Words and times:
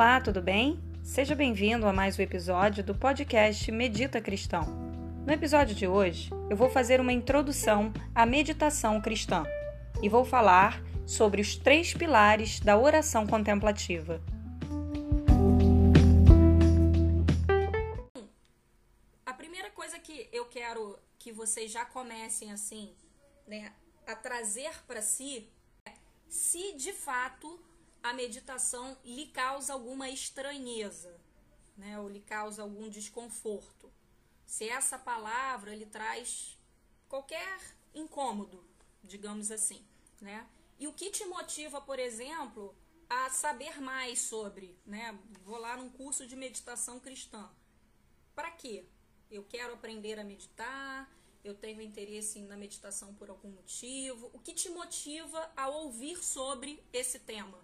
Olá, 0.00 0.18
tudo 0.18 0.40
bem? 0.40 0.80
Seja 1.02 1.34
bem-vindo 1.34 1.86
a 1.86 1.92
mais 1.92 2.18
um 2.18 2.22
episódio 2.22 2.82
do 2.82 2.94
podcast 2.94 3.70
Medita 3.70 4.18
Cristão. 4.18 4.64
No 5.26 5.30
episódio 5.30 5.74
de 5.74 5.86
hoje, 5.86 6.30
eu 6.48 6.56
vou 6.56 6.70
fazer 6.70 7.02
uma 7.02 7.12
introdução 7.12 7.92
à 8.14 8.24
meditação 8.24 8.98
cristã 8.98 9.44
e 10.02 10.08
vou 10.08 10.24
falar 10.24 10.82
sobre 11.06 11.42
os 11.42 11.54
três 11.54 11.92
pilares 11.92 12.60
da 12.60 12.78
oração 12.78 13.26
contemplativa. 13.26 14.22
A 19.26 19.34
primeira 19.34 19.68
coisa 19.72 19.98
que 19.98 20.30
eu 20.32 20.46
quero 20.46 20.98
que 21.18 21.30
vocês 21.30 21.70
já 21.70 21.84
comecem 21.84 22.50
assim, 22.52 22.94
né, 23.46 23.70
a 24.06 24.16
trazer 24.16 24.72
para 24.86 25.02
si, 25.02 25.46
é 25.84 25.92
se 26.26 26.74
de 26.78 26.94
fato 26.94 27.60
a 28.02 28.12
meditação 28.12 28.96
lhe 29.04 29.26
causa 29.26 29.72
alguma 29.72 30.08
estranheza, 30.08 31.20
né, 31.76 31.98
ou 31.98 32.08
lhe 32.08 32.20
causa 32.20 32.62
algum 32.62 32.88
desconforto. 32.88 33.92
Se 34.46 34.68
essa 34.68 34.98
palavra 34.98 35.74
lhe 35.74 35.86
traz 35.86 36.58
qualquer 37.08 37.60
incômodo, 37.94 38.64
digamos 39.02 39.50
assim, 39.50 39.84
né? 40.20 40.46
E 40.78 40.88
o 40.88 40.92
que 40.92 41.10
te 41.10 41.24
motiva, 41.26 41.80
por 41.80 41.98
exemplo, 41.98 42.74
a 43.08 43.28
saber 43.30 43.80
mais 43.80 44.20
sobre, 44.20 44.78
né? 44.86 45.18
Vou 45.44 45.58
lá 45.58 45.76
num 45.76 45.90
curso 45.90 46.26
de 46.26 46.34
meditação 46.34 46.98
cristã. 46.98 47.50
Para 48.34 48.50
quê? 48.50 48.86
Eu 49.30 49.44
quero 49.44 49.74
aprender 49.74 50.18
a 50.18 50.24
meditar, 50.24 51.08
eu 51.44 51.54
tenho 51.54 51.80
interesse 51.80 52.40
na 52.40 52.56
meditação 52.56 53.14
por 53.14 53.30
algum 53.30 53.50
motivo. 53.50 54.30
O 54.32 54.38
que 54.38 54.52
te 54.52 54.68
motiva 54.70 55.50
a 55.56 55.68
ouvir 55.68 56.22
sobre 56.22 56.82
esse 56.92 57.18
tema? 57.18 57.58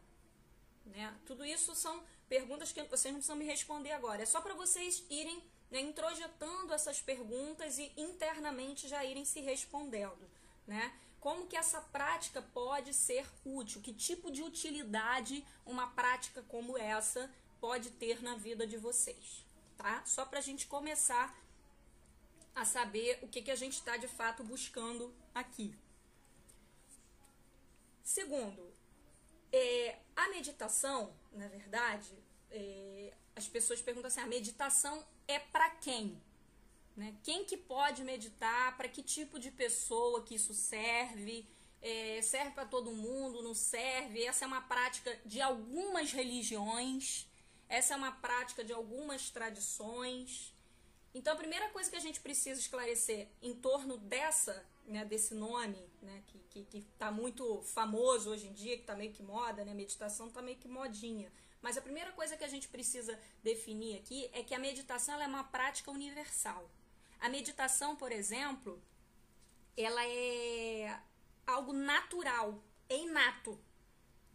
Né? 0.86 1.14
Tudo 1.26 1.44
isso 1.44 1.74
são 1.74 2.02
perguntas 2.28 2.72
que 2.72 2.82
vocês 2.84 3.12
não 3.12 3.20
precisam 3.20 3.36
me 3.36 3.44
responder 3.44 3.92
agora. 3.92 4.22
É 4.22 4.26
só 4.26 4.40
para 4.40 4.54
vocês 4.54 5.04
irem 5.10 5.42
né, 5.70 5.80
introjetando 5.80 6.72
essas 6.72 7.00
perguntas 7.00 7.78
e 7.78 7.92
internamente 7.96 8.88
já 8.88 9.04
irem 9.04 9.24
se 9.24 9.40
respondendo. 9.40 10.28
Né? 10.66 10.92
Como 11.20 11.46
que 11.46 11.56
essa 11.56 11.80
prática 11.80 12.40
pode 12.40 12.94
ser 12.94 13.26
útil? 13.44 13.80
Que 13.80 13.92
tipo 13.92 14.30
de 14.30 14.42
utilidade 14.42 15.44
uma 15.64 15.88
prática 15.88 16.42
como 16.42 16.78
essa 16.78 17.30
pode 17.60 17.90
ter 17.90 18.22
na 18.22 18.36
vida 18.36 18.66
de 18.66 18.76
vocês? 18.76 19.44
Tá? 19.76 20.02
Só 20.04 20.24
para 20.24 20.38
a 20.38 20.42
gente 20.42 20.66
começar 20.66 21.36
a 22.54 22.64
saber 22.64 23.18
o 23.22 23.28
que, 23.28 23.42
que 23.42 23.50
a 23.50 23.56
gente 23.56 23.74
está 23.74 23.96
de 23.96 24.08
fato 24.08 24.42
buscando 24.42 25.14
aqui. 25.34 25.74
Segundo, 28.02 28.65
é, 29.52 29.98
a 30.14 30.28
meditação, 30.28 31.12
na 31.32 31.48
verdade, 31.48 32.12
é, 32.50 33.12
as 33.34 33.46
pessoas 33.46 33.80
perguntam 33.80 34.08
assim: 34.08 34.20
a 34.20 34.26
meditação 34.26 35.04
é 35.28 35.38
para 35.38 35.70
quem? 35.70 36.20
Né? 36.96 37.14
Quem 37.22 37.44
que 37.44 37.56
pode 37.56 38.02
meditar? 38.02 38.76
Para 38.76 38.88
que 38.88 39.02
tipo 39.02 39.38
de 39.38 39.50
pessoa 39.50 40.22
que 40.22 40.34
isso 40.34 40.54
serve? 40.54 41.46
É, 41.82 42.20
serve 42.22 42.52
para 42.52 42.64
todo 42.64 42.90
mundo? 42.90 43.42
Não 43.42 43.54
serve? 43.54 44.24
Essa 44.24 44.44
é 44.44 44.48
uma 44.48 44.62
prática 44.62 45.16
de 45.24 45.40
algumas 45.40 46.12
religiões. 46.12 47.26
Essa 47.68 47.94
é 47.94 47.96
uma 47.96 48.12
prática 48.12 48.64
de 48.64 48.72
algumas 48.72 49.28
tradições. 49.28 50.54
Então, 51.14 51.34
a 51.34 51.36
primeira 51.36 51.68
coisa 51.70 51.90
que 51.90 51.96
a 51.96 52.00
gente 52.00 52.20
precisa 52.20 52.60
esclarecer 52.60 53.28
em 53.42 53.54
torno 53.54 53.98
dessa 53.98 54.64
né, 54.86 55.04
desse 55.04 55.34
nome, 55.34 55.78
né, 56.00 56.22
que, 56.26 56.38
que, 56.50 56.64
que 56.64 56.82
tá 56.98 57.10
muito 57.10 57.62
famoso 57.62 58.30
hoje 58.30 58.46
em 58.46 58.52
dia, 58.52 58.76
que 58.76 58.84
tá 58.84 58.94
meio 58.94 59.12
que 59.12 59.22
moda, 59.22 59.64
né, 59.64 59.74
meditação 59.74 60.30
tá 60.30 60.40
meio 60.40 60.56
que 60.56 60.68
modinha. 60.68 61.30
Mas 61.60 61.76
a 61.76 61.82
primeira 61.82 62.12
coisa 62.12 62.36
que 62.36 62.44
a 62.44 62.48
gente 62.48 62.68
precisa 62.68 63.18
definir 63.42 63.98
aqui 63.98 64.30
é 64.32 64.42
que 64.42 64.54
a 64.54 64.58
meditação 64.58 65.20
é 65.20 65.26
uma 65.26 65.44
prática 65.44 65.90
universal. 65.90 66.70
A 67.18 67.28
meditação, 67.28 67.96
por 67.96 68.12
exemplo, 68.12 68.80
ela 69.76 70.06
é 70.06 71.00
algo 71.46 71.72
natural, 71.72 72.62
é 72.88 72.96
inato. 72.96 73.58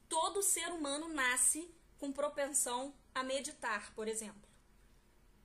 Todo 0.09 0.44
ser 0.44 0.67
humano 0.72 1.07
nasce 1.07 1.73
com 1.97 2.11
propensão 2.11 2.94
a 3.13 3.23
meditar, 3.23 3.94
por 3.94 4.07
exemplo. 4.07 4.50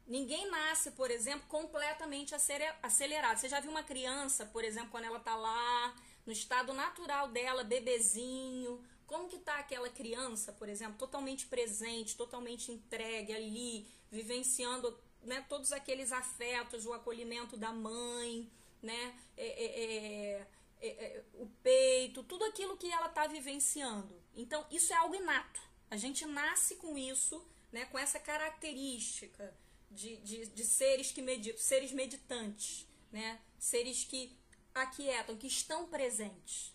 Ninguém 0.07 0.49
nasce, 0.49 0.93
por 0.93 1.11
exemplo, 1.11 1.49
completamente 1.49 2.33
acelerado. 2.35 3.39
Você 3.39 3.49
já 3.49 3.59
viu 3.59 3.73
uma 3.73 3.83
criança, 3.83 4.47
por 4.47 4.63
exemplo, 4.63 4.91
quando 4.91 5.05
ela 5.05 5.19
tá 5.19 5.35
lá 5.35 5.97
no 6.25 6.33
estado 6.33 6.73
natural 6.73 7.29
dela, 7.29 7.65
bebezinho, 7.65 8.81
como 9.05 9.29
que 9.29 9.39
tá 9.39 9.59
aquela 9.59 9.89
criança, 9.89 10.53
por 10.53 10.69
exemplo, 10.69 10.97
totalmente 10.97 11.47
presente, 11.47 12.17
totalmente 12.17 12.71
entregue 12.71 13.33
ali, 13.33 13.89
vivenciando 14.11 14.97
né, 15.23 15.45
todos 15.49 15.73
aqueles 15.73 16.13
afetos, 16.13 16.87
o 16.87 16.93
acolhimento 16.93 17.57
da 17.57 17.73
mãe, 17.73 18.49
né, 18.81 19.19
é, 19.37 19.47
é, 19.47 20.47
é, 20.83 20.89
é 20.89 21.25
o 21.35 21.47
peito, 21.65 22.23
tudo 22.23 22.45
aquilo 22.45 22.77
que 22.77 22.91
ela 22.91 23.07
está 23.07 23.27
vivenciando. 23.27 24.21
Então, 24.37 24.65
isso 24.71 24.93
é 24.93 24.97
algo 24.97 25.17
inato. 25.17 25.61
A 25.91 25.97
gente 25.97 26.25
nasce 26.27 26.77
com 26.77 26.97
isso, 26.97 27.45
né, 27.73 27.87
com 27.87 27.99
essa 27.99 28.21
característica 28.21 29.53
de, 29.91 30.17
de, 30.19 30.47
de 30.47 30.65
seres 30.65 31.13
que 31.13 31.23
meditam, 31.23 31.61
seres 31.61 31.93
meditantes, 31.93 32.87
né? 33.11 33.41
seres 33.59 34.05
que 34.05 34.37
aquietam, 34.75 35.37
que 35.37 35.47
estão 35.47 35.87
presentes. 35.87 36.75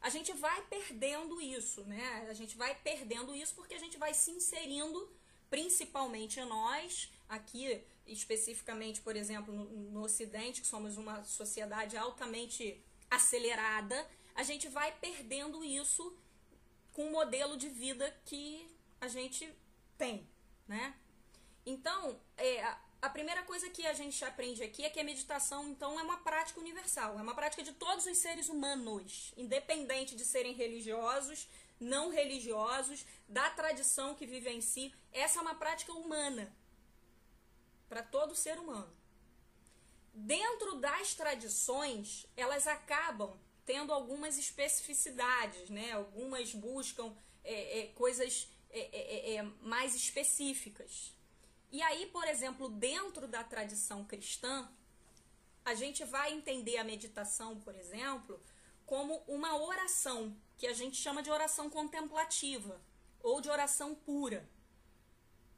A 0.00 0.10
gente 0.10 0.32
vai 0.32 0.66
perdendo 0.66 1.40
isso, 1.40 1.82
né? 1.84 2.26
A 2.28 2.34
gente 2.34 2.56
vai 2.56 2.74
perdendo 2.74 3.34
isso 3.34 3.54
porque 3.54 3.74
a 3.74 3.78
gente 3.78 3.96
vai 3.96 4.12
se 4.12 4.30
inserindo, 4.30 5.10
principalmente 5.48 6.40
nós, 6.42 7.10
aqui 7.28 7.82
especificamente, 8.06 9.00
por 9.00 9.16
exemplo, 9.16 9.54
no, 9.54 9.64
no 9.64 10.02
Ocidente, 10.02 10.60
que 10.60 10.66
somos 10.66 10.98
uma 10.98 11.24
sociedade 11.24 11.96
altamente 11.96 12.84
acelerada, 13.10 14.06
a 14.34 14.42
gente 14.42 14.68
vai 14.68 14.92
perdendo 14.98 15.64
isso 15.64 16.16
com 16.92 17.08
o 17.08 17.12
modelo 17.12 17.56
de 17.56 17.68
vida 17.68 18.14
que 18.26 18.66
a 19.00 19.08
gente 19.08 19.50
tem, 19.96 20.28
né? 20.66 20.94
Então, 21.66 22.20
é, 22.36 22.62
a 23.00 23.10
primeira 23.10 23.42
coisa 23.42 23.68
que 23.70 23.86
a 23.86 23.92
gente 23.92 24.24
aprende 24.24 24.62
aqui 24.62 24.84
é 24.84 24.90
que 24.90 25.00
a 25.00 25.04
meditação, 25.04 25.68
então, 25.68 25.98
é 25.98 26.02
uma 26.02 26.18
prática 26.18 26.60
universal, 26.60 27.18
é 27.18 27.22
uma 27.22 27.34
prática 27.34 27.62
de 27.62 27.72
todos 27.72 28.06
os 28.06 28.18
seres 28.18 28.48
humanos, 28.48 29.32
independente 29.36 30.16
de 30.16 30.24
serem 30.24 30.54
religiosos, 30.54 31.48
não 31.78 32.10
religiosos, 32.10 33.04
da 33.28 33.50
tradição 33.50 34.14
que 34.14 34.26
vive 34.26 34.50
em 34.50 34.60
si. 34.60 34.94
Essa 35.12 35.38
é 35.38 35.42
uma 35.42 35.54
prática 35.54 35.92
humana 35.92 36.54
para 37.88 38.02
todo 38.02 38.34
ser 38.34 38.58
humano. 38.58 38.92
Dentro 40.12 40.76
das 40.76 41.14
tradições, 41.14 42.26
elas 42.36 42.66
acabam 42.66 43.36
tendo 43.66 43.92
algumas 43.92 44.38
especificidades, 44.38 45.68
né? 45.70 45.92
Algumas 45.92 46.54
buscam 46.54 47.14
é, 47.42 47.80
é, 47.80 47.86
coisas 47.88 48.48
é, 48.70 48.80
é, 48.80 49.34
é 49.36 49.42
mais 49.60 49.94
específicas. 49.94 51.12
E 51.74 51.82
aí, 51.82 52.06
por 52.06 52.24
exemplo, 52.28 52.68
dentro 52.68 53.26
da 53.26 53.42
tradição 53.42 54.04
cristã, 54.04 54.70
a 55.64 55.74
gente 55.74 56.04
vai 56.04 56.32
entender 56.32 56.76
a 56.76 56.84
meditação, 56.84 57.58
por 57.58 57.74
exemplo, 57.74 58.40
como 58.86 59.24
uma 59.26 59.56
oração, 59.56 60.36
que 60.56 60.68
a 60.68 60.72
gente 60.72 60.96
chama 60.96 61.20
de 61.20 61.32
oração 61.32 61.68
contemplativa 61.68 62.80
ou 63.20 63.40
de 63.40 63.50
oração 63.50 63.92
pura. 63.92 64.48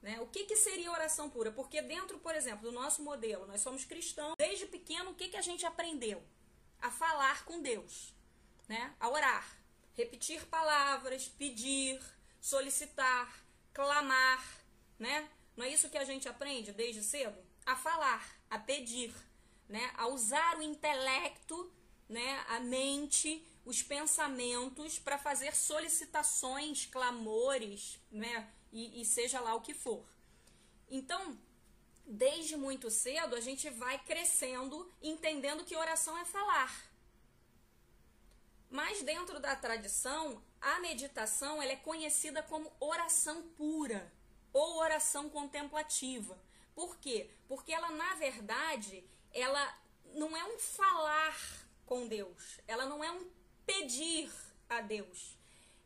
Né? 0.01 0.19
O 0.23 0.27
que, 0.27 0.47
que 0.47 0.57
seria 0.57 0.91
oração 0.91 1.29
pura? 1.29 1.53
Porque 1.53 1.83
dentro, 1.83 2.19
por 2.19 2.35
exemplo, 2.35 2.63
do 2.63 2.73
nosso 2.73 3.03
modelo, 3.03 3.47
nós 3.47 3.61
somos 3.61 3.85
cristãos, 3.85 4.37
desde 4.39 4.65
pequeno, 4.65 5.11
o 5.11 5.15
que, 5.15 5.29
que 5.29 5.37
a 5.37 5.43
gente 5.43 5.67
aprendeu? 5.67 6.25
A 6.81 6.91
falar 6.91 7.45
com 7.45 7.61
Deus, 7.61 8.15
né? 8.67 8.97
a 8.99 9.11
orar, 9.11 9.47
repetir 9.93 10.47
palavras, 10.47 11.29
pedir, 11.29 12.01
solicitar, 12.41 13.45
clamar, 13.75 14.43
né? 14.99 15.29
Não 15.57 15.65
é 15.65 15.71
isso 15.71 15.89
que 15.89 15.97
a 15.97 16.05
gente 16.05 16.29
aprende 16.29 16.71
desde 16.73 17.03
cedo? 17.03 17.39
A 17.65 17.75
falar, 17.75 18.37
a 18.51 18.59
pedir, 18.59 19.15
né? 19.69 19.91
A 19.97 20.07
usar 20.07 20.59
o 20.59 20.63
intelecto, 20.63 21.73
né? 22.09 22.45
A 22.49 22.61
mente, 22.61 23.45
os 23.65 23.83
pensamentos 23.83 24.99
para 24.99 25.17
fazer 25.17 25.57
solicitações, 25.57 26.85
clamores, 26.87 27.99
né? 28.11 28.53
E, 28.71 29.01
e 29.01 29.05
seja 29.05 29.41
lá 29.41 29.55
o 29.55 29.63
que 29.63 29.73
for. 29.73 30.07
Então, 30.91 31.39
desde 32.05 32.57
muito 32.57 32.91
cedo, 32.91 33.35
a 33.35 33.41
gente 33.41 33.71
vai 33.71 33.99
crescendo, 34.05 34.93
entendendo 35.03 35.65
que 35.65 35.75
oração 35.75 36.19
é 36.19 36.25
falar. 36.25 36.85
Mas 38.69 39.03
dentro 39.03 39.41
da 39.41 39.57
tradição, 39.57 40.43
a 40.61 40.81
meditação 40.81 41.63
ela 41.63 41.73
é 41.73 41.77
conhecida 41.77 42.43
como 42.43 42.71
oração 42.79 43.43
pura 43.57 44.13
ou 44.57 44.79
oração 44.79 45.29
contemplativa. 45.29 46.35
Por 46.75 46.97
quê? 46.97 47.31
Porque 47.47 47.73
ela, 47.73 47.91
na 47.91 48.15
verdade, 48.15 49.05
ela 49.31 49.65
não 50.15 50.35
é 50.35 50.45
um 50.45 50.59
falar 50.59 51.37
com 51.85 52.09
Deus, 52.09 52.61
ela 52.67 52.87
não 52.87 53.05
é 53.05 53.11
um 53.11 53.31
pedir 53.67 54.33
a 54.69 54.81
Deus. 54.81 55.37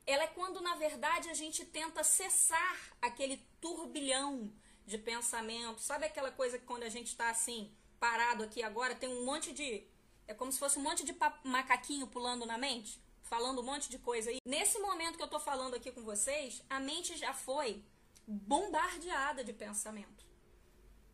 ela 0.06 0.24
é 0.24 0.26
quando 0.26 0.60
na 0.60 0.74
verdade 0.74 1.28
a 1.28 1.34
gente 1.34 1.64
tenta 1.64 2.02
cessar 2.02 2.78
aquele 3.00 3.36
turbilhão 3.60 4.52
de 4.86 4.98
pensamento. 4.98 5.80
Sabe 5.80 6.06
aquela 6.06 6.32
coisa 6.32 6.58
que 6.58 6.64
quando 6.64 6.84
a 6.84 6.88
gente 6.88 7.08
está 7.08 7.30
assim, 7.30 7.70
parado 7.98 8.42
aqui 8.42 8.62
agora, 8.62 8.94
tem 8.94 9.08
um 9.08 9.24
monte 9.24 9.52
de. 9.52 9.84
É 10.26 10.34
como 10.34 10.50
se 10.52 10.58
fosse 10.58 10.78
um 10.78 10.82
monte 10.82 11.04
de 11.04 11.14
macaquinho 11.44 12.06
pulando 12.06 12.46
na 12.46 12.56
mente, 12.56 13.00
falando 13.22 13.60
um 13.60 13.64
monte 13.64 13.88
de 13.90 13.98
coisa. 13.98 14.32
E 14.32 14.38
nesse 14.44 14.78
momento 14.78 15.16
que 15.16 15.22
eu 15.22 15.32
estou 15.32 15.40
falando 15.40 15.74
aqui 15.74 15.90
com 15.92 16.02
vocês, 16.02 16.62
a 16.68 16.80
mente 16.80 17.16
já 17.16 17.32
foi 17.34 17.84
bombardeada 18.26 19.42
de 19.42 19.52
pensamento. 19.52 20.24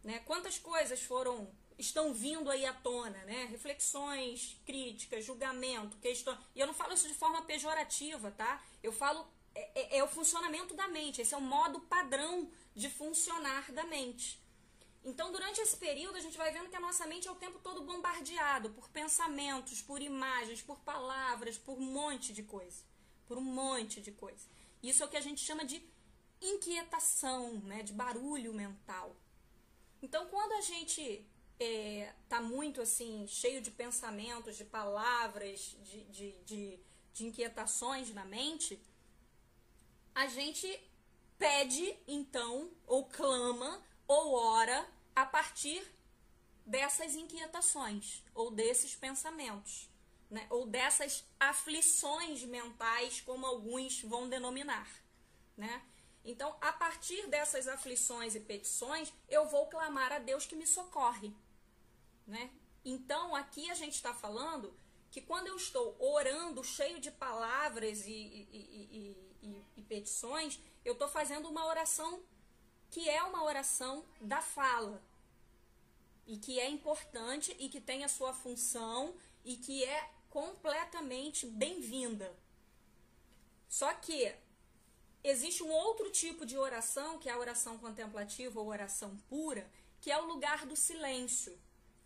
Né? 0.02 0.20
Quantas 0.20 0.58
coisas 0.58 1.02
foram 1.02 1.50
estão 1.78 2.12
vindo 2.12 2.50
aí 2.50 2.64
à 2.64 2.72
tona, 2.72 3.18
né? 3.24 3.44
Reflexões, 3.50 4.58
críticas, 4.64 5.24
julgamento, 5.24 5.96
questão. 5.98 6.36
E 6.54 6.60
eu 6.60 6.66
não 6.66 6.74
falo 6.74 6.94
isso 6.94 7.08
de 7.08 7.14
forma 7.14 7.42
pejorativa, 7.42 8.30
tá? 8.30 8.62
Eu 8.82 8.92
falo 8.92 9.26
é, 9.54 9.96
é, 9.96 9.98
é, 9.98 10.04
o 10.04 10.08
funcionamento 10.08 10.74
da 10.74 10.88
mente. 10.88 11.20
Esse 11.20 11.34
é 11.34 11.36
o 11.36 11.40
modo 11.40 11.80
padrão 11.80 12.50
de 12.74 12.88
funcionar 12.88 13.70
da 13.72 13.84
mente. 13.84 14.40
Então, 15.04 15.30
durante 15.30 15.60
esse 15.60 15.76
período, 15.76 16.16
a 16.16 16.20
gente 16.20 16.36
vai 16.36 16.50
vendo 16.50 16.68
que 16.68 16.76
a 16.76 16.80
nossa 16.80 17.06
mente 17.06 17.28
é 17.28 17.30
o 17.30 17.36
tempo 17.36 17.60
todo 17.60 17.82
bombardeado 17.82 18.70
por 18.70 18.88
pensamentos, 18.88 19.80
por 19.80 20.02
imagens, 20.02 20.62
por 20.62 20.80
palavras, 20.80 21.56
por 21.56 21.78
um 21.78 21.92
monte 21.92 22.32
de 22.32 22.42
coisa. 22.42 22.82
Por 23.26 23.38
um 23.38 23.42
monte 23.42 24.00
de 24.00 24.10
coisa. 24.10 24.48
Isso 24.82 25.02
é 25.02 25.06
o 25.06 25.08
que 25.08 25.16
a 25.16 25.20
gente 25.20 25.40
chama 25.40 25.64
de 25.64 25.80
inquietação, 26.40 27.54
né? 27.60 27.82
De 27.82 27.92
barulho 27.92 28.52
mental. 28.52 29.14
Então, 30.02 30.26
quando 30.26 30.52
a 30.52 30.60
gente 30.60 31.26
é, 31.58 32.12
tá 32.28 32.40
muito 32.40 32.80
assim, 32.80 33.26
cheio 33.26 33.60
de 33.60 33.70
pensamentos, 33.70 34.56
de 34.56 34.64
palavras, 34.64 35.76
de, 35.82 36.04
de, 36.04 36.32
de, 36.44 36.80
de 37.12 37.26
inquietações 37.26 38.12
na 38.12 38.24
mente, 38.24 38.80
a 40.14 40.26
gente 40.26 40.68
pede 41.38 41.96
então, 42.06 42.70
ou 42.86 43.04
clama, 43.04 43.82
ou 44.06 44.34
ora 44.34 44.88
a 45.14 45.24
partir 45.24 45.82
dessas 46.64 47.14
inquietações, 47.14 48.22
ou 48.34 48.50
desses 48.50 48.94
pensamentos, 48.94 49.88
né? 50.30 50.46
ou 50.50 50.66
dessas 50.66 51.24
aflições 51.38 52.42
mentais, 52.44 53.20
como 53.20 53.46
alguns 53.46 54.02
vão 54.02 54.28
denominar. 54.28 54.88
Né? 55.56 55.82
Então, 56.26 56.54
a 56.60 56.72
partir 56.72 57.26
dessas 57.28 57.66
aflições 57.68 58.34
e 58.34 58.40
petições, 58.40 59.12
eu 59.28 59.46
vou 59.46 59.66
clamar 59.68 60.12
a 60.12 60.18
Deus 60.18 60.44
que 60.44 60.56
me 60.56 60.66
socorre 60.66 61.32
né? 62.26 62.50
Então, 62.84 63.34
aqui 63.34 63.70
a 63.70 63.74
gente 63.74 63.94
está 63.94 64.12
falando 64.12 64.74
que 65.10 65.20
quando 65.20 65.46
eu 65.46 65.56
estou 65.56 65.96
orando 66.00 66.62
cheio 66.64 67.00
de 67.00 67.10
palavras 67.10 68.06
e, 68.06 68.10
e, 68.10 69.16
e, 69.42 69.64
e 69.76 69.82
petições, 69.82 70.58
eu 70.84 70.92
estou 70.92 71.08
fazendo 71.08 71.48
uma 71.48 71.64
oração 71.66 72.22
que 72.90 73.08
é 73.08 73.22
uma 73.22 73.44
oração 73.44 74.04
da 74.20 74.42
fala 74.42 75.02
e 76.26 76.36
que 76.36 76.58
é 76.58 76.68
importante 76.68 77.54
e 77.58 77.68
que 77.68 77.80
tem 77.80 78.04
a 78.04 78.08
sua 78.08 78.32
função 78.32 79.14
e 79.44 79.56
que 79.56 79.84
é 79.84 80.10
completamente 80.28 81.46
bem-vinda. 81.46 82.36
Só 83.68 83.92
que 83.94 84.34
existe 85.28 85.62
um 85.62 85.70
outro 85.70 86.10
tipo 86.10 86.44
de 86.44 86.56
oração, 86.56 87.18
que 87.18 87.28
é 87.28 87.32
a 87.32 87.38
oração 87.38 87.78
contemplativa 87.78 88.60
ou 88.60 88.68
oração 88.68 89.16
pura, 89.28 89.70
que 90.00 90.10
é 90.10 90.18
o 90.18 90.26
lugar 90.26 90.66
do 90.66 90.76
silêncio 90.76 91.58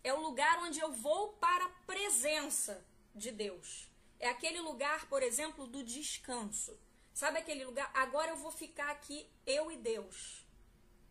é 0.03 0.13
o 0.13 0.19
lugar 0.19 0.59
onde 0.63 0.79
eu 0.79 0.91
vou 0.91 1.33
para 1.33 1.65
a 1.65 1.69
presença 1.85 2.83
de 3.13 3.31
Deus. 3.31 3.89
É 4.19 4.29
aquele 4.29 4.59
lugar, 4.59 5.07
por 5.07 5.21
exemplo, 5.21 5.67
do 5.67 5.83
descanso. 5.83 6.77
Sabe 7.13 7.39
aquele 7.39 7.65
lugar? 7.65 7.91
Agora 7.93 8.31
eu 8.31 8.37
vou 8.37 8.51
ficar 8.51 8.89
aqui, 8.89 9.27
eu 9.45 9.71
e 9.71 9.77
Deus. 9.77 10.45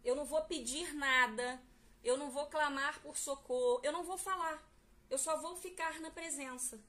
Eu 0.04 0.16
não 0.16 0.24
vou 0.24 0.42
pedir 0.42 0.94
nada, 0.94 1.62
eu 2.02 2.16
não 2.16 2.30
vou 2.30 2.46
clamar 2.46 3.00
por 3.00 3.16
socorro, 3.16 3.80
eu 3.82 3.92
não 3.92 4.02
vou 4.02 4.16
falar. 4.16 4.66
Eu 5.08 5.18
só 5.18 5.36
vou 5.36 5.56
ficar 5.56 6.00
na 6.00 6.10
presença. 6.10 6.80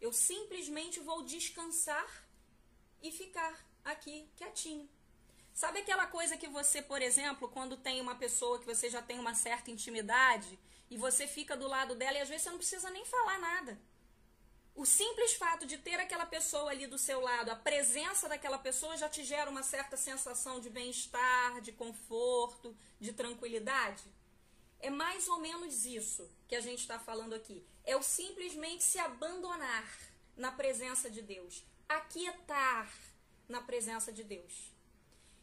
Eu 0.00 0.12
simplesmente 0.12 1.00
vou 1.00 1.22
descansar 1.22 2.28
e 3.02 3.10
ficar 3.10 3.64
aqui 3.90 4.28
quietinho. 4.36 4.88
Sabe 5.52 5.80
aquela 5.80 6.06
coisa 6.06 6.36
que 6.36 6.46
você, 6.48 6.80
por 6.80 7.02
exemplo, 7.02 7.48
quando 7.48 7.76
tem 7.76 8.00
uma 8.00 8.14
pessoa 8.14 8.60
que 8.60 8.66
você 8.66 8.88
já 8.88 9.02
tem 9.02 9.18
uma 9.18 9.34
certa 9.34 9.70
intimidade 9.70 10.58
e 10.88 10.96
você 10.96 11.26
fica 11.26 11.56
do 11.56 11.66
lado 11.66 11.96
dela 11.96 12.16
e 12.16 12.20
às 12.20 12.28
vezes 12.28 12.44
você 12.44 12.50
não 12.50 12.58
precisa 12.58 12.90
nem 12.90 13.04
falar 13.04 13.38
nada. 13.38 13.78
O 14.72 14.86
simples 14.86 15.32
fato 15.32 15.66
de 15.66 15.76
ter 15.76 15.98
aquela 15.98 16.24
pessoa 16.24 16.70
ali 16.70 16.86
do 16.86 16.96
seu 16.96 17.20
lado, 17.20 17.50
a 17.50 17.56
presença 17.56 18.28
daquela 18.28 18.58
pessoa 18.58 18.96
já 18.96 19.08
te 19.08 19.24
gera 19.24 19.50
uma 19.50 19.64
certa 19.64 19.96
sensação 19.96 20.60
de 20.60 20.70
bem-estar, 20.70 21.60
de 21.60 21.72
conforto, 21.72 22.76
de 23.00 23.12
tranquilidade. 23.12 24.04
É 24.78 24.88
mais 24.88 25.26
ou 25.26 25.40
menos 25.40 25.84
isso 25.84 26.30
que 26.46 26.54
a 26.54 26.60
gente 26.60 26.82
está 26.82 27.00
falando 27.00 27.34
aqui. 27.34 27.66
É 27.84 27.96
o 27.96 28.02
simplesmente 28.04 28.84
se 28.84 29.00
abandonar 29.00 29.92
na 30.36 30.52
presença 30.52 31.10
de 31.10 31.20
Deus, 31.20 31.64
aquietar 31.88 32.88
na 33.48 33.60
presença 33.62 34.12
de 34.12 34.22
Deus. 34.22 34.72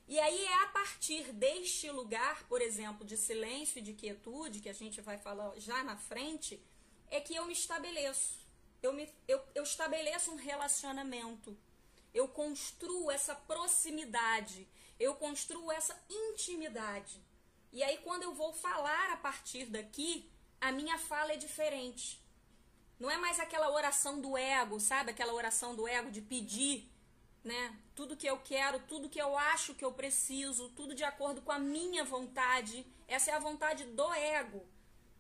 E 0.07 0.19
aí 0.19 0.45
é 0.45 0.63
a 0.63 0.67
partir 0.67 1.33
deste 1.33 1.89
lugar, 1.89 2.43
por 2.47 2.61
exemplo, 2.61 3.05
de 3.05 3.17
silêncio 3.17 3.79
e 3.79 3.81
de 3.81 3.93
quietude, 3.93 4.59
que 4.59 4.69
a 4.69 4.73
gente 4.73 5.01
vai 5.01 5.17
falar 5.17 5.53
já 5.57 5.83
na 5.83 5.97
frente, 5.97 6.63
é 7.09 7.19
que 7.19 7.35
eu 7.35 7.45
me 7.45 7.53
estabeleço. 7.53 8.37
Eu, 8.83 8.93
me, 8.93 9.11
eu, 9.27 9.41
eu 9.55 9.63
estabeleço 9.63 10.31
um 10.31 10.35
relacionamento. 10.35 11.57
Eu 12.13 12.27
construo 12.27 13.09
essa 13.09 13.33
proximidade. 13.33 14.67
Eu 14.99 15.15
construo 15.15 15.71
essa 15.71 15.99
intimidade. 16.07 17.19
E 17.73 17.81
aí, 17.83 17.97
quando 17.97 18.23
eu 18.23 18.33
vou 18.33 18.53
falar 18.53 19.11
a 19.11 19.17
partir 19.17 19.65
daqui, 19.65 20.29
a 20.61 20.71
minha 20.71 20.99
fala 20.99 21.33
é 21.33 21.37
diferente. 21.37 22.23
Não 22.99 23.09
é 23.09 23.17
mais 23.17 23.39
aquela 23.39 23.71
oração 23.71 24.21
do 24.21 24.37
ego, 24.37 24.79
sabe? 24.79 25.11
Aquela 25.11 25.33
oração 25.33 25.75
do 25.75 25.87
ego 25.87 26.11
de 26.11 26.21
pedir 26.21 26.89
né? 27.45 27.77
Tudo 27.95 28.17
que 28.17 28.27
eu 28.27 28.37
quero, 28.37 28.79
tudo 28.81 29.09
que 29.09 29.21
eu 29.21 29.37
acho 29.37 29.73
que 29.73 29.85
eu 29.85 29.91
preciso, 29.91 30.69
tudo 30.69 30.93
de 30.93 31.03
acordo 31.03 31.41
com 31.41 31.51
a 31.51 31.59
minha 31.59 32.03
vontade. 32.03 32.85
Essa 33.07 33.31
é 33.31 33.33
a 33.33 33.39
vontade 33.39 33.85
do 33.85 34.13
ego, 34.13 34.65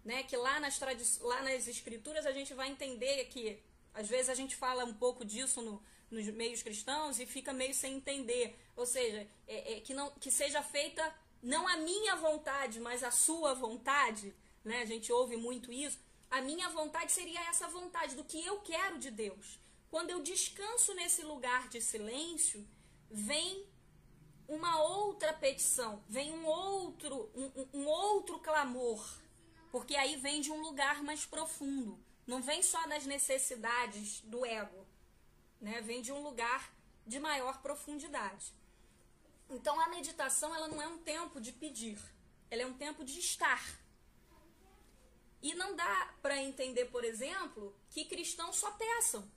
né? 0.03 0.23
Que 0.23 0.35
lá 0.35 0.59
nas, 0.59 0.79
lá 1.21 1.41
nas 1.41 1.67
escrituras 1.67 2.25
a 2.25 2.31
gente 2.31 2.53
vai 2.53 2.69
entender 2.69 3.25
que 3.25 3.61
às 3.93 4.09
vezes 4.09 4.29
a 4.29 4.35
gente 4.35 4.55
fala 4.55 4.83
um 4.83 4.93
pouco 4.93 5.23
disso 5.23 5.61
no, 5.61 5.81
nos 6.11 6.25
meios 6.27 6.61
cristãos 6.61 7.19
e 7.19 7.25
fica 7.25 7.53
meio 7.53 7.73
sem 7.73 7.95
entender. 7.95 8.59
Ou 8.75 8.85
seja, 8.85 9.27
é, 9.47 9.77
é, 9.77 9.79
que, 9.79 9.93
não, 9.93 10.11
que 10.11 10.29
seja 10.29 10.61
feita 10.61 11.15
não 11.41 11.67
a 11.67 11.77
minha 11.77 12.15
vontade, 12.15 12.79
mas 12.79 13.03
a 13.03 13.11
sua 13.11 13.53
vontade. 13.53 14.35
Né? 14.63 14.81
A 14.81 14.85
gente 14.85 15.11
ouve 15.11 15.37
muito 15.37 15.71
isso. 15.71 15.99
A 16.29 16.41
minha 16.41 16.67
vontade 16.69 17.11
seria 17.11 17.39
essa 17.49 17.67
vontade 17.67 18.15
do 18.15 18.23
que 18.23 18.43
eu 18.43 18.59
quero 18.61 18.97
de 18.97 19.11
Deus. 19.11 19.59
Quando 19.89 20.09
eu 20.09 20.21
descanso 20.21 20.93
nesse 20.93 21.23
lugar 21.23 21.69
de 21.69 21.81
silêncio, 21.81 22.67
vem 23.09 23.67
uma 24.47 24.81
outra 24.81 25.33
petição, 25.33 26.03
vem 26.07 26.31
um 26.31 26.45
outro, 26.45 27.31
um, 27.33 27.79
um 27.79 27.87
outro 27.87 28.39
clamor, 28.39 29.03
porque 29.71 29.95
aí 29.95 30.15
vem 30.17 30.41
de 30.41 30.51
um 30.51 30.61
lugar 30.61 31.03
mais 31.03 31.25
profundo, 31.25 31.99
não 32.27 32.41
vem 32.41 32.61
só 32.61 32.85
das 32.87 33.05
necessidades 33.05 34.21
do 34.21 34.45
ego, 34.45 34.85
né? 35.59 35.81
Vem 35.81 36.01
de 36.01 36.11
um 36.11 36.21
lugar 36.21 36.73
de 37.05 37.19
maior 37.19 37.61
profundidade. 37.61 38.53
Então 39.49 39.79
a 39.79 39.89
meditação 39.89 40.53
ela 40.55 40.67
não 40.67 40.81
é 40.81 40.87
um 40.87 40.97
tempo 40.97 41.39
de 41.39 41.51
pedir, 41.51 41.99
ela 42.49 42.63
é 42.63 42.65
um 42.65 42.73
tempo 42.73 43.03
de 43.03 43.19
estar. 43.19 43.63
E 45.41 45.53
não 45.53 45.75
dá 45.75 46.15
para 46.21 46.41
entender, 46.41 46.85
por 46.85 47.03
exemplo, 47.03 47.75
que 47.91 48.05
cristãos 48.05 48.55
só 48.55 48.71
peçam. 48.71 49.29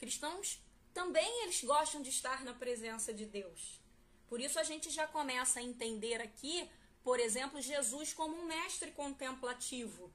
Cristãos 0.00 0.58
também 0.94 1.42
eles 1.42 1.62
gostam 1.62 2.00
de 2.00 2.08
estar 2.08 2.42
na 2.42 2.54
presença 2.54 3.12
de 3.12 3.26
Deus. 3.26 3.78
Por 4.28 4.40
isso 4.40 4.58
a 4.58 4.64
gente 4.64 4.88
já 4.88 5.06
começa 5.06 5.60
a 5.60 5.62
entender 5.62 6.22
aqui, 6.22 6.68
por 7.04 7.20
exemplo, 7.20 7.60
Jesus 7.60 8.14
como 8.14 8.34
um 8.34 8.46
mestre 8.46 8.90
contemplativo. 8.92 10.10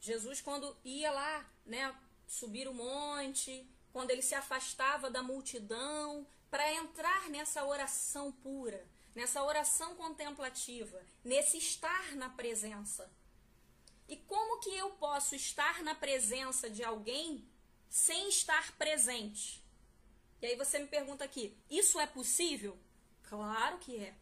Jesus 0.00 0.42
quando 0.42 0.76
ia 0.84 1.10
lá, 1.10 1.50
né, 1.64 1.96
subir 2.26 2.68
o 2.68 2.74
monte, 2.74 3.66
quando 3.90 4.10
ele 4.10 4.22
se 4.22 4.34
afastava 4.34 5.10
da 5.10 5.22
multidão 5.22 6.26
para 6.50 6.74
entrar 6.74 7.30
nessa 7.30 7.64
oração 7.64 8.30
pura, 8.30 8.86
nessa 9.14 9.42
oração 9.42 9.94
contemplativa, 9.96 11.02
nesse 11.24 11.56
estar 11.56 12.14
na 12.16 12.28
presença. 12.28 13.10
E 14.06 14.16
como 14.16 14.60
que 14.60 14.74
eu 14.74 14.90
posso 14.90 15.34
estar 15.34 15.82
na 15.82 15.94
presença 15.94 16.68
de 16.68 16.84
alguém 16.84 17.48
sem 17.92 18.30
estar 18.30 18.72
presente. 18.78 19.62
E 20.40 20.46
aí 20.46 20.56
você 20.56 20.78
me 20.78 20.86
pergunta 20.86 21.22
aqui, 21.22 21.54
isso 21.68 22.00
é 22.00 22.06
possível? 22.06 22.78
Claro 23.22 23.76
que 23.76 23.98
é. 23.98 24.14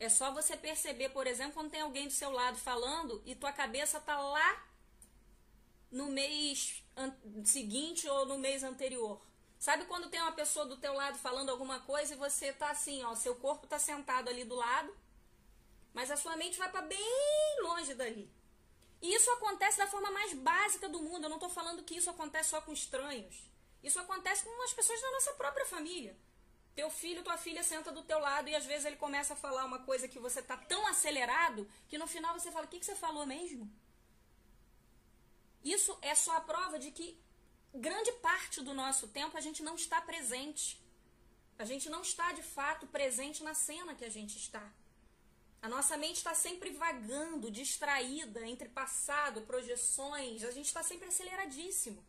É 0.00 0.08
só 0.08 0.32
você 0.32 0.56
perceber, 0.56 1.10
por 1.10 1.28
exemplo, 1.28 1.52
quando 1.52 1.70
tem 1.70 1.80
alguém 1.80 2.08
do 2.08 2.12
seu 2.12 2.32
lado 2.32 2.58
falando 2.58 3.22
e 3.24 3.36
tua 3.36 3.52
cabeça 3.52 4.00
tá 4.00 4.20
lá 4.20 4.66
no 5.88 6.08
mês 6.08 6.82
seguinte 7.44 8.08
ou 8.08 8.26
no 8.26 8.38
mês 8.38 8.64
anterior. 8.64 9.24
Sabe 9.56 9.84
quando 9.84 10.10
tem 10.10 10.20
uma 10.20 10.32
pessoa 10.32 10.66
do 10.66 10.76
teu 10.76 10.92
lado 10.92 11.16
falando 11.16 11.50
alguma 11.50 11.78
coisa 11.78 12.14
e 12.14 12.18
você 12.18 12.52
tá 12.52 12.70
assim, 12.70 13.04
ó, 13.04 13.14
seu 13.14 13.36
corpo 13.36 13.68
tá 13.68 13.78
sentado 13.78 14.28
ali 14.28 14.42
do 14.42 14.56
lado, 14.56 14.92
mas 15.94 16.10
a 16.10 16.16
sua 16.16 16.36
mente 16.36 16.58
vai 16.58 16.72
para 16.72 16.82
bem 16.82 17.62
longe 17.62 17.94
dali. 17.94 18.28
E 19.02 19.12
isso 19.12 19.30
acontece 19.32 19.78
da 19.78 19.88
forma 19.88 20.10
mais 20.12 20.32
básica 20.32 20.88
do 20.88 21.02
mundo. 21.02 21.24
Eu 21.24 21.28
não 21.28 21.36
estou 21.36 21.50
falando 21.50 21.82
que 21.82 21.96
isso 21.96 22.08
acontece 22.08 22.50
só 22.50 22.60
com 22.60 22.72
estranhos. 22.72 23.50
Isso 23.82 23.98
acontece 23.98 24.44
com 24.44 24.62
as 24.62 24.72
pessoas 24.72 25.00
da 25.00 25.10
nossa 25.10 25.32
própria 25.32 25.66
família. 25.66 26.16
Teu 26.74 26.88
filho, 26.88 27.24
tua 27.24 27.36
filha 27.36 27.64
senta 27.64 27.90
do 27.90 28.02
teu 28.04 28.18
lado 28.18 28.48
e 28.48 28.54
às 28.54 28.64
vezes 28.64 28.86
ele 28.86 28.96
começa 28.96 29.34
a 29.34 29.36
falar 29.36 29.64
uma 29.64 29.80
coisa 29.80 30.06
que 30.06 30.20
você 30.20 30.40
tá 30.40 30.56
tão 30.56 30.86
acelerado 30.86 31.68
que 31.88 31.98
no 31.98 32.06
final 32.06 32.32
você 32.38 32.50
fala: 32.50 32.64
"O 32.64 32.68
que, 32.68 32.78
que 32.78 32.86
você 32.86 32.94
falou 32.94 33.26
mesmo?" 33.26 33.68
Isso 35.64 35.98
é 36.00 36.14
só 36.14 36.36
a 36.36 36.40
prova 36.40 36.78
de 36.78 36.90
que 36.92 37.20
grande 37.74 38.12
parte 38.28 38.62
do 38.62 38.72
nosso 38.72 39.08
tempo 39.08 39.36
a 39.36 39.40
gente 39.40 39.62
não 39.62 39.74
está 39.74 40.00
presente. 40.00 40.80
A 41.58 41.64
gente 41.64 41.90
não 41.90 42.02
está 42.02 42.32
de 42.32 42.42
fato 42.42 42.86
presente 42.86 43.42
na 43.42 43.54
cena 43.54 43.94
que 43.94 44.04
a 44.04 44.10
gente 44.10 44.36
está. 44.38 44.72
A 45.62 45.68
nossa 45.68 45.96
mente 45.96 46.16
está 46.16 46.34
sempre 46.34 46.70
vagando, 46.70 47.48
distraída 47.48 48.44
entre 48.44 48.68
passado, 48.68 49.42
projeções, 49.42 50.42
a 50.42 50.50
gente 50.50 50.66
está 50.66 50.82
sempre 50.82 51.06
aceleradíssimo. 51.06 52.04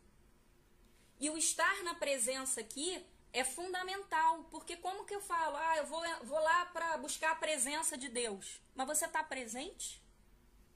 E 1.20 1.30
o 1.30 1.38
estar 1.38 1.84
na 1.84 1.94
presença 1.94 2.60
aqui 2.60 3.06
é 3.32 3.44
fundamental, 3.44 4.42
porque 4.50 4.76
como 4.76 5.04
que 5.04 5.14
eu 5.14 5.20
falo, 5.20 5.56
ah, 5.56 5.76
eu 5.76 5.86
vou, 5.86 6.02
vou 6.24 6.40
lá 6.40 6.66
para 6.66 6.98
buscar 6.98 7.30
a 7.30 7.36
presença 7.36 7.96
de 7.96 8.08
Deus, 8.08 8.60
mas 8.74 8.88
você 8.88 9.04
está 9.04 9.22
presente? 9.22 10.02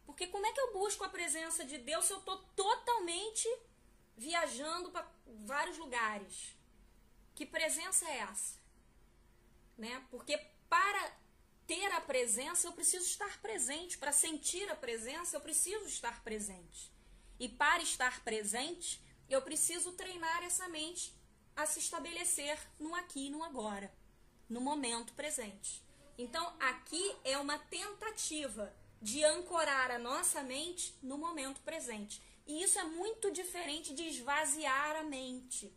Porque 0.06 0.28
como 0.28 0.46
é 0.46 0.52
que 0.52 0.60
eu 0.60 0.72
busco 0.72 1.02
a 1.02 1.08
presença 1.08 1.64
de 1.64 1.78
Deus 1.78 2.04
se 2.04 2.12
eu 2.12 2.18
estou 2.18 2.38
totalmente 2.54 3.48
viajando 4.16 4.90
para 4.90 5.04
vários 5.44 5.76
lugares? 5.78 6.56
Que 7.34 7.44
presença 7.44 8.08
é 8.08 8.18
essa? 8.18 8.56
Né? 9.76 10.04
Porque 10.10 10.38
para 10.68 11.17
ter 11.68 11.92
a 11.92 12.00
presença, 12.00 12.66
eu 12.66 12.72
preciso 12.72 13.04
estar 13.04 13.40
presente. 13.42 13.98
Para 13.98 14.10
sentir 14.10 14.68
a 14.70 14.74
presença, 14.74 15.36
eu 15.36 15.40
preciso 15.40 15.84
estar 15.84 16.24
presente. 16.24 16.90
E 17.38 17.46
para 17.46 17.82
estar 17.82 18.24
presente, 18.24 19.00
eu 19.28 19.42
preciso 19.42 19.92
treinar 19.92 20.42
essa 20.42 20.66
mente 20.68 21.12
a 21.54 21.66
se 21.66 21.78
estabelecer 21.78 22.58
no 22.80 22.94
aqui 22.94 23.26
e 23.26 23.30
no 23.30 23.44
agora, 23.44 23.92
no 24.48 24.62
momento 24.62 25.12
presente. 25.12 25.82
Então, 26.16 26.56
aqui 26.58 27.14
é 27.22 27.36
uma 27.36 27.58
tentativa 27.58 28.74
de 29.02 29.22
ancorar 29.22 29.90
a 29.90 29.98
nossa 29.98 30.42
mente 30.42 30.94
no 31.02 31.18
momento 31.18 31.60
presente. 31.60 32.22
E 32.46 32.62
isso 32.62 32.78
é 32.78 32.84
muito 32.84 33.30
diferente 33.30 33.94
de 33.94 34.04
esvaziar 34.04 34.96
a 34.96 35.02
mente. 35.02 35.70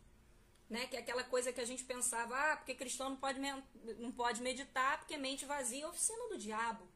Né? 0.72 0.86
Que 0.86 0.96
é 0.96 1.00
aquela 1.00 1.22
coisa 1.22 1.52
que 1.52 1.60
a 1.60 1.66
gente 1.70 1.84
pensava, 1.84 2.34
ah, 2.34 2.56
porque 2.56 2.74
cristão 2.74 3.10
não 3.10 3.16
pode, 3.16 3.38
não 4.04 4.10
pode 4.10 4.40
meditar, 4.40 4.98
porque 4.98 5.18
mente 5.18 5.44
vazia 5.44 5.84
é 5.84 5.86
oficina 5.86 6.28
do 6.30 6.38
diabo. 6.38 6.88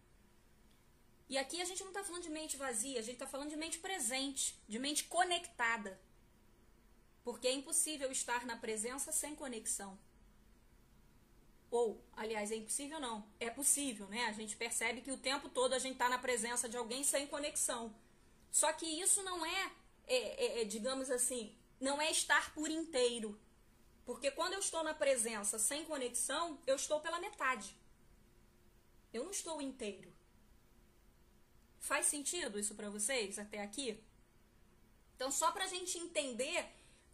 E 1.28 1.36
aqui 1.36 1.60
a 1.60 1.64
gente 1.66 1.82
não 1.82 1.90
está 1.90 2.02
falando 2.02 2.22
de 2.22 2.30
mente 2.30 2.56
vazia, 2.56 2.98
a 2.98 3.02
gente 3.02 3.16
está 3.16 3.26
falando 3.26 3.50
de 3.50 3.56
mente 3.56 3.78
presente, 3.78 4.58
de 4.66 4.78
mente 4.78 5.04
conectada. 5.04 6.00
Porque 7.22 7.48
é 7.48 7.52
impossível 7.52 8.10
estar 8.10 8.46
na 8.46 8.56
presença 8.56 9.12
sem 9.12 9.34
conexão. 9.36 9.98
Ou, 11.70 12.02
aliás, 12.16 12.50
é 12.50 12.56
impossível 12.56 12.98
não. 12.98 13.28
É 13.38 13.50
possível, 13.50 14.06
né? 14.08 14.24
A 14.24 14.32
gente 14.32 14.56
percebe 14.56 15.02
que 15.02 15.12
o 15.12 15.18
tempo 15.18 15.50
todo 15.50 15.74
a 15.74 15.78
gente 15.78 15.94
está 15.94 16.08
na 16.08 16.18
presença 16.18 16.66
de 16.66 16.78
alguém 16.78 17.04
sem 17.04 17.26
conexão. 17.26 17.94
Só 18.50 18.72
que 18.72 18.86
isso 18.86 19.22
não 19.22 19.44
é, 19.44 19.72
é, 20.06 20.16
é, 20.16 20.62
é, 20.62 20.64
digamos 20.64 21.10
assim, 21.10 21.54
não 21.78 22.00
é 22.00 22.10
estar 22.10 22.54
por 22.54 22.70
inteiro. 22.70 23.38
Porque 24.06 24.30
quando 24.30 24.52
eu 24.52 24.60
estou 24.60 24.84
na 24.84 24.94
presença 24.94 25.58
sem 25.58 25.84
conexão, 25.84 26.62
eu 26.64 26.76
estou 26.76 27.00
pela 27.00 27.18
metade. 27.18 27.76
Eu 29.12 29.24
não 29.24 29.32
estou 29.32 29.60
inteiro. 29.60 30.14
Faz 31.80 32.06
sentido 32.06 32.58
isso 32.58 32.76
para 32.76 32.88
vocês 32.88 33.36
até 33.36 33.60
aqui? 33.60 34.00
Então, 35.16 35.30
só 35.30 35.50
para 35.50 35.64
a 35.64 35.66
gente 35.66 35.98
entender 35.98 36.64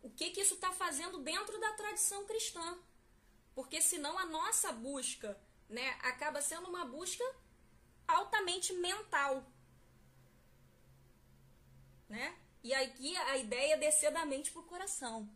o 0.03 0.11
que, 0.11 0.31
que 0.31 0.43
isso 0.43 0.55
está 0.55 0.71
fazendo 0.71 1.19
dentro 1.21 1.59
da 1.59 1.73
tradição 1.73 2.27
cristã. 2.27 2.79
Porque 3.55 3.81
senão 3.81 4.19
a 4.19 4.27
nossa 4.27 4.71
busca 4.71 5.41
né, 5.69 5.97
acaba 6.03 6.43
sendo 6.43 6.69
uma 6.69 6.85
busca 6.85 7.25
altamente 8.07 8.75
mental. 8.75 9.43
Né? 12.07 12.37
E 12.63 12.75
aqui 12.75 13.17
a 13.17 13.39
ideia 13.39 13.75
é 13.75 13.79
descer 13.79 14.13
da 14.13 14.27
mente 14.27 14.51
para 14.51 14.61
o 14.61 14.67
coração. 14.67 15.29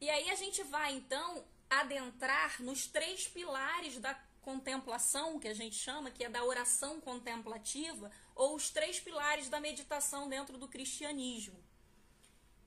E 0.00 0.08
aí 0.08 0.30
a 0.30 0.34
gente 0.34 0.62
vai 0.64 0.94
então 0.94 1.44
adentrar 1.68 2.62
nos 2.62 2.86
três 2.86 3.28
pilares 3.28 3.98
da 3.98 4.14
contemplação, 4.40 5.38
que 5.38 5.46
a 5.46 5.54
gente 5.54 5.76
chama, 5.76 6.10
que 6.10 6.24
é 6.24 6.28
da 6.28 6.42
oração 6.44 7.00
contemplativa, 7.00 8.10
ou 8.34 8.56
os 8.56 8.70
três 8.70 8.98
pilares 8.98 9.48
da 9.48 9.60
meditação 9.60 10.28
dentro 10.28 10.56
do 10.56 10.66
cristianismo. 10.66 11.62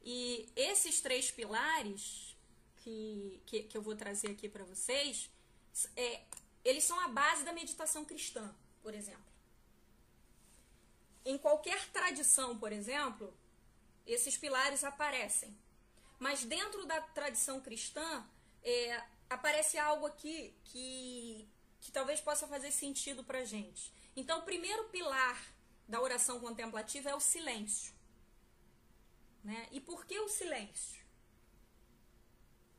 E 0.04 0.50
esses 0.56 1.02
três 1.02 1.32
pilares 1.32 2.38
que, 2.78 3.42
que, 3.46 3.64
que 3.64 3.78
eu 3.78 3.82
vou 3.82 3.96
trazer 3.96 4.32
aqui 4.32 4.48
para 4.48 4.64
vocês, 4.66 5.30
é, 5.96 6.22
eles 6.64 6.84
são 6.84 7.00
a 7.00 7.08
base 7.08 7.44
da 7.44 7.54
meditação 7.54 8.06
cristã, 8.06 8.54
por 8.82 8.94
exemplo. 8.94 9.34
Em 11.26 11.38
qualquer 11.38 11.90
tradição, 11.90 12.58
por 12.58 12.72
exemplo, 12.72 13.34
esses 14.06 14.38
pilares 14.38 14.84
aparecem. 14.84 15.58
Mas 16.24 16.46
dentro 16.46 16.86
da 16.86 17.02
tradição 17.02 17.60
cristã, 17.60 18.26
é, 18.64 19.04
aparece 19.30 19.78
algo 19.78 20.06
aqui 20.06 20.56
que, 20.64 21.46
que 21.82 21.92
talvez 21.92 22.22
possa 22.22 22.48
fazer 22.48 22.72
sentido 22.72 23.26
para 23.26 23.44
gente. 23.44 23.92
Então, 24.16 24.40
o 24.40 24.44
primeiro 24.44 24.86
pilar 24.86 25.38
da 25.86 26.00
oração 26.00 26.40
contemplativa 26.40 27.10
é 27.10 27.14
o 27.14 27.20
silêncio. 27.20 27.94
Né? 29.44 29.68
E 29.70 29.82
por 29.82 30.06
que 30.06 30.18
o 30.18 30.30
silêncio? 30.30 31.04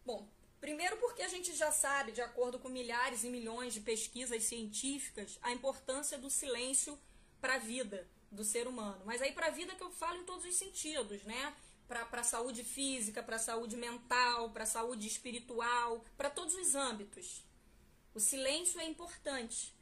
Bom, 0.06 0.26
primeiro 0.58 0.96
porque 0.96 1.20
a 1.20 1.28
gente 1.28 1.54
já 1.54 1.70
sabe, 1.70 2.12
de 2.12 2.22
acordo 2.22 2.58
com 2.58 2.70
milhares 2.70 3.24
e 3.24 3.28
milhões 3.28 3.74
de 3.74 3.80
pesquisas 3.82 4.42
científicas, 4.44 5.38
a 5.42 5.52
importância 5.52 6.16
do 6.16 6.30
silêncio 6.30 6.98
para 7.42 7.56
a 7.56 7.58
vida 7.58 8.08
do 8.30 8.42
ser 8.42 8.66
humano. 8.66 9.02
Mas 9.04 9.20
aí 9.20 9.32
para 9.32 9.48
a 9.48 9.50
vida 9.50 9.74
que 9.74 9.82
eu 9.82 9.90
falo 9.90 10.16
em 10.22 10.24
todos 10.24 10.46
os 10.46 10.56
sentidos, 10.56 11.22
né? 11.24 11.54
Para 11.86 12.20
a 12.20 12.24
saúde 12.24 12.64
física, 12.64 13.22
para 13.22 13.36
a 13.36 13.38
saúde 13.38 13.76
mental, 13.76 14.50
para 14.50 14.64
a 14.64 14.66
saúde 14.66 15.06
espiritual, 15.06 16.04
para 16.16 16.30
todos 16.30 16.54
os 16.54 16.74
âmbitos. 16.74 17.44
O 18.14 18.20
silêncio 18.20 18.80
é 18.80 18.84
importante. 18.84 19.74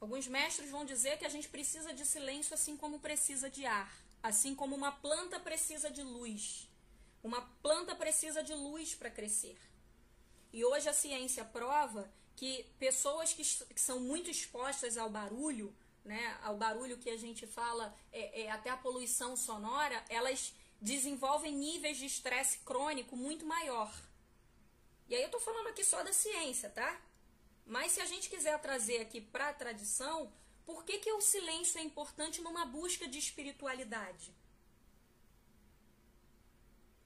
Alguns 0.00 0.26
mestres 0.28 0.70
vão 0.70 0.84
dizer 0.84 1.18
que 1.18 1.24
a 1.24 1.28
gente 1.28 1.48
precisa 1.48 1.92
de 1.92 2.04
silêncio 2.04 2.54
assim 2.54 2.76
como 2.76 3.00
precisa 3.00 3.50
de 3.50 3.64
ar, 3.66 3.92
assim 4.22 4.54
como 4.54 4.74
uma 4.74 4.92
planta 4.92 5.40
precisa 5.40 5.90
de 5.90 6.02
luz. 6.02 6.68
Uma 7.22 7.42
planta 7.62 7.94
precisa 7.94 8.42
de 8.42 8.54
luz 8.54 8.94
para 8.94 9.10
crescer. 9.10 9.58
E 10.52 10.64
hoje 10.64 10.88
a 10.88 10.92
ciência 10.92 11.44
prova 11.44 12.10
que 12.36 12.64
pessoas 12.78 13.32
que, 13.32 13.42
que, 13.42 13.80
são 13.80 13.98
muito 13.98 14.30
expostas 14.30 14.96
ao 14.96 15.10
barulho, 15.10 15.74
né, 16.04 16.38
ao 16.42 16.56
barulho 16.56 16.98
que 16.98 17.10
a 17.10 17.16
gente 17.16 17.46
fala, 17.46 17.94
é, 18.12 18.42
é 18.42 18.50
até 18.50 18.70
a 18.70 18.76
poluição 18.76 19.36
sonora, 19.36 20.04
elas 20.08 20.54
desenvolvem 20.80 21.54
níveis 21.54 21.96
de 21.96 22.06
estresse 22.06 22.58
crônico 22.58 23.16
muito 23.16 23.44
maior. 23.46 23.92
E 25.08 25.14
aí 25.14 25.22
eu 25.22 25.30
tô 25.30 25.40
falando 25.40 25.68
aqui 25.68 25.84
só 25.84 26.02
da 26.02 26.12
ciência, 26.12 26.68
tá? 26.70 27.00
Mas 27.64 27.92
se 27.92 28.00
a 28.00 28.04
gente 28.04 28.28
quiser 28.28 28.60
trazer 28.60 29.00
aqui 29.00 29.20
para 29.20 29.48
a 29.48 29.54
tradição, 29.54 30.32
por 30.64 30.84
que, 30.84 30.98
que 30.98 31.12
o 31.12 31.20
silêncio 31.20 31.78
é 31.78 31.82
importante 31.82 32.40
numa 32.40 32.64
busca 32.64 33.06
de 33.06 33.18
espiritualidade? 33.18 34.34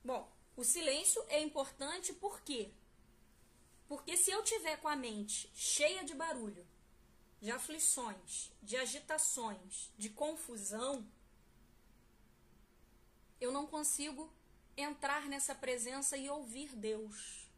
Bom, 0.03 0.31
o 0.57 0.65
silêncio 0.65 1.23
é 1.29 1.41
importante 1.41 2.13
por 2.13 2.41
quê? 2.41 2.71
Porque 3.87 4.17
se 4.17 4.31
eu 4.31 4.43
tiver 4.43 4.77
com 4.79 4.89
a 4.89 4.97
mente 4.97 5.51
cheia 5.55 6.05
de 6.05 6.15
barulho, 6.15 6.67
de 7.41 7.51
aflições, 7.51 8.51
de 8.63 8.77
agitações, 8.77 9.91
de 9.97 10.11
confusão, 10.11 11.07
eu 13.41 13.51
não 13.51 13.67
consigo 13.67 14.31
entrar 14.77 15.27
nessa 15.27 15.55
presença 15.55 16.17
e 16.17 16.29
ouvir 16.29 16.69
Deus. 16.77 17.49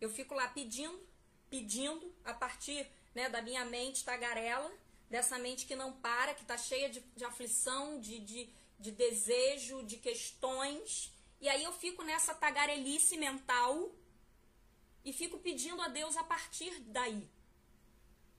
Eu 0.00 0.10
fico 0.10 0.34
lá 0.34 0.48
pedindo, 0.48 1.00
pedindo, 1.48 2.14
a 2.24 2.34
partir 2.34 2.86
né, 3.14 3.28
da 3.28 3.42
minha 3.42 3.64
mente 3.64 4.04
tagarela, 4.04 4.70
dessa 5.10 5.38
mente 5.38 5.66
que 5.66 5.74
não 5.74 5.92
para, 5.92 6.34
que 6.34 6.42
está 6.42 6.58
cheia 6.58 6.90
de, 6.90 7.00
de 7.00 7.24
aflição, 7.24 8.00
de, 8.00 8.18
de, 8.20 8.48
de 8.78 8.90
desejo, 8.92 9.82
de 9.84 9.96
questões. 9.96 11.12
E 11.40 11.48
aí 11.48 11.64
eu 11.64 11.72
fico 11.72 12.02
nessa 12.02 12.34
tagarelice 12.34 13.16
mental 13.16 13.90
e 15.04 15.12
fico 15.12 15.38
pedindo 15.38 15.80
a 15.80 15.88
Deus 15.88 16.16
a 16.16 16.24
partir 16.24 16.78
daí. 16.80 17.28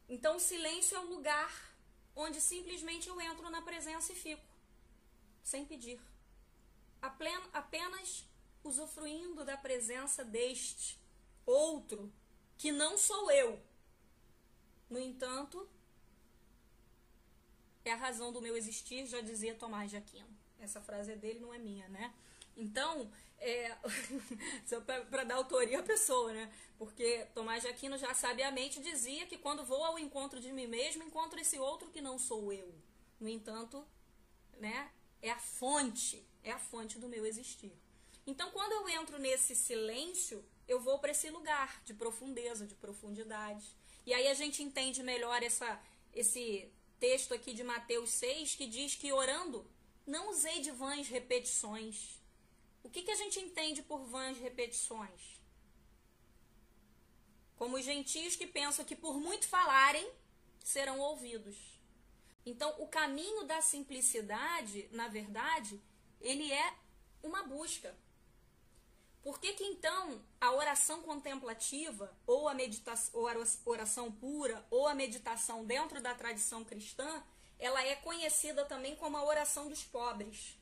Então 0.07 0.37
o 0.37 0.39
silêncio 0.39 0.95
é 0.95 0.99
o 0.99 1.09
lugar 1.09 1.51
onde 2.15 2.39
simplesmente 2.39 3.07
eu 3.07 3.19
entro 3.19 3.49
na 3.49 3.61
presença 3.61 4.11
e 4.11 4.15
fico, 4.15 4.43
sem 5.43 5.65
pedir 5.65 5.99
apenas 7.01 8.25
usufruindo 8.63 9.45
da 9.45 9.57
presença 9.57 10.23
deste 10.23 10.99
outro 11.45 12.11
que 12.57 12.71
não 12.71 12.97
sou 12.97 13.31
eu. 13.31 13.59
No 14.89 14.99
entanto, 14.99 15.67
é 17.85 17.91
a 17.91 17.95
razão 17.95 18.31
do 18.31 18.41
meu 18.41 18.57
existir, 18.57 19.05
já 19.05 19.21
dizia 19.21 19.55
Tomás 19.55 19.89
de 19.89 19.97
Aquino. 19.97 20.27
Essa 20.59 20.81
frase 20.81 21.13
é 21.13 21.15
dele, 21.15 21.39
não 21.39 21.53
é 21.53 21.57
minha, 21.57 21.87
né? 21.87 22.13
Então, 22.57 23.09
é, 23.37 23.77
só 24.65 24.81
para 24.81 25.23
dar 25.23 25.35
autoria 25.35 25.79
à 25.79 25.83
pessoa, 25.83 26.33
né? 26.33 26.51
Porque 26.77 27.25
Tomás 27.33 27.61
de 27.63 27.69
Aquino 27.69 27.97
já 27.97 28.13
sabiamente 28.13 28.81
dizia 28.81 29.25
que 29.25 29.37
quando 29.37 29.63
vou 29.63 29.83
ao 29.83 29.97
encontro 29.97 30.39
de 30.41 30.51
mim 30.51 30.67
mesmo, 30.67 31.03
encontro 31.03 31.39
esse 31.39 31.57
outro 31.57 31.89
que 31.89 32.01
não 32.01 32.19
sou 32.19 32.51
eu. 32.51 32.73
No 33.19 33.29
entanto, 33.29 33.85
né, 34.57 34.91
é 35.21 35.31
a 35.31 35.39
fonte, 35.39 36.25
é 36.43 36.51
a 36.51 36.59
fonte 36.59 36.97
do 36.97 37.07
meu 37.07 37.25
existir. 37.25 37.71
Então, 38.25 38.51
quando 38.51 38.73
eu 38.73 38.89
entro 38.89 39.17
nesse 39.17 39.55
silêncio, 39.55 40.43
eu 40.67 40.79
vou 40.79 40.99
para 40.99 41.11
esse 41.11 41.29
lugar 41.29 41.81
de 41.83 41.93
profundeza, 41.93 42.67
de 42.67 42.75
profundidade. 42.75 43.65
E 44.05 44.13
aí 44.13 44.27
a 44.27 44.33
gente 44.33 44.61
entende 44.61 45.01
melhor 45.01 45.41
essa, 45.41 45.81
esse 46.13 46.71
texto 46.99 47.33
aqui 47.33 47.53
de 47.53 47.63
Mateus 47.63 48.09
6, 48.11 48.55
que 48.55 48.67
diz 48.67 48.95
que 48.95 49.11
orando, 49.11 49.65
não 50.05 50.29
usei 50.29 50.61
de 50.61 50.71
vãs 50.71 51.07
repetições. 51.07 52.19
O 52.83 52.89
que, 52.89 53.01
que 53.03 53.11
a 53.11 53.15
gente 53.15 53.39
entende 53.39 53.81
por 53.81 54.05
vãs 54.05 54.37
repetições? 54.37 55.39
Como 57.55 57.77
os 57.77 57.83
gentios 57.83 58.35
que 58.35 58.47
pensam 58.47 58.85
que 58.85 58.95
por 58.95 59.19
muito 59.19 59.47
falarem, 59.47 60.09
serão 60.63 60.99
ouvidos. 60.99 61.78
Então, 62.45 62.73
o 62.79 62.87
caminho 62.87 63.43
da 63.43 63.61
simplicidade, 63.61 64.87
na 64.91 65.07
verdade, 65.07 65.81
ele 66.21 66.51
é 66.51 66.73
uma 67.21 67.43
busca. 67.43 67.95
Por 69.21 69.39
que, 69.39 69.53
que 69.53 69.63
então 69.63 70.21
a 70.39 70.51
oração 70.51 71.01
contemplativa, 71.01 72.11
ou 72.25 72.47
a, 72.47 72.53
meditação, 72.53 73.19
ou 73.19 73.27
a 73.27 73.33
oração 73.65 74.11
pura, 74.11 74.65
ou 74.71 74.87
a 74.87 74.95
meditação 74.95 75.65
dentro 75.65 76.01
da 76.01 76.15
tradição 76.15 76.63
cristã, 76.63 77.23
ela 77.59 77.83
é 77.83 77.95
conhecida 77.95 78.63
também 78.65 78.95
como 78.95 79.17
a 79.17 79.23
oração 79.23 79.67
dos 79.67 79.83
pobres? 79.83 80.57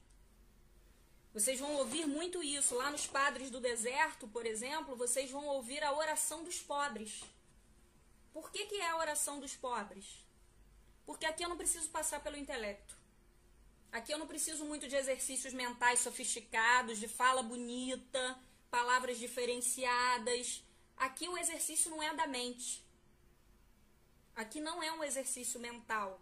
Vocês 1.33 1.59
vão 1.59 1.75
ouvir 1.75 2.07
muito 2.07 2.41
isso. 2.41 2.73
Lá 2.75 2.89
nos 2.89 3.05
Padres 3.05 3.51
do 3.51 3.59
Deserto, 3.59 4.27
por 4.27 4.45
exemplo, 4.45 4.95
vocês 4.95 5.29
vão 5.29 5.45
ouvir 5.45 5.83
a 5.83 5.93
oração 5.93 6.43
dos 6.43 6.59
pobres. 6.59 7.23
Por 8.33 8.51
que, 8.51 8.65
que 8.65 8.75
é 8.75 8.89
a 8.89 8.97
oração 8.97 9.39
dos 9.39 9.55
pobres? 9.55 10.26
Porque 11.07 11.25
aqui 11.25 11.43
eu 11.43 11.49
não 11.49 11.57
preciso 11.57 11.89
passar 11.89 12.19
pelo 12.19 12.37
intelecto. 12.37 12.93
Aqui 13.91 14.11
eu 14.11 14.19
não 14.19 14.27
preciso 14.27 14.65
muito 14.65 14.89
de 14.89 14.95
exercícios 14.97 15.53
mentais 15.53 16.01
sofisticados, 16.01 16.99
de 16.99 17.07
fala 17.07 17.41
bonita, 17.41 18.37
palavras 18.69 19.17
diferenciadas. 19.17 20.61
Aqui 20.97 21.29
o 21.29 21.37
exercício 21.37 21.89
não 21.89 22.03
é 22.03 22.13
da 22.13 22.27
mente. 22.27 22.85
Aqui 24.35 24.59
não 24.59 24.83
é 24.83 24.91
um 24.91 25.03
exercício 25.03 25.59
mental. 25.61 26.21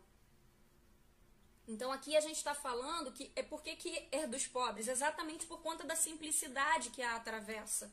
Então 1.67 1.91
aqui 1.91 2.15
a 2.15 2.21
gente 2.21 2.37
está 2.37 2.53
falando 2.53 3.11
que 3.11 3.31
é 3.35 3.41
porque 3.41 3.75
que 3.75 4.07
é 4.11 4.27
dos 4.27 4.45
pobres, 4.45 4.87
exatamente 4.87 5.47
por 5.47 5.61
conta 5.63 5.83
da 5.83 5.95
simplicidade 5.95 6.91
que 6.91 7.01
a 7.01 7.15
atravessa. 7.15 7.91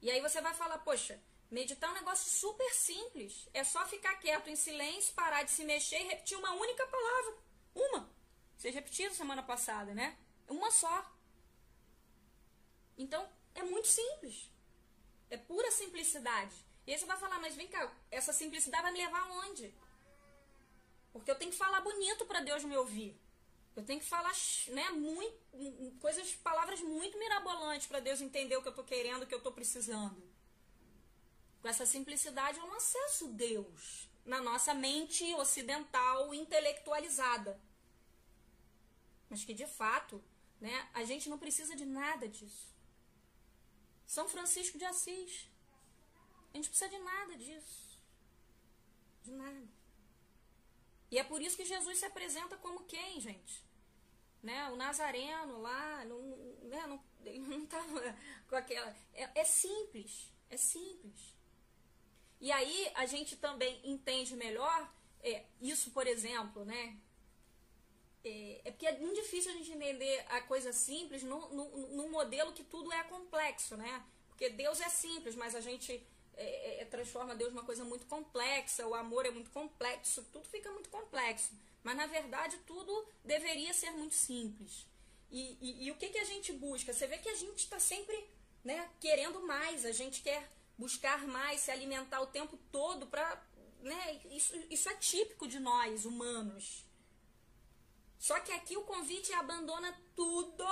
E 0.00 0.08
aí 0.12 0.20
você 0.20 0.40
vai 0.40 0.54
falar, 0.54 0.78
poxa, 0.78 1.20
meditar 1.50 1.90
é 1.90 1.92
um 1.92 1.96
negócio 1.96 2.30
super 2.30 2.70
simples. 2.72 3.48
É 3.52 3.64
só 3.64 3.86
ficar 3.86 4.16
quieto 4.16 4.48
em 4.48 4.56
silêncio, 4.56 5.14
parar 5.14 5.42
de 5.42 5.50
se 5.50 5.64
mexer 5.64 6.00
e 6.00 6.08
repetir 6.08 6.36
uma 6.36 6.52
única 6.52 6.86
palavra. 6.86 7.38
Uma. 7.74 8.10
Vocês 8.56 8.74
repetiram 8.74 9.14
semana 9.14 9.42
passada, 9.42 9.94
né? 9.94 10.18
Uma 10.48 10.70
só. 10.70 11.12
Então, 12.96 13.28
é 13.54 13.62
muito 13.62 13.88
simples. 13.88 14.50
É 15.30 15.36
pura 15.36 15.70
simplicidade. 15.70 16.54
E 16.86 16.92
aí 16.92 16.98
você 16.98 17.06
vai 17.06 17.18
falar, 17.18 17.38
mas 17.38 17.54
vem 17.54 17.68
cá, 17.68 17.92
essa 18.10 18.32
simplicidade 18.32 18.82
vai 18.82 18.92
me 18.92 18.98
levar 18.98 19.20
aonde? 19.20 19.74
Porque 21.12 21.30
eu 21.30 21.34
tenho 21.34 21.50
que 21.50 21.56
falar 21.56 21.80
bonito 21.80 22.24
para 22.24 22.40
Deus 22.40 22.64
me 22.64 22.76
ouvir. 22.76 23.20
Eu 23.76 23.84
tenho 23.84 24.00
que 24.00 24.06
falar, 24.06 24.32
né, 24.68 24.90
muito, 24.90 25.38
coisas, 26.00 26.34
palavras 26.36 26.80
muito 26.80 27.18
mirabolantes 27.18 27.86
para 27.86 28.00
Deus 28.00 28.20
entender 28.20 28.56
o 28.56 28.62
que 28.62 28.68
eu 28.68 28.72
estou 28.72 28.84
querendo, 28.84 29.22
o 29.22 29.26
que 29.26 29.34
eu 29.34 29.38
estou 29.38 29.52
precisando. 29.52 30.20
Com 31.60 31.68
essa 31.68 31.84
simplicidade 31.84 32.58
eu 32.58 32.66
não 32.66 32.76
acesso 32.76 33.28
Deus 33.28 34.08
na 34.24 34.40
nossa 34.40 34.74
mente 34.74 35.24
ocidental 35.34 36.34
intelectualizada. 36.34 37.60
Mas 39.28 39.44
que 39.44 39.54
de 39.54 39.66
fato, 39.66 40.22
né, 40.60 40.88
a 40.94 41.04
gente 41.04 41.28
não 41.28 41.38
precisa 41.38 41.74
de 41.74 41.84
nada 41.84 42.28
disso. 42.28 42.74
São 44.06 44.28
Francisco 44.28 44.78
de 44.78 44.84
Assis. 44.84 45.50
A 46.52 46.56
gente 46.56 46.68
precisa 46.68 46.90
de 46.90 46.98
nada 46.98 47.36
disso. 47.36 47.98
De 49.22 49.32
nada. 49.32 49.68
E 51.10 51.18
é 51.18 51.24
por 51.24 51.40
isso 51.40 51.56
que 51.56 51.64
Jesus 51.64 51.98
se 51.98 52.04
apresenta 52.04 52.56
como 52.56 52.84
quem, 52.84 53.20
gente? 53.20 53.64
Né? 54.42 54.70
O 54.70 54.76
Nazareno 54.76 55.58
lá, 55.60 56.04
não, 56.04 56.20
né? 56.62 56.86
não, 56.86 57.02
não 57.48 57.64
estava 57.64 58.16
com 58.48 58.56
aquela. 58.56 58.94
É, 59.14 59.40
é 59.40 59.44
simples, 59.44 60.30
é 60.50 60.56
simples. 60.56 61.37
E 62.40 62.52
aí 62.52 62.90
a 62.94 63.06
gente 63.06 63.36
também 63.36 63.80
entende 63.84 64.36
melhor 64.36 64.92
é, 65.22 65.44
isso, 65.60 65.90
por 65.90 66.06
exemplo, 66.06 66.64
né? 66.64 66.96
É, 68.24 68.60
é, 68.64 68.70
porque 68.70 68.86
é 68.86 68.98
muito 68.98 69.20
difícil 69.20 69.52
a 69.52 69.54
gente 69.54 69.72
entender 69.72 70.24
a 70.28 70.40
coisa 70.42 70.72
simples 70.72 71.22
num, 71.22 71.48
num, 71.48 71.96
num 71.96 72.10
modelo 72.10 72.52
que 72.52 72.64
tudo 72.64 72.92
é 72.92 73.02
complexo, 73.04 73.76
né? 73.76 74.04
Porque 74.28 74.50
Deus 74.50 74.80
é 74.80 74.88
simples, 74.88 75.34
mas 75.34 75.54
a 75.54 75.60
gente 75.60 75.92
é, 76.36 76.44
é, 76.44 76.82
é, 76.82 76.84
transforma 76.84 77.34
Deus 77.34 77.52
numa 77.52 77.64
coisa 77.64 77.84
muito 77.84 78.06
complexa, 78.06 78.86
o 78.86 78.94
amor 78.94 79.26
é 79.26 79.30
muito 79.30 79.50
complexo, 79.50 80.24
tudo 80.32 80.46
fica 80.48 80.70
muito 80.70 80.88
complexo. 80.88 81.50
Mas 81.82 81.96
na 81.96 82.06
verdade 82.06 82.56
tudo 82.66 83.06
deveria 83.24 83.74
ser 83.74 83.90
muito 83.90 84.14
simples. 84.14 84.86
E, 85.30 85.58
e, 85.60 85.86
e 85.86 85.90
o 85.90 85.96
que, 85.96 86.08
que 86.08 86.18
a 86.18 86.24
gente 86.24 86.52
busca? 86.52 86.92
Você 86.92 87.06
vê 87.06 87.18
que 87.18 87.28
a 87.28 87.34
gente 87.34 87.58
está 87.58 87.80
sempre 87.80 88.16
né, 88.64 88.88
querendo 89.00 89.40
mais, 89.46 89.84
a 89.84 89.92
gente 89.92 90.22
quer 90.22 90.48
buscar 90.78 91.26
mais, 91.26 91.60
se 91.60 91.70
alimentar 91.70 92.20
o 92.20 92.26
tempo 92.26 92.56
todo 92.70 93.06
para. 93.08 93.42
Né, 93.80 94.20
isso, 94.30 94.56
isso 94.70 94.88
é 94.88 94.94
típico 94.94 95.46
de 95.46 95.58
nós, 95.58 96.04
humanos. 96.04 96.84
Só 98.18 98.40
que 98.40 98.52
aqui 98.52 98.76
o 98.76 98.84
convite 98.84 99.32
é 99.32 99.36
abandona 99.36 99.96
tudo. 100.14 100.64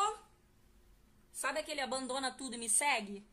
Sabe 1.32 1.60
aquele 1.60 1.80
abandona 1.80 2.32
tudo 2.32 2.54
e 2.54 2.58
me 2.58 2.68
segue? 2.68 3.24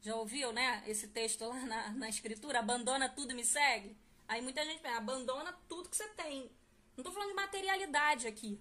Já 0.00 0.14
ouviu, 0.16 0.52
né? 0.52 0.82
Esse 0.86 1.08
texto 1.08 1.46
lá 1.46 1.54
na, 1.60 1.90
na 1.92 2.08
escritura, 2.08 2.58
abandona 2.58 3.08
tudo 3.08 3.30
e 3.30 3.34
me 3.34 3.44
segue. 3.44 3.96
Aí 4.28 4.42
muita 4.42 4.64
gente 4.64 4.80
pensa, 4.80 4.98
abandona 4.98 5.52
tudo 5.68 5.88
que 5.88 5.96
você 5.96 6.08
tem. 6.08 6.50
Não 6.96 7.02
estou 7.02 7.12
falando 7.12 7.30
de 7.30 7.34
materialidade 7.34 8.26
aqui. 8.26 8.60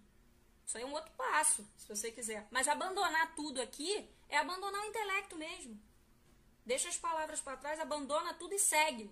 Isso 0.66 0.78
aí 0.78 0.84
é 0.84 0.86
um 0.86 0.94
outro 0.94 1.12
passo, 1.18 1.68
se 1.78 1.88
você 1.88 2.12
quiser. 2.12 2.48
Mas 2.50 2.68
abandonar 2.68 3.36
tudo 3.36 3.62
aqui 3.62 4.10
é 4.30 4.38
abandonar 4.38 4.82
o 4.82 4.88
intelecto 4.88 5.36
mesmo. 5.36 5.80
Deixa 6.66 6.90
as 6.90 6.98
palavras 6.98 7.42
para 7.42 7.58
trás, 7.58 7.80
abandona 7.80 8.34
tudo 8.34 8.54
e 8.54 8.60
segue. 8.60 9.10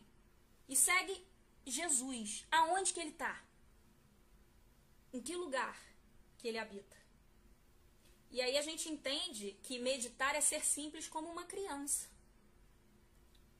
E 0.67 0.75
segue 0.75 1.25
Jesus. 1.65 2.45
Aonde 2.51 2.93
que 2.93 2.99
ele 2.99 3.09
está? 3.09 3.41
Em 5.13 5.21
que 5.21 5.35
lugar 5.35 5.77
que 6.37 6.47
ele 6.47 6.57
habita? 6.57 6.97
E 8.29 8.41
aí 8.41 8.57
a 8.57 8.61
gente 8.61 8.87
entende 8.87 9.57
que 9.63 9.77
meditar 9.77 10.35
é 10.35 10.41
ser 10.41 10.63
simples 10.63 11.07
como 11.07 11.29
uma 11.29 11.43
criança. 11.43 12.09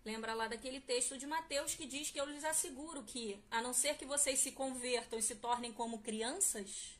Lembra 0.03 0.33
lá 0.33 0.47
daquele 0.47 0.79
texto 0.79 1.17
de 1.17 1.27
Mateus 1.27 1.75
que 1.75 1.85
diz 1.85 2.09
que 2.09 2.19
eu 2.19 2.25
lhes 2.25 2.43
asseguro 2.43 3.03
que, 3.03 3.43
a 3.51 3.61
não 3.61 3.73
ser 3.73 3.97
que 3.97 4.05
vocês 4.05 4.39
se 4.39 4.53
convertam 4.53 5.19
e 5.19 5.21
se 5.21 5.35
tornem 5.35 5.71
como 5.73 6.01
crianças, 6.01 6.97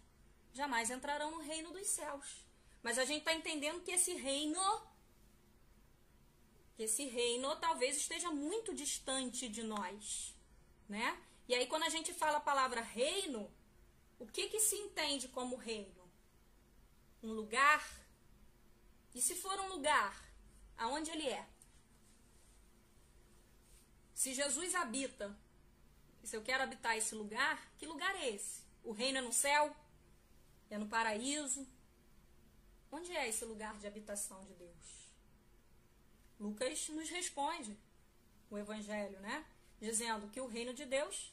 jamais 0.54 0.92
entrarão 0.92 1.32
no 1.32 1.40
reino 1.40 1.72
dos 1.72 1.88
céus. 1.88 2.46
Mas 2.84 3.00
a 3.00 3.06
gente 3.06 3.20
está 3.20 3.34
entendendo 3.34 3.82
que 3.82 3.92
esse 3.92 4.14
reino, 4.14 4.62
esse 6.84 7.06
reino 7.06 7.56
talvez 7.58 7.98
esteja 7.98 8.30
muito 8.32 8.74
distante 8.74 9.48
de 9.48 9.64
nós, 9.64 10.36
né? 10.88 11.18
E 11.48 11.56
aí 11.56 11.68
quando 11.68 11.84
a 11.84 11.90
gente 11.90 12.14
fala 12.14 12.38
a 12.38 12.42
palavra 12.42 12.82
reino, 12.82 13.52
o 14.20 14.26
que 14.26 14.48
que 14.48 14.60
se 14.60 14.76
entende 14.76 15.28
como 15.28 15.56
reino? 15.56 16.10
Um 17.24 17.34
lugar? 17.34 17.84
E 19.14 19.22
se 19.22 19.36
for 19.36 19.60
um 19.60 19.70
lugar, 19.70 20.14
aonde 20.78 21.12
ele 21.12 21.28
é? 21.28 21.48
Se 24.14 24.34
Jesus 24.34 24.76
habita, 24.76 25.36
se 26.24 26.36
eu 26.36 26.44
quero 26.44 26.64
habitar 26.64 26.96
esse 26.96 27.16
lugar, 27.16 27.72
que 27.78 27.86
lugar 27.88 28.16
é 28.16 28.30
esse? 28.30 28.62
O 28.84 28.92
reino 28.92 29.18
é 29.18 29.22
no 29.22 29.34
céu? 29.34 29.76
É 30.70 30.78
no 30.78 30.88
paraíso? 30.88 31.68
Onde 32.92 33.12
é 33.16 33.28
esse 33.28 33.44
lugar 33.46 33.78
de 33.80 33.88
habitação 33.88 34.44
de 34.46 34.54
Deus? 34.54 35.01
Lucas 36.42 36.90
nos 36.90 37.08
responde 37.08 37.78
o 38.50 38.58
evangelho, 38.58 39.20
né? 39.20 39.46
Dizendo 39.80 40.28
que 40.28 40.42
o 40.42 40.48
reino 40.48 40.74
de 40.74 40.86
Deus 40.86 41.32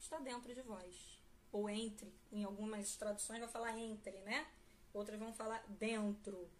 está 0.00 0.18
dentro 0.18 0.52
de 0.52 0.60
vós. 0.60 1.22
Ou 1.52 1.70
entre. 1.70 2.12
Em 2.32 2.42
algumas 2.42 2.96
traduções 2.96 3.38
vai 3.38 3.48
falar 3.48 3.78
entre, 3.78 4.18
né? 4.22 4.44
Outras 4.92 5.20
vão 5.20 5.32
falar 5.32 5.64
dentro. 5.68 6.50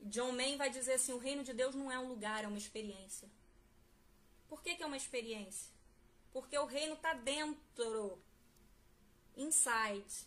John 0.00 0.32
Main 0.32 0.56
vai 0.56 0.68
dizer 0.68 0.94
assim: 0.94 1.12
o 1.12 1.18
reino 1.18 1.44
de 1.44 1.52
Deus 1.52 1.72
não 1.72 1.90
é 1.90 2.00
um 2.00 2.08
lugar, 2.08 2.42
é 2.42 2.48
uma 2.48 2.58
experiência. 2.58 3.30
Por 4.48 4.60
que, 4.60 4.74
que 4.74 4.82
é 4.82 4.86
uma 4.86 4.96
experiência? 4.96 5.70
Porque 6.32 6.58
o 6.58 6.66
reino 6.66 6.94
está 6.94 7.14
dentro, 7.14 8.20
inside, 9.36 10.26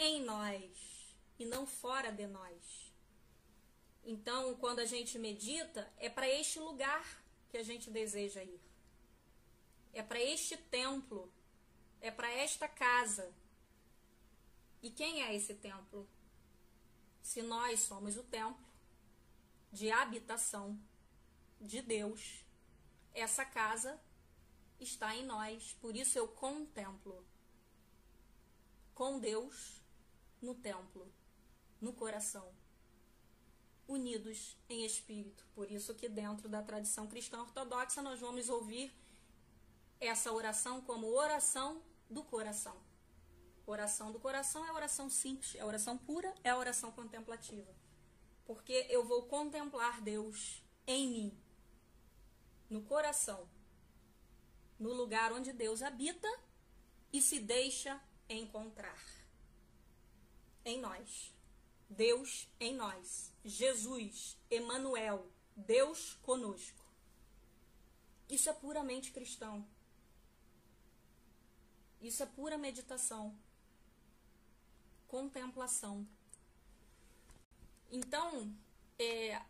em 0.00 0.20
nós 0.24 1.16
e 1.38 1.44
não 1.44 1.64
fora 1.64 2.10
de 2.10 2.26
nós. 2.26 2.81
Então, 4.04 4.54
quando 4.56 4.80
a 4.80 4.84
gente 4.84 5.18
medita, 5.18 5.90
é 5.98 6.08
para 6.08 6.28
este 6.28 6.58
lugar 6.58 7.22
que 7.50 7.56
a 7.56 7.62
gente 7.62 7.90
deseja 7.90 8.42
ir. 8.42 8.60
É 9.92 10.02
para 10.02 10.20
este 10.20 10.56
templo, 10.56 11.30
é 12.00 12.10
para 12.10 12.32
esta 12.32 12.66
casa. 12.66 13.32
E 14.82 14.90
quem 14.90 15.22
é 15.22 15.34
esse 15.34 15.54
templo? 15.54 16.08
Se 17.22 17.42
nós 17.42 17.80
somos 17.80 18.16
o 18.16 18.22
templo 18.24 18.66
de 19.70 19.90
habitação 19.90 20.78
de 21.60 21.80
Deus, 21.80 22.44
essa 23.14 23.44
casa 23.44 24.00
está 24.80 25.14
em 25.14 25.24
nós, 25.24 25.76
por 25.80 25.94
isso 25.94 26.18
eu 26.18 26.26
contemplo 26.26 27.24
com 28.94 29.20
Deus 29.20 29.80
no 30.40 30.54
templo, 30.54 31.10
no 31.80 31.92
coração, 31.92 32.52
unidos 33.92 34.56
em 34.68 34.84
espírito. 34.84 35.44
Por 35.54 35.70
isso 35.70 35.94
que 35.94 36.08
dentro 36.08 36.48
da 36.48 36.62
tradição 36.62 37.06
cristã 37.06 37.40
ortodoxa 37.40 38.02
nós 38.02 38.20
vamos 38.20 38.48
ouvir 38.48 38.92
essa 40.00 40.32
oração 40.32 40.80
como 40.80 41.06
oração 41.06 41.82
do 42.10 42.24
coração. 42.24 42.76
Oração 43.64 44.10
do 44.10 44.18
coração 44.18 44.66
é 44.66 44.72
oração 44.72 45.08
simples, 45.08 45.54
é 45.54 45.64
oração 45.64 45.96
pura, 45.96 46.34
é 46.42 46.54
oração 46.54 46.90
contemplativa. 46.90 47.72
Porque 48.44 48.86
eu 48.90 49.04
vou 49.04 49.22
contemplar 49.26 50.00
Deus 50.00 50.62
em 50.86 51.08
mim, 51.08 51.38
no 52.68 52.82
coração, 52.82 53.48
no 54.78 54.92
lugar 54.92 55.32
onde 55.32 55.52
Deus 55.52 55.80
habita 55.80 56.28
e 57.12 57.22
se 57.22 57.38
deixa 57.38 58.00
encontrar. 58.28 59.00
Em 60.64 60.80
nós. 60.80 61.32
Deus 61.88 62.48
em 62.58 62.74
nós. 62.74 63.31
Jesus, 63.44 64.38
Emanuel, 64.50 65.26
Deus 65.56 66.14
conosco. 66.22 66.84
Isso 68.28 68.48
é 68.48 68.52
puramente 68.52 69.10
cristão. 69.10 69.66
Isso 72.00 72.22
é 72.22 72.26
pura 72.26 72.56
meditação 72.56 73.36
contemplação. 75.12 76.08
Então, 77.90 78.50
é, 78.98 79.42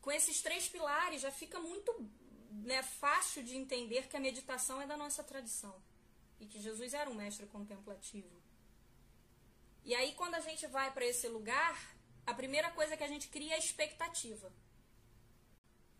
com 0.00 0.10
esses 0.10 0.42
três 0.42 0.68
pilares 0.68 1.20
já 1.20 1.30
fica 1.30 1.60
muito 1.60 2.10
né, 2.50 2.82
fácil 2.82 3.44
de 3.44 3.56
entender 3.56 4.08
que 4.08 4.16
a 4.16 4.20
meditação 4.20 4.82
é 4.82 4.86
da 4.86 4.96
nossa 4.96 5.22
tradição 5.22 5.80
e 6.40 6.46
que 6.46 6.60
Jesus 6.60 6.92
era 6.92 7.08
um 7.08 7.14
mestre 7.14 7.46
contemplativo. 7.46 8.36
E 9.84 9.94
aí, 9.94 10.12
quando 10.14 10.34
a 10.34 10.40
gente 10.40 10.66
vai 10.66 10.92
para 10.92 11.06
esse 11.06 11.28
lugar, 11.28 11.93
a 12.26 12.34
primeira 12.34 12.70
coisa 12.70 12.96
que 12.96 13.04
a 13.04 13.08
gente 13.08 13.28
cria 13.28 13.52
é 13.52 13.56
a 13.56 13.58
expectativa. 13.58 14.52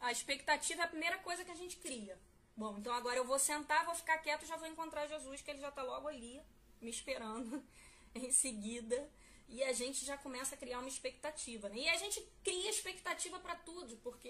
A 0.00 0.12
expectativa 0.12 0.82
é 0.82 0.84
a 0.84 0.88
primeira 0.88 1.18
coisa 1.18 1.44
que 1.44 1.50
a 1.50 1.56
gente 1.56 1.76
cria. 1.76 2.18
Bom, 2.56 2.76
então 2.78 2.92
agora 2.92 3.16
eu 3.16 3.24
vou 3.24 3.38
sentar, 3.38 3.84
vou 3.84 3.94
ficar 3.94 4.18
quieto 4.18 4.46
já 4.46 4.56
vou 4.56 4.68
encontrar 4.68 5.06
Jesus, 5.06 5.42
que 5.42 5.50
ele 5.50 5.60
já 5.60 5.70
está 5.70 5.82
logo 5.82 6.06
ali, 6.06 6.40
me 6.80 6.90
esperando. 6.90 7.64
em 8.14 8.30
seguida 8.30 9.10
e 9.48 9.62
a 9.62 9.72
gente 9.72 10.04
já 10.04 10.16
começa 10.16 10.54
a 10.54 10.58
criar 10.58 10.78
uma 10.78 10.88
expectativa. 10.88 11.68
Né? 11.68 11.78
E 11.78 11.88
a 11.88 11.96
gente 11.96 12.20
cria 12.42 12.70
expectativa 12.70 13.38
para 13.38 13.54
tudo, 13.56 13.96
porque 13.98 14.28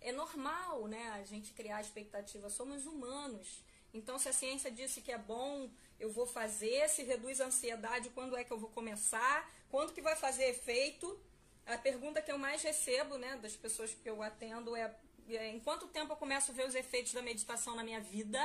é 0.00 0.12
normal 0.12 0.86
né, 0.86 1.10
a 1.12 1.24
gente 1.24 1.52
criar 1.52 1.80
expectativa, 1.80 2.48
somos 2.48 2.86
humanos. 2.86 3.62
Então, 3.92 4.18
se 4.18 4.28
a 4.28 4.32
ciência 4.32 4.70
disse 4.70 5.00
que 5.00 5.12
é 5.12 5.18
bom, 5.18 5.70
eu 5.98 6.10
vou 6.10 6.26
fazer, 6.26 6.88
se 6.88 7.02
reduz 7.02 7.40
a 7.40 7.46
ansiedade, 7.46 8.10
quando 8.10 8.36
é 8.36 8.44
que 8.44 8.52
eu 8.52 8.58
vou 8.58 8.70
começar, 8.70 9.50
quando 9.70 9.92
que 9.92 10.02
vai 10.02 10.16
fazer 10.16 10.44
efeito. 10.44 11.18
A 11.66 11.78
pergunta 11.78 12.20
que 12.20 12.30
eu 12.30 12.38
mais 12.38 12.62
recebo 12.62 13.16
né, 13.16 13.36
das 13.36 13.56
pessoas 13.56 13.94
que 13.94 14.08
eu 14.08 14.22
atendo 14.22 14.76
é, 14.76 14.94
é 15.28 15.48
em 15.48 15.60
quanto 15.60 15.88
tempo 15.88 16.12
eu 16.12 16.16
começo 16.16 16.50
a 16.50 16.54
ver 16.54 16.66
os 16.66 16.74
efeitos 16.74 17.12
da 17.12 17.22
meditação 17.22 17.74
na 17.74 17.82
minha 17.82 18.00
vida? 18.00 18.40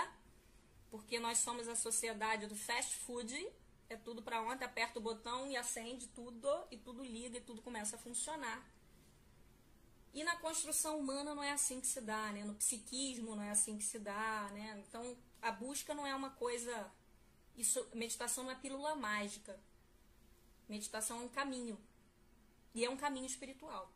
Porque 0.90 1.20
nós 1.20 1.40
somos 1.40 1.68
a 1.68 1.76
sociedade 1.76 2.48
do 2.48 2.56
fast 2.56 2.96
food, 2.98 3.36
é 3.90 3.98
tudo 3.98 4.22
para 4.22 4.42
ontem, 4.42 4.66
aperta 4.66 5.00
o 5.00 5.02
botão 5.02 5.50
e 5.52 5.58
acende 5.58 6.08
tudo, 6.08 6.48
e 6.72 6.78
tudo 6.78 7.04
liga 7.04 7.38
e 7.38 7.42
tudo 7.42 7.62
começa 7.62 7.96
a 7.96 8.00
funcionar. 8.00 8.66
E 10.14 10.24
na 10.24 10.36
construção 10.38 10.98
humana 10.98 11.36
não 11.36 11.44
é 11.44 11.52
assim 11.52 11.80
que 11.80 11.88
se 11.88 12.02
dá, 12.02 12.32
né? 12.32 12.44
No 12.44 12.56
psiquismo 12.56 13.36
não 13.36 13.44
é 13.44 13.52
assim 13.52 13.78
que 13.78 13.84
se 13.84 14.00
dá, 14.00 14.50
né? 14.54 14.84
Então, 14.88 15.16
a 15.42 15.52
busca 15.52 15.94
não 15.94 16.06
é 16.06 16.16
uma 16.16 16.32
coisa 16.32 16.92
isso, 17.60 17.86
meditação 17.94 18.46
não 18.46 18.52
é 18.52 18.56
pílula 18.56 18.96
mágica. 18.96 19.60
Meditação 20.68 21.20
é 21.20 21.24
um 21.24 21.28
caminho. 21.28 21.78
E 22.74 22.86
é 22.86 22.90
um 22.90 22.96
caminho 22.96 23.26
espiritual. 23.26 23.92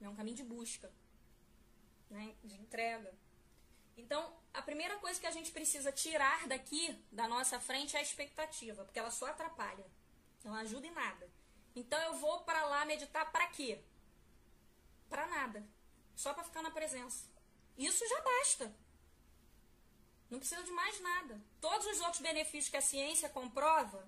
É 0.00 0.08
um 0.08 0.16
caminho 0.16 0.36
de 0.36 0.42
busca, 0.42 0.92
né? 2.10 2.34
de 2.42 2.56
entrega. 2.56 3.14
Então, 3.96 4.36
a 4.52 4.60
primeira 4.60 4.98
coisa 4.98 5.20
que 5.20 5.28
a 5.28 5.30
gente 5.30 5.52
precisa 5.52 5.92
tirar 5.92 6.48
daqui, 6.48 7.00
da 7.12 7.28
nossa 7.28 7.60
frente, 7.60 7.96
é 7.96 8.00
a 8.00 8.02
expectativa, 8.02 8.84
porque 8.84 8.98
ela 8.98 9.12
só 9.12 9.26
atrapalha. 9.26 9.86
Não 10.42 10.54
ajuda 10.54 10.88
em 10.88 10.90
nada. 10.90 11.30
Então, 11.76 12.00
eu 12.02 12.14
vou 12.14 12.40
para 12.40 12.66
lá 12.66 12.84
meditar 12.84 13.30
para 13.30 13.46
quê? 13.46 13.80
Para 15.08 15.28
nada. 15.28 15.64
Só 16.16 16.34
para 16.34 16.42
ficar 16.42 16.62
na 16.62 16.72
presença. 16.72 17.28
Isso 17.78 18.06
já 18.08 18.20
basta. 18.22 18.74
Não 20.34 20.40
precisa 20.40 20.64
de 20.64 20.72
mais 20.72 21.00
nada. 21.00 21.40
Todos 21.60 21.86
os 21.86 22.00
outros 22.00 22.20
benefícios 22.20 22.68
que 22.68 22.76
a 22.76 22.80
ciência 22.80 23.28
comprova, 23.28 24.04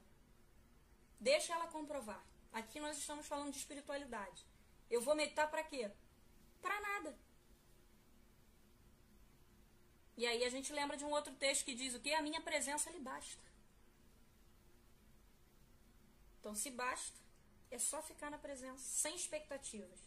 deixa 1.20 1.52
ela 1.54 1.68
comprovar. 1.68 2.20
Aqui 2.52 2.80
nós 2.80 2.98
estamos 2.98 3.28
falando 3.28 3.52
de 3.52 3.58
espiritualidade. 3.58 4.44
Eu 4.90 5.00
vou 5.00 5.14
meditar 5.14 5.48
para 5.48 5.62
quê? 5.62 5.88
Para 6.60 6.80
nada. 6.80 7.16
E 10.16 10.26
aí 10.26 10.42
a 10.42 10.50
gente 10.50 10.72
lembra 10.72 10.96
de 10.96 11.04
um 11.04 11.10
outro 11.10 11.32
texto 11.36 11.64
que 11.64 11.76
diz 11.76 11.94
o 11.94 12.00
que? 12.00 12.12
A 12.12 12.22
minha 12.22 12.40
presença 12.40 12.90
lhe 12.90 12.98
basta. 12.98 13.44
Então, 16.40 16.56
se 16.56 16.72
basta, 16.72 17.20
é 17.70 17.78
só 17.78 18.02
ficar 18.02 18.32
na 18.32 18.38
presença, 18.38 18.82
sem 18.82 19.14
expectativas. 19.14 20.00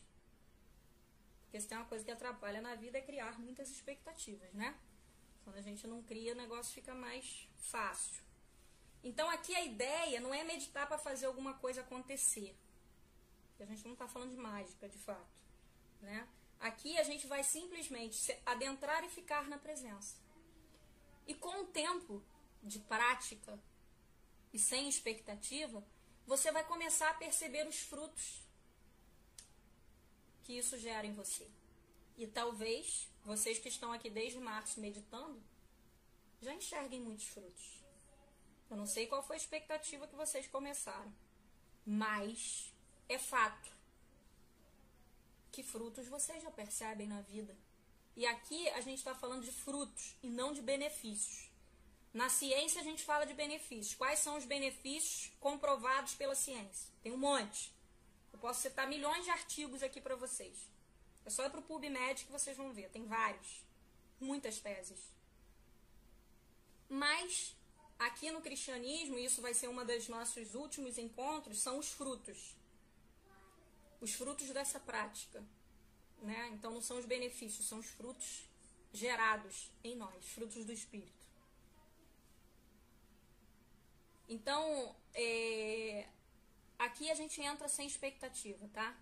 Porque 1.44 1.62
se 1.62 1.68
tem 1.70 1.78
uma 1.78 1.88
coisa 1.88 2.04
que 2.04 2.12
atrapalha 2.12 2.60
na 2.60 2.76
vida 2.76 2.98
é 2.98 3.02
criar 3.02 3.40
muitas 3.40 3.70
expectativas, 3.70 4.54
né? 4.54 4.78
Quando 5.50 5.58
a 5.58 5.62
gente 5.64 5.88
não 5.88 6.04
cria, 6.04 6.34
o 6.34 6.38
negócio 6.38 6.72
fica 6.72 6.94
mais 6.94 7.50
fácil. 7.58 8.22
Então, 9.04 9.28
aqui 9.32 9.56
a 9.56 9.66
ideia 9.66 10.22
não 10.22 10.32
é 10.32 10.44
meditar 10.44 10.88
para 10.88 11.00
fazer 11.00 11.26
alguma 11.26 11.56
coisa 11.56 11.82
acontecer. 11.82 12.56
A 13.60 13.66
gente 13.66 13.84
não 13.84 13.94
está 13.94 14.08
falando 14.08 14.30
de 14.30 14.38
mágica, 14.38 14.88
de 14.88 15.00
fato. 15.00 15.28
Né? 16.02 16.28
Aqui 16.60 17.00
a 17.00 17.04
gente 17.04 17.26
vai 17.26 17.44
simplesmente 17.44 18.32
adentrar 18.46 19.04
e 19.04 19.10
ficar 19.10 19.50
na 19.50 19.58
presença. 19.58 20.18
E 21.26 21.34
com 21.34 21.64
o 21.64 21.66
tempo 21.66 22.24
de 22.62 22.78
prática 22.82 23.60
e 24.54 24.60
sem 24.60 24.88
expectativa, 24.88 25.84
você 26.28 26.52
vai 26.52 26.64
começar 26.64 27.10
a 27.10 27.16
perceber 27.16 27.68
os 27.68 27.80
frutos 27.80 28.44
que 30.44 30.54
isso 30.54 30.78
gera 30.78 31.08
em 31.08 31.14
você. 31.14 31.50
E 32.20 32.28
talvez 32.28 33.10
vocês 33.24 33.60
que 33.60 33.70
estão 33.70 33.94
aqui 33.94 34.10
desde 34.10 34.38
março 34.42 34.82
meditando 34.82 35.42
já 36.42 36.54
enxerguem 36.54 37.00
muitos 37.00 37.28
frutos. 37.28 37.82
Eu 38.70 38.76
não 38.76 38.86
sei 38.86 39.08
qual 39.08 39.24
foi 39.24 39.38
a 39.38 39.40
expectativa 39.40 40.06
que 40.06 40.18
vocês 40.18 40.46
começaram, 40.46 41.14
mas 41.86 42.74
é 43.08 43.18
fato 43.18 43.72
que 45.50 45.64
frutos 45.64 46.10
vocês 46.10 46.44
já 46.44 46.52
percebem 46.52 47.08
na 47.08 47.22
vida. 47.22 47.56
E 48.18 48.26
aqui 48.26 48.68
a 48.72 48.82
gente 48.82 48.98
está 48.98 49.16
falando 49.16 49.46
de 49.46 49.54
frutos 49.54 50.18
e 50.22 50.28
não 50.28 50.52
de 50.52 50.62
benefícios. 50.62 51.50
Na 52.14 52.28
ciência 52.28 52.82
a 52.82 52.84
gente 52.84 53.02
fala 53.02 53.26
de 53.26 53.34
benefícios. 53.34 53.96
Quais 53.96 54.20
são 54.20 54.38
os 54.38 54.44
benefícios 54.44 55.32
comprovados 55.40 56.16
pela 56.16 56.36
ciência? 56.36 56.92
Tem 57.02 57.14
um 57.14 57.18
monte. 57.18 57.74
Eu 58.34 58.40
posso 58.40 58.62
citar 58.62 58.90
milhões 58.90 59.24
de 59.24 59.30
artigos 59.30 59.82
aqui 59.82 60.02
para 60.02 60.18
vocês. 60.18 60.68
É 61.26 61.30
só 61.30 61.46
ir 61.46 61.50
para 61.50 61.60
o 61.60 61.64
PubMed 61.64 62.26
que 62.26 62.32
vocês 62.32 62.56
vão 62.58 62.74
ver. 62.74 62.90
Tem 62.90 63.06
vários. 63.06 63.64
Muitas 64.20 64.60
teses. 64.60 65.00
Mas 66.88 67.56
aqui 67.98 68.32
no 68.32 68.42
cristianismo, 68.42 69.18
e 69.18 69.26
isso 69.26 69.42
vai 69.42 69.54
ser 69.54 69.68
uma 69.68 69.86
dos 69.86 70.08
nossos 70.08 70.56
últimos 70.56 70.98
encontros, 70.98 71.60
são 71.60 71.78
os 71.78 71.90
frutos 71.90 72.56
os 74.02 74.14
frutos 74.14 74.50
dessa 74.50 74.80
prática. 74.80 75.44
Né? 76.22 76.50
Então 76.54 76.72
não 76.72 76.82
são 76.82 76.98
os 76.98 77.06
benefícios, 77.06 77.68
são 77.68 77.80
os 77.80 77.88
frutos 77.88 78.46
gerados 78.94 79.72
em 79.84 79.96
nós, 79.96 80.26
frutos 80.30 80.66
do 80.66 80.72
Espírito. 80.72 81.28
Então, 84.28 84.96
é, 85.14 86.08
aqui 86.78 87.10
a 87.10 87.16
gente 87.16 87.42
entra 87.42 87.68
sem 87.68 87.88
expectativa, 87.88 88.70
tá? 88.70 88.96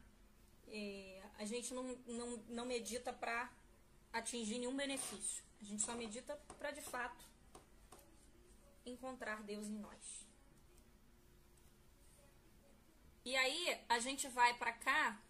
é, 0.70 1.17
a 1.38 1.46
gente 1.46 1.74
não, 1.74 1.84
não, 1.84 2.38
não 2.50 2.66
medita 2.66 3.14
para 3.14 3.52
atingir 4.12 4.60
nenhum 4.60 4.76
benefício. 4.76 5.44
A 5.62 5.64
gente 5.64 5.82
só 5.82 5.94
medita 5.96 6.36
para 6.58 6.72
de 6.72 6.82
fato 6.82 7.26
encontrar 8.86 9.44
Deus 9.44 9.68
em 9.68 9.78
nós. 9.78 10.26
E 13.26 13.36
aí 13.36 13.82
a 13.90 14.00
gente 14.00 14.28
vai 14.30 14.58
para 14.58 14.72
cá 14.72 15.22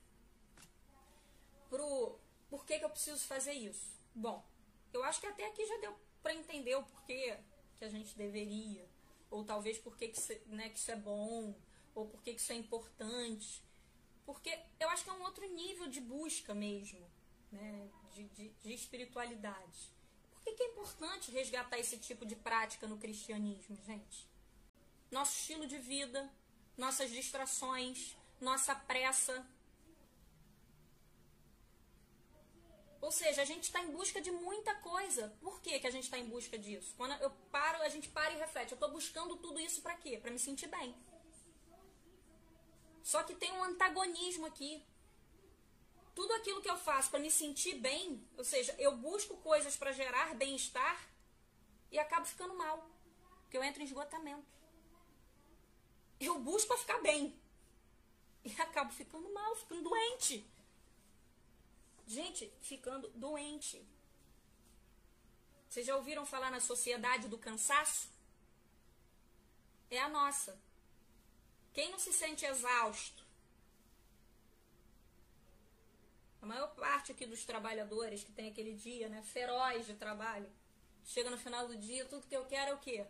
pro 1.70 2.20
por 2.50 2.66
que, 2.66 2.80
que 2.80 2.86
eu 2.86 2.90
preciso 2.90 3.26
fazer 3.26 3.54
isso. 3.54 3.98
Bom, 4.14 4.46
eu 4.94 5.04
acho 5.04 5.20
que 5.20 5.28
até 5.28 5.46
aqui 5.48 5.66
já 5.66 5.78
deu 5.78 5.98
para 6.22 6.34
entender 6.34 6.76
o 6.76 6.84
porquê 6.84 7.38
que 7.76 7.84
a 7.84 7.90
gente 7.90 8.16
deveria, 8.18 8.88
ou 9.30 9.44
talvez 9.44 9.78
porquê 9.78 10.08
que, 10.08 10.18
isso, 10.18 10.34
né, 10.48 10.70
que 10.70 10.78
isso 10.78 10.92
é 10.92 10.96
bom, 10.96 11.56
ou 11.94 12.08
porquê 12.08 12.34
que 12.34 12.42
isso 12.42 12.52
é 12.52 12.56
importante. 12.56 13.64
Porque 14.28 14.60
eu 14.78 14.90
acho 14.90 15.06
que 15.06 15.10
é 15.10 15.14
um 15.14 15.24
outro 15.24 15.46
nível 15.54 15.88
de 15.88 16.02
busca 16.02 16.54
mesmo, 16.54 17.10
né, 17.50 17.90
de, 18.12 18.26
de, 18.36 18.50
de 18.50 18.74
espiritualidade. 18.74 19.80
Por 20.34 20.44
que, 20.44 20.52
que 20.52 20.64
é 20.64 20.68
importante 20.68 21.32
resgatar 21.32 21.80
esse 21.80 21.98
tipo 21.98 22.26
de 22.26 22.36
prática 22.36 22.86
no 22.88 22.98
cristianismo, 22.98 23.78
gente? 23.86 24.28
Nosso 25.10 25.40
estilo 25.40 25.66
de 25.66 25.78
vida, 25.78 26.30
nossas 26.78 27.10
distrações, 27.10 28.18
nossa 28.42 28.76
pressa, 28.76 29.48
Ou 33.00 33.12
seja, 33.12 33.42
a 33.42 33.46
gente 33.46 33.64
está 33.64 33.80
em 33.82 33.92
busca 33.92 34.20
de 34.20 34.32
muita 34.32 34.74
coisa. 34.76 35.34
Por 35.40 35.62
que, 35.62 35.80
que 35.80 35.88
a 35.88 35.92
gente 35.92 36.04
está 36.06 36.18
em 36.18 36.28
busca 36.28 36.58
disso? 36.58 36.94
Quando 36.98 37.14
eu 37.22 37.30
paro, 37.52 37.82
a 37.84 37.90
gente 37.90 38.10
para 38.10 38.34
e 38.34 38.38
reflete. 38.38 38.72
Eu 38.72 38.76
estou 38.76 38.92
buscando 38.92 39.38
tudo 39.38 39.60
isso 39.60 39.82
para 39.82 39.96
quê? 39.96 40.18
Para 40.18 40.32
me 40.32 40.40
sentir 40.40 40.68
bem. 40.68 40.94
Só 43.12 43.24
que 43.24 43.34
tem 43.34 43.54
um 43.54 43.64
antagonismo 43.64 44.46
aqui. 44.46 44.84
Tudo 46.14 46.34
aquilo 46.34 46.62
que 46.62 46.70
eu 46.70 46.78
faço 46.78 47.10
para 47.10 47.22
me 47.22 47.32
sentir 47.32 47.76
bem, 47.76 48.22
ou 48.38 48.44
seja, 48.44 48.76
eu 48.78 48.98
busco 48.98 49.38
coisas 49.38 49.78
para 49.78 49.94
gerar 49.94 50.36
bem-estar 50.36 51.08
e 51.90 51.98
acabo 51.98 52.26
ficando 52.26 52.54
mal. 52.54 52.86
Porque 53.44 53.56
eu 53.58 53.64
entro 53.64 53.82
em 53.82 53.86
esgotamento. 53.86 54.46
Eu 56.20 56.38
busco 56.38 56.68
para 56.68 56.80
ficar 56.80 57.00
bem 57.00 57.34
e 58.44 58.52
acabo 58.62 58.92
ficando 58.92 59.34
mal, 59.34 59.56
ficando 59.56 59.84
doente. 59.84 60.46
Gente, 62.06 62.52
ficando 62.60 63.08
doente. 63.12 63.88
Vocês 65.70 65.86
já 65.86 65.96
ouviram 65.96 66.26
falar 66.26 66.52
na 66.52 66.60
sociedade 66.60 67.30
do 67.30 67.38
cansaço? 67.38 68.10
É 69.90 69.98
a 70.02 70.10
nossa. 70.10 70.67
Quem 71.78 71.92
não 71.92 72.00
se 72.00 72.12
sente 72.12 72.44
exausto? 72.44 73.24
A 76.42 76.46
maior 76.48 76.74
parte 76.74 77.12
aqui 77.12 77.24
dos 77.24 77.46
trabalhadores 77.46 78.24
que 78.24 78.32
tem 78.32 78.50
aquele 78.50 78.74
dia, 78.74 79.08
né, 79.08 79.22
feroz 79.22 79.86
de 79.86 79.94
trabalho, 79.94 80.50
chega 81.06 81.30
no 81.30 81.38
final 81.38 81.68
do 81.68 81.78
dia, 81.78 82.04
tudo 82.06 82.26
que 82.26 82.36
eu 82.36 82.46
quero 82.46 82.72
é 82.72 82.74
o 82.74 82.80
quê? 82.80 83.06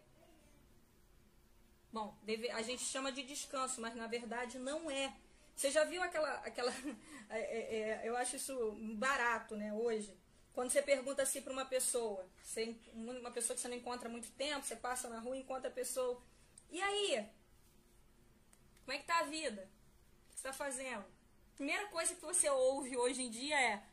Bom, 1.93 2.13
deve, 2.23 2.49
a 2.49 2.61
gente 2.61 2.83
chama 2.83 3.09
de 3.09 3.23
descanso, 3.23 3.79
mas 3.79 3.95
na 3.95 4.05
verdade 4.05 4.59
não 4.59 4.91
é. 4.91 5.15
Você 5.55 5.71
já 5.71 5.85
viu 5.85 6.03
aquela. 6.03 6.33
aquela 6.39 6.73
é, 7.29 7.39
é, 7.39 7.79
é, 7.79 8.01
eu 8.03 8.17
acho 8.17 8.35
isso 8.35 8.73
barato, 8.95 9.55
né, 9.55 9.73
hoje. 9.73 10.13
Quando 10.53 10.71
você 10.71 10.81
pergunta 10.81 11.23
assim 11.23 11.41
para 11.41 11.53
uma 11.53 11.65
pessoa, 11.65 12.27
você, 12.43 12.75
uma 12.93 13.31
pessoa 13.31 13.55
que 13.55 13.61
você 13.61 13.69
não 13.69 13.77
encontra 13.77 14.09
há 14.09 14.11
muito 14.11 14.29
tempo, 14.31 14.65
você 14.65 14.75
passa 14.75 15.07
na 15.07 15.19
rua 15.21 15.37
e 15.37 15.39
encontra 15.39 15.69
a 15.69 15.73
pessoa. 15.73 16.21
E 16.69 16.81
aí? 16.81 17.36
Como 18.87 18.95
é 18.95 19.01
que 19.01 19.05
tá 19.05 19.19
a 19.19 19.23
vida? 19.23 19.63
O 19.63 20.29
que 20.29 20.31
você 20.31 20.47
está 20.47 20.53
fazendo? 20.53 21.03
Primeira 21.57 21.89
coisa 21.89 22.15
que 22.15 22.21
você 22.21 22.49
ouve 22.49 22.95
hoje 22.95 23.21
em 23.21 23.29
dia 23.29 23.59
é: 23.59 23.85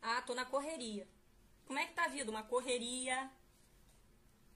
Ah, 0.00 0.22
tô 0.22 0.34
na 0.34 0.46
correria. 0.46 1.06
Como 1.66 1.78
é 1.78 1.84
que 1.84 1.92
tá 1.92 2.06
a 2.06 2.08
vida? 2.08 2.30
Uma 2.30 2.42
correria. 2.42 3.30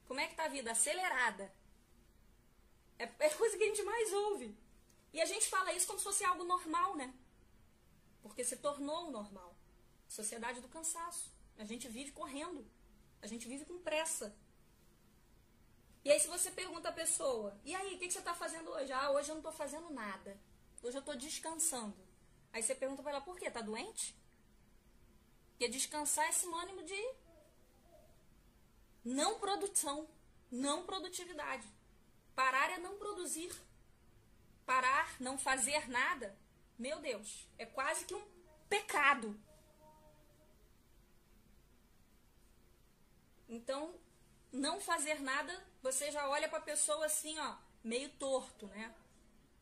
Como 0.07 0.19
é 0.19 0.25
que 0.25 0.33
tá 0.33 0.45
a 0.45 0.47
vida? 0.47 0.71
Acelerada. 0.71 1.53
É, 2.97 3.03
é 3.03 3.29
coisa 3.29 3.55
que 3.55 3.63
a 3.63 3.67
gente 3.67 3.83
mais 3.83 4.11
ouve. 4.11 4.57
E 5.13 5.21
a 5.21 5.25
gente 5.25 5.47
fala 5.47 5.71
isso 5.71 5.85
como 5.85 5.99
se 5.99 6.05
fosse 6.05 6.25
algo 6.25 6.43
normal, 6.43 6.95
né? 6.95 7.13
Porque 8.23 8.43
se 8.43 8.57
tornou 8.57 9.11
normal. 9.11 9.55
Sociedade 10.07 10.61
do 10.61 10.67
cansaço. 10.67 11.31
A 11.59 11.63
gente 11.63 11.87
vive 11.87 12.11
correndo. 12.11 12.65
A 13.21 13.27
gente 13.27 13.47
vive 13.47 13.65
com 13.65 13.77
pressa. 13.77 14.35
E 16.05 16.11
aí, 16.11 16.19
se 16.19 16.27
você 16.27 16.51
pergunta 16.51 16.89
a 16.89 16.93
pessoa, 16.93 17.59
e 17.65 17.75
aí, 17.75 17.95
o 17.95 17.99
que, 17.99 18.07
que 18.07 18.13
você 18.13 18.19
está 18.19 18.33
fazendo 18.33 18.69
hoje? 18.69 18.93
Ah, 18.93 19.11
hoje 19.11 19.29
eu 19.29 19.35
não 19.35 19.41
estou 19.41 19.51
fazendo 19.51 19.89
nada. 19.89 20.37
Hoje 20.81 20.95
eu 20.95 20.99
estou 20.99 21.15
descansando. 21.17 21.97
Aí 22.53 22.63
você 22.63 22.75
pergunta 22.75 23.01
para 23.01 23.13
ela, 23.13 23.21
por 23.21 23.37
quê? 23.37 23.47
Está 23.47 23.61
doente? 23.61 24.15
Porque 25.49 25.67
descansar 25.67 26.27
é 26.27 26.31
sinônimo 26.31 26.83
de 26.83 27.13
não 29.03 29.39
produção, 29.39 30.07
não 30.51 30.85
produtividade. 30.85 31.67
Parar 32.35 32.69
é 32.71 32.77
não 32.77 32.97
produzir 32.97 33.51
parar, 34.65 35.15
não 35.19 35.37
fazer 35.37 35.87
nada, 35.89 36.35
meu 36.77 36.99
Deus, 36.99 37.47
é 37.57 37.65
quase 37.65 38.05
que 38.05 38.15
um 38.15 38.27
pecado. 38.67 39.39
Então, 43.47 43.93
não 44.51 44.81
fazer 44.81 45.21
nada, 45.21 45.53
você 45.85 46.09
já 46.09 46.27
olha 46.27 46.49
para 46.49 46.57
a 46.57 46.69
pessoa 46.73 47.05
assim, 47.05 47.37
ó, 47.37 47.55
meio 47.83 48.09
torto, 48.17 48.65
né? 48.67 48.91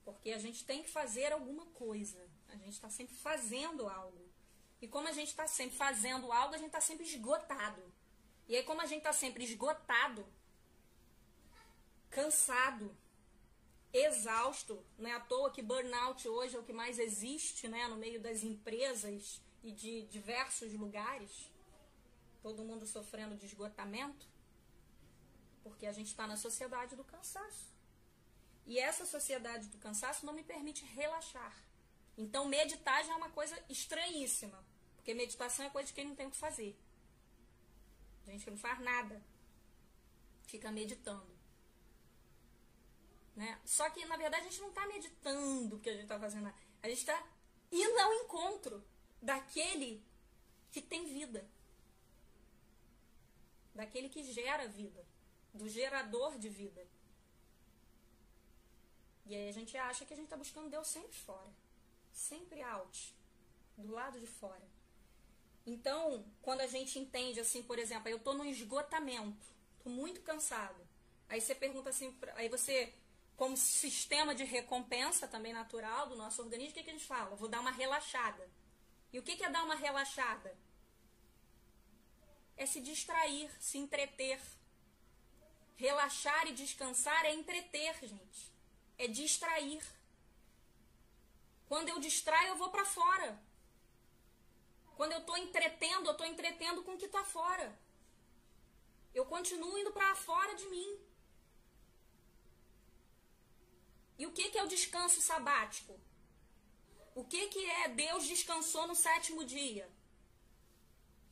Porque 0.06 0.32
a 0.32 0.38
gente 0.38 0.64
tem 0.64 0.82
que 0.82 0.90
fazer 0.90 1.34
alguma 1.34 1.66
coisa. 1.68 2.26
A 2.48 2.56
gente 2.56 2.72
está 2.72 2.90
sempre 2.90 3.16
fazendo 3.16 3.90
algo. 3.90 4.24
E 4.82 4.88
como 4.88 5.10
a 5.10 5.12
gente 5.12 5.28
está 5.28 5.48
sempre 5.48 5.76
fazendo 5.76 6.32
algo, 6.32 6.56
a 6.56 6.58
gente 6.58 6.68
está 6.68 6.80
sempre 6.80 7.06
esgotado. 7.06 7.84
E 8.48 8.56
aí, 8.56 8.64
como 8.64 8.82
a 8.82 8.86
gente 8.86 9.00
está 9.00 9.12
sempre 9.12 9.44
esgotado, 9.44 10.26
cansado, 12.10 12.96
exausto. 13.92 14.82
Não 14.98 15.10
é 15.10 15.14
à 15.14 15.20
toa 15.20 15.52
que 15.52 15.62
burnout 15.62 16.26
hoje 16.28 16.56
é 16.56 16.60
o 16.60 16.64
que 16.64 16.74
mais 16.74 17.00
existe 17.00 17.68
né, 17.68 17.86
no 17.88 17.98
meio 17.98 18.22
das 18.22 18.44
empresas 18.44 19.42
e 19.62 19.72
de 19.72 20.04
diversos 20.04 20.74
lugares. 20.74 21.52
Todo 22.42 22.64
mundo 22.64 22.86
sofrendo 22.86 23.36
de 23.36 23.46
esgotamento. 23.46 24.33
Porque 25.64 25.86
a 25.86 25.92
gente 25.92 26.08
está 26.08 26.28
na 26.28 26.38
sociedade 26.38 26.96
do 26.96 27.04
cansaço. 27.04 27.74
E 28.66 28.80
essa 28.80 29.06
sociedade 29.06 29.68
do 29.68 29.78
cansaço 29.78 30.26
não 30.26 30.34
me 30.34 30.44
permite 30.44 30.86
relaxar. 30.86 31.56
Então, 32.18 32.46
meditar 32.46 33.04
já 33.04 33.14
é 33.14 33.16
uma 33.16 33.30
coisa 33.30 33.58
estranhíssima. 33.70 34.64
Porque 34.96 35.14
meditação 35.14 35.66
é 35.66 35.70
coisa 35.70 35.88
de 35.88 35.94
quem 35.94 36.06
não 36.06 36.16
tem 36.16 36.28
o 36.28 36.32
que 36.32 36.38
fazer. 36.38 36.78
A 38.28 38.32
gente 38.32 38.50
não 38.50 38.58
faz 38.58 38.80
nada. 38.80 39.22
Fica 40.44 40.72
meditando. 40.72 41.34
Né? 43.36 43.60
Só 43.66 43.90
que, 43.90 44.06
na 44.06 44.16
verdade, 44.16 44.46
a 44.46 44.50
gente 44.50 44.62
não 44.62 44.70
está 44.70 44.86
meditando 44.88 45.76
o 45.76 45.80
que 45.80 45.90
a 45.90 45.94
gente 45.94 46.04
está 46.04 46.20
fazendo. 46.20 46.54
A 46.82 46.88
gente 46.88 47.00
está 47.00 47.28
indo 47.72 48.00
ao 48.00 48.14
encontro 48.14 48.84
daquele 49.22 50.04
que 50.72 50.82
tem 50.82 51.06
vida. 51.06 51.50
Daquele 53.74 54.08
que 54.08 54.24
gera 54.24 54.68
vida. 54.68 55.06
Do 55.54 55.68
gerador 55.70 56.38
de 56.38 56.50
vida. 56.50 56.86
E 59.26 59.36
aí 59.36 59.48
a 59.48 59.54
gente 59.54 59.78
acha 59.78 60.06
que 60.06 60.14
a 60.14 60.16
gente 60.16 60.26
está 60.26 60.38
buscando 60.38 60.70
Deus 60.70 60.88
sempre 60.88 61.16
fora. 61.18 61.52
Sempre 62.12 62.62
out. 62.62 63.16
Do 63.78 63.92
lado 63.92 64.20
de 64.20 64.28
fora. 64.28 64.68
Então, 65.66 66.26
quando 66.42 66.62
a 66.62 66.68
gente 66.68 67.00
entende 67.00 67.40
assim, 67.40 67.64
por 67.64 67.80
exemplo, 67.80 68.10
eu 68.10 68.18
estou 68.18 68.34
no 68.34 68.46
esgotamento, 68.46 69.46
estou 69.78 69.92
muito 69.92 70.22
cansado. 70.22 70.82
Aí 71.30 71.40
você 71.40 71.56
pergunta 71.56 71.90
assim, 71.90 72.16
aí 72.36 72.50
você 72.50 72.94
como 73.36 73.58
sistema 73.58 74.36
de 74.36 74.44
recompensa 74.44 75.28
também 75.28 75.54
natural 75.54 76.08
do 76.08 76.16
nosso 76.16 76.42
organismo, 76.42 76.72
o 76.72 76.74
que, 76.76 76.84
que 76.84 76.90
a 76.90 76.94
gente 76.94 77.06
fala? 77.06 77.36
Vou 77.36 77.50
dar 77.50 77.62
uma 77.62 77.72
relaxada. 77.72 78.48
E 79.12 79.20
o 79.20 79.24
que, 79.24 79.36
que 79.36 79.44
é 79.44 79.50
dar 79.50 79.64
uma 79.64 79.76
relaxada? 79.76 80.56
É 82.56 82.66
se 82.66 82.80
distrair, 82.80 83.50
se 83.60 83.78
entreter. 83.78 84.40
Relaxar 85.76 86.48
e 86.48 86.54
descansar 86.54 87.26
é 87.26 87.34
entreter, 87.34 87.96
gente. 88.08 88.52
É 88.98 89.08
distrair. 89.08 89.84
Quando 91.68 91.90
eu 91.90 92.00
distraio, 92.00 92.50
eu 92.50 92.56
vou 92.56 92.70
para 92.70 92.86
fora. 92.86 93.40
Quando 94.96 95.14
eu 95.14 95.20
estou 95.20 95.38
entretendo, 95.38 96.08
eu 96.08 96.12
estou 96.12 96.28
entretendo 96.28 96.84
com 96.84 96.94
o 96.94 96.98
que 96.98 97.06
está 97.06 97.24
fora. 97.24 97.78
Eu 99.14 99.26
continuo 99.26 99.78
indo 99.78 99.92
para 99.92 100.16
fora 100.16 100.54
de 100.56 100.66
mim. 100.68 101.00
E 104.18 104.28
o 104.28 104.32
que, 104.32 104.50
que 104.50 104.58
é 104.58 104.64
o 104.64 104.68
descanso 104.68 105.22
sabático? 105.22 106.00
O 107.16 107.24
que, 107.24 107.48
que 107.48 107.66
é 107.70 107.90
Deus 107.90 108.28
descansou 108.28 108.88
no 108.88 108.96
sétimo 108.96 109.44
dia? 109.44 109.90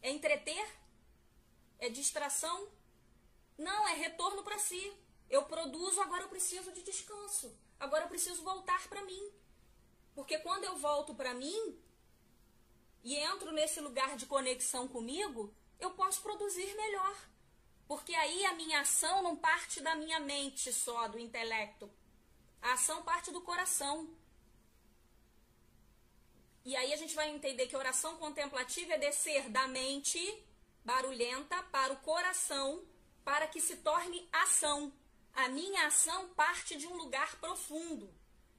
É 0.02 0.12
entreter? 0.12 0.68
É 1.80 1.90
distração? 1.90 2.68
Não, 3.62 3.88
é 3.88 3.94
retorno 3.94 4.42
para 4.44 4.58
si. 4.58 4.84
Eu 5.30 5.44
produzo, 5.46 6.02
agora 6.02 6.24
eu 6.24 6.30
preciso 6.30 6.72
de 6.72 6.82
descanso. 6.82 7.56
Agora 7.80 8.06
eu 8.06 8.10
preciso 8.10 8.44
voltar 8.44 8.88
para 8.90 9.06
mim. 9.06 9.24
Porque 10.16 10.40
quando 10.40 10.64
eu 10.64 10.76
volto 10.78 11.14
para 11.14 11.34
mim, 11.34 11.80
e 13.04 13.16
entro 13.16 13.52
nesse 13.52 13.80
lugar 13.80 14.18
de 14.18 14.26
conexão 14.26 14.88
comigo, 14.88 15.54
eu 15.80 15.92
posso 15.92 16.24
produzir 16.24 16.76
melhor. 16.76 17.16
Porque 17.88 18.16
aí 18.16 18.46
a 18.46 18.54
minha 18.54 18.82
ação 18.82 19.22
não 19.22 19.36
parte 19.36 19.80
da 19.80 19.94
minha 19.96 20.20
mente 20.20 20.74
só, 20.74 21.08
do 21.08 21.20
intelecto. 21.20 21.90
A 22.62 22.74
ação 22.74 23.04
parte 23.04 23.30
do 23.32 23.42
coração. 23.42 24.10
E 26.66 26.76
aí 26.76 26.94
a 26.94 26.96
gente 26.96 27.14
vai 27.14 27.30
entender 27.30 27.68
que 27.68 27.76
oração 27.76 28.18
contemplativa 28.18 28.94
é 28.94 28.98
descer 28.98 29.50
da 29.50 29.68
mente 29.68 30.20
barulhenta 30.84 31.62
para 31.64 31.94
o 31.94 31.98
coração, 31.98 32.84
para 33.24 33.48
que 33.48 33.62
se 33.62 33.78
torne 33.78 34.28
ação. 34.32 34.94
A 35.34 35.48
minha 35.50 35.88
ação 35.88 36.30
parte 36.30 36.78
de 36.78 36.88
um 36.88 36.96
lugar 36.96 37.40
profundo. 37.40 38.14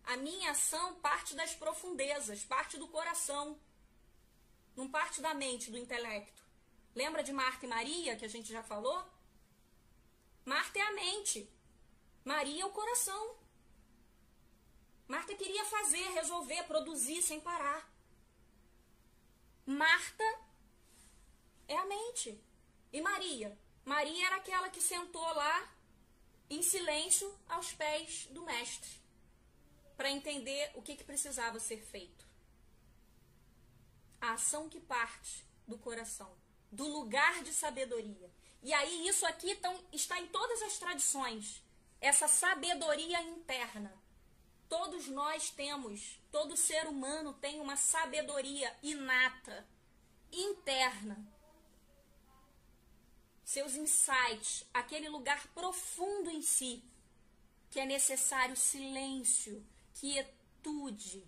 A 0.04 0.16
minha 0.16 0.50
ação 0.50 0.94
parte 0.96 1.34
das 1.34 1.54
profundezas, 1.54 2.44
parte 2.44 2.76
do 2.76 2.88
coração. 2.88 3.60
Não 4.74 4.88
parte 4.88 5.20
da 5.20 5.34
mente, 5.34 5.70
do 5.70 5.78
intelecto. 5.78 6.42
Lembra 6.94 7.22
de 7.22 7.32
Marta 7.32 7.66
e 7.66 7.68
Maria, 7.68 8.16
que 8.16 8.24
a 8.24 8.28
gente 8.28 8.50
já 8.52 8.62
falou? 8.62 9.04
Marta 10.44 10.78
é 10.78 10.82
a 10.82 10.92
mente. 10.92 11.48
Maria 12.24 12.62
é 12.62 12.66
o 12.66 12.70
coração. 12.70 13.36
Marta 15.06 15.34
queria 15.34 15.64
fazer, 15.64 16.08
resolver, 16.10 16.62
produzir 16.64 17.22
sem 17.22 17.40
parar. 17.40 17.90
Marta 19.66 20.24
é 21.68 21.76
a 21.76 21.86
mente. 21.86 22.42
E 22.92 23.00
Maria? 23.00 23.58
Maria 23.84 24.26
era 24.26 24.36
aquela 24.36 24.68
que 24.68 24.80
sentou 24.80 25.26
lá 25.34 25.68
em 26.48 26.62
silêncio 26.62 27.34
aos 27.48 27.72
pés 27.72 28.26
do 28.30 28.42
mestre 28.42 29.02
para 29.96 30.10
entender 30.10 30.70
o 30.74 30.82
que, 30.82 30.96
que 30.96 31.04
precisava 31.04 31.58
ser 31.58 31.80
feito. 31.82 32.26
A 34.20 34.32
ação 34.32 34.68
que 34.68 34.80
parte 34.80 35.44
do 35.66 35.78
coração, 35.78 36.36
do 36.70 36.86
lugar 36.86 37.42
de 37.42 37.52
sabedoria. 37.52 38.30
E 38.62 38.72
aí 38.72 39.06
isso 39.08 39.26
aqui 39.26 39.54
tão, 39.56 39.78
está 39.92 40.18
em 40.20 40.28
todas 40.28 40.62
as 40.62 40.78
tradições, 40.78 41.62
essa 42.00 42.28
sabedoria 42.28 43.20
interna. 43.22 43.92
Todos 44.68 45.08
nós 45.08 45.50
temos, 45.50 46.20
todo 46.30 46.56
ser 46.56 46.86
humano 46.86 47.34
tem 47.34 47.60
uma 47.60 47.76
sabedoria 47.76 48.76
inata, 48.82 49.66
interna, 50.32 51.31
seus 53.52 53.74
insights, 53.74 54.64
aquele 54.72 55.10
lugar 55.10 55.46
profundo 55.48 56.30
em 56.30 56.40
si, 56.40 56.82
que 57.70 57.78
é 57.78 57.84
necessário 57.84 58.56
silêncio, 58.56 59.62
quietude, 59.92 61.22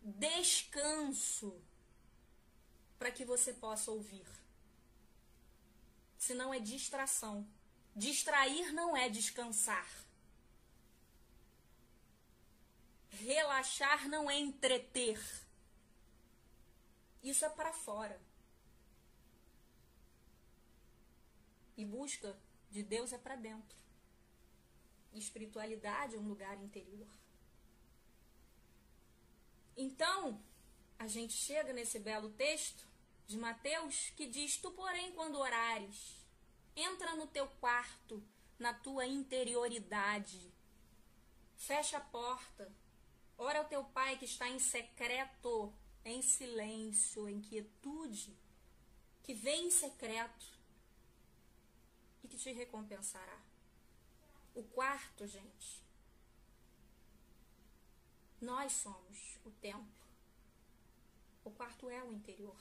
descanso, 0.00 1.60
para 2.98 3.10
que 3.10 3.22
você 3.22 3.52
possa 3.52 3.90
ouvir. 3.90 4.26
Senão 6.16 6.54
é 6.54 6.58
distração. 6.58 7.46
Distrair 7.94 8.72
não 8.72 8.96
é 8.96 9.10
descansar. 9.10 9.86
Relaxar 13.10 14.08
não 14.08 14.30
é 14.30 14.38
entreter. 14.38 15.20
Isso 17.22 17.44
é 17.44 17.50
para 17.50 17.74
fora. 17.74 18.18
E 21.78 21.84
busca 21.84 22.36
de 22.72 22.82
Deus 22.82 23.12
é 23.12 23.18
para 23.18 23.36
dentro. 23.36 23.78
Espiritualidade 25.14 26.16
é 26.16 26.18
um 26.18 26.26
lugar 26.26 26.60
interior. 26.60 27.06
Então, 29.76 30.42
a 30.98 31.06
gente 31.06 31.34
chega 31.34 31.72
nesse 31.72 32.00
belo 32.00 32.30
texto 32.30 32.84
de 33.28 33.38
Mateus 33.38 34.10
que 34.16 34.26
diz: 34.26 34.56
Tu, 34.56 34.72
porém, 34.72 35.12
quando 35.12 35.38
orares, 35.38 36.26
entra 36.74 37.14
no 37.14 37.28
teu 37.28 37.46
quarto, 37.46 38.20
na 38.58 38.74
tua 38.74 39.06
interioridade, 39.06 40.52
fecha 41.54 41.98
a 41.98 42.00
porta, 42.00 42.72
ora 43.36 43.60
ao 43.60 43.66
teu 43.66 43.84
pai 43.84 44.18
que 44.18 44.24
está 44.24 44.48
em 44.48 44.58
secreto, 44.58 45.72
em 46.04 46.22
silêncio, 46.22 47.28
em 47.28 47.40
quietude, 47.40 48.36
que 49.22 49.32
vem 49.32 49.68
em 49.68 49.70
secreto 49.70 50.57
e 52.22 52.28
que 52.28 52.36
te 52.36 52.52
recompensará. 52.52 53.40
O 54.54 54.62
quarto, 54.62 55.26
gente, 55.26 55.82
nós 58.40 58.72
somos 58.72 59.38
o 59.44 59.50
templo. 59.50 59.86
O 61.44 61.50
quarto 61.50 61.88
é 61.88 62.02
o 62.02 62.12
interior. 62.12 62.60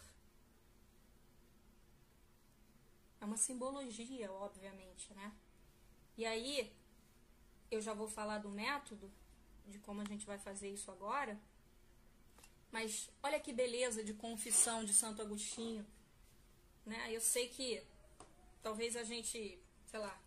É 3.19 3.25
uma 3.25 3.37
simbologia, 3.37 4.31
obviamente, 4.31 5.13
né? 5.13 5.35
E 6.17 6.25
aí, 6.25 6.73
eu 7.69 7.81
já 7.81 7.93
vou 7.93 8.07
falar 8.07 8.39
do 8.39 8.49
método, 8.49 9.11
de 9.67 9.79
como 9.79 10.01
a 10.01 10.05
gente 10.05 10.25
vai 10.25 10.37
fazer 10.37 10.69
isso 10.69 10.89
agora. 10.91 11.39
Mas 12.71 13.09
olha 13.23 13.39
que 13.39 13.53
beleza 13.53 14.03
de 14.03 14.13
confissão 14.13 14.83
de 14.83 14.93
Santo 14.93 15.21
Agostinho. 15.21 15.85
Né? 16.85 17.11
Eu 17.13 17.21
sei 17.21 17.49
que 17.49 17.83
talvez 18.61 18.95
a 18.95 19.03
gente, 19.03 19.59
sei 19.85 19.99
lá, 19.99 20.19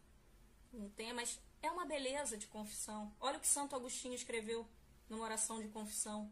não 0.72 0.88
tenha, 0.90 1.12
mas 1.14 1.38
é 1.62 1.70
uma 1.70 1.84
beleza 1.84 2.36
de 2.36 2.46
confissão. 2.46 3.14
Olha 3.20 3.38
o 3.38 3.40
que 3.40 3.48
Santo 3.48 3.76
Agostinho 3.76 4.14
escreveu 4.14 4.66
numa 5.08 5.24
oração 5.24 5.60
de 5.60 5.68
confissão. 5.68 6.30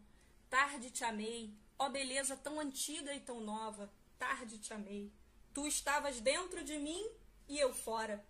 Tarde 0.49 0.89
te 0.89 1.03
amei, 1.03 1.53
ó 1.77 1.89
beleza 1.89 2.35
tão 2.35 2.59
antiga 2.59 3.13
e 3.13 3.19
tão 3.19 3.39
nova, 3.41 3.91
tarde 4.17 4.57
te 4.57 4.73
amei. 4.73 5.11
Tu 5.53 5.67
estavas 5.67 6.19
dentro 6.19 6.63
de 6.63 6.77
mim 6.77 7.05
e 7.47 7.59
eu 7.59 7.73
fora. 7.73 8.25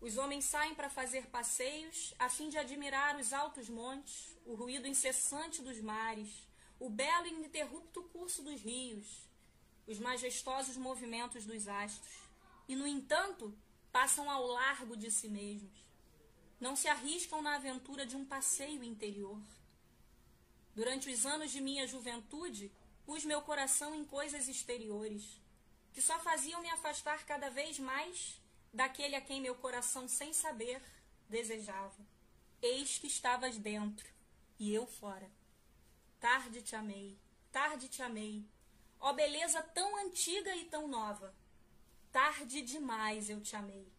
Os 0.00 0.16
homens 0.16 0.44
saem 0.44 0.74
para 0.74 0.90
fazer 0.90 1.26
passeios 1.28 2.12
a 2.18 2.28
fim 2.28 2.48
de 2.48 2.58
admirar 2.58 3.16
os 3.16 3.32
altos 3.32 3.68
montes, 3.68 4.36
o 4.44 4.54
ruído 4.54 4.86
incessante 4.86 5.62
dos 5.62 5.80
mares, 5.80 6.48
o 6.78 6.90
belo 6.90 7.26
e 7.26 7.30
ininterrupto 7.30 8.02
curso 8.04 8.42
dos 8.42 8.60
rios, 8.60 9.28
os 9.86 10.00
majestosos 10.00 10.76
movimentos 10.76 11.44
dos 11.44 11.68
astros 11.68 12.21
e, 12.72 12.74
no 12.74 12.86
entanto, 12.86 13.54
passam 13.92 14.30
ao 14.30 14.46
largo 14.46 14.96
de 14.96 15.10
si 15.10 15.28
mesmos. 15.28 15.78
Não 16.58 16.74
se 16.74 16.88
arriscam 16.88 17.42
na 17.42 17.56
aventura 17.56 18.06
de 18.06 18.16
um 18.16 18.24
passeio 18.24 18.82
interior. 18.82 19.38
Durante 20.74 21.10
os 21.10 21.26
anos 21.26 21.50
de 21.50 21.60
minha 21.60 21.86
juventude, 21.86 22.72
pus 23.04 23.26
meu 23.26 23.42
coração 23.42 23.94
em 23.94 24.06
coisas 24.06 24.48
exteriores, 24.48 25.38
que 25.92 26.00
só 26.00 26.18
faziam 26.20 26.62
me 26.62 26.70
afastar 26.70 27.26
cada 27.26 27.50
vez 27.50 27.78
mais 27.78 28.40
daquele 28.72 29.16
a 29.16 29.20
quem 29.20 29.38
meu 29.38 29.54
coração, 29.56 30.08
sem 30.08 30.32
saber, 30.32 30.82
desejava. 31.28 32.00
Eis 32.62 32.96
que 32.96 33.06
estavas 33.06 33.58
dentro 33.58 34.08
e 34.58 34.72
eu 34.72 34.86
fora. 34.86 35.30
Tarde 36.18 36.62
te 36.62 36.74
amei, 36.74 37.18
tarde 37.50 37.86
te 37.86 38.00
amei. 38.00 38.48
Ó 38.98 39.12
beleza 39.12 39.62
tão 39.62 39.94
antiga 40.06 40.56
e 40.56 40.64
tão 40.64 40.88
nova, 40.88 41.34
Tarde 42.12 42.60
demais 42.60 43.30
eu 43.30 43.40
te 43.40 43.56
amei. 43.56 43.90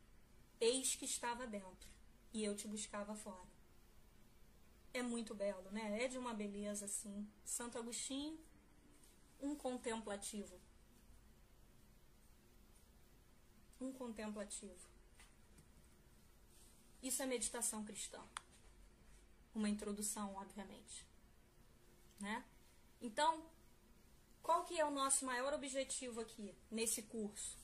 Eis 0.62 0.96
que 0.96 1.06
estava 1.06 1.48
dentro 1.48 1.90
e 2.32 2.44
eu 2.44 2.56
te 2.56 2.68
buscava 2.68 3.16
fora. 3.16 3.52
É 4.94 5.02
muito 5.02 5.34
belo, 5.34 5.72
né? 5.72 6.04
É 6.04 6.08
de 6.08 6.20
uma 6.20 6.32
beleza 6.32 6.86
assim. 6.86 7.28
Santo 7.44 7.80
Agostinho, 7.80 8.40
um 9.42 9.56
contemplativo. 9.56 10.62
Um 13.82 13.92
contemplativo. 13.92 14.88
Isso 17.02 17.24
é 17.24 17.26
meditação 17.26 17.84
cristã. 17.84 18.24
Uma 19.56 19.70
introdução, 19.70 20.36
obviamente. 20.36 21.06
Né? 22.20 22.46
Então, 23.02 23.44
qual 24.44 24.64
que 24.66 24.80
é 24.80 24.86
o 24.86 24.92
nosso 24.92 25.26
maior 25.26 25.52
objetivo 25.52 26.22
aqui 26.22 26.56
nesse 26.70 27.02
curso? 27.02 27.63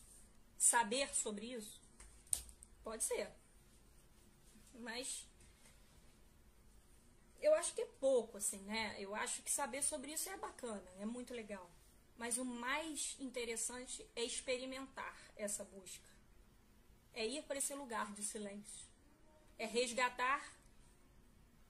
Saber 0.59 1.15
sobre 1.15 1.53
isso? 1.53 1.81
Pode 2.83 3.03
ser. 3.03 3.31
Mas 4.75 5.25
eu 7.41 7.53
acho 7.55 7.73
que 7.73 7.81
é 7.81 7.85
pouco, 7.99 8.37
assim, 8.37 8.59
né? 8.63 8.95
Eu 8.99 9.15
acho 9.15 9.41
que 9.41 9.49
saber 9.49 9.81
sobre 9.81 10.11
isso 10.11 10.29
é 10.29 10.37
bacana, 10.37 10.87
é 10.99 11.05
muito 11.05 11.33
legal. 11.33 11.69
Mas 12.17 12.37
o 12.37 12.43
mais 12.43 13.15
interessante 13.19 14.05
é 14.13 14.23
experimentar 14.23 15.17
essa 15.37 15.63
busca. 15.63 16.09
É 17.13 17.25
ir 17.25 17.43
para 17.43 17.57
esse 17.57 17.73
lugar 17.73 18.11
de 18.13 18.23
silêncio. 18.23 18.87
É 19.57 19.65
resgatar 19.65 20.53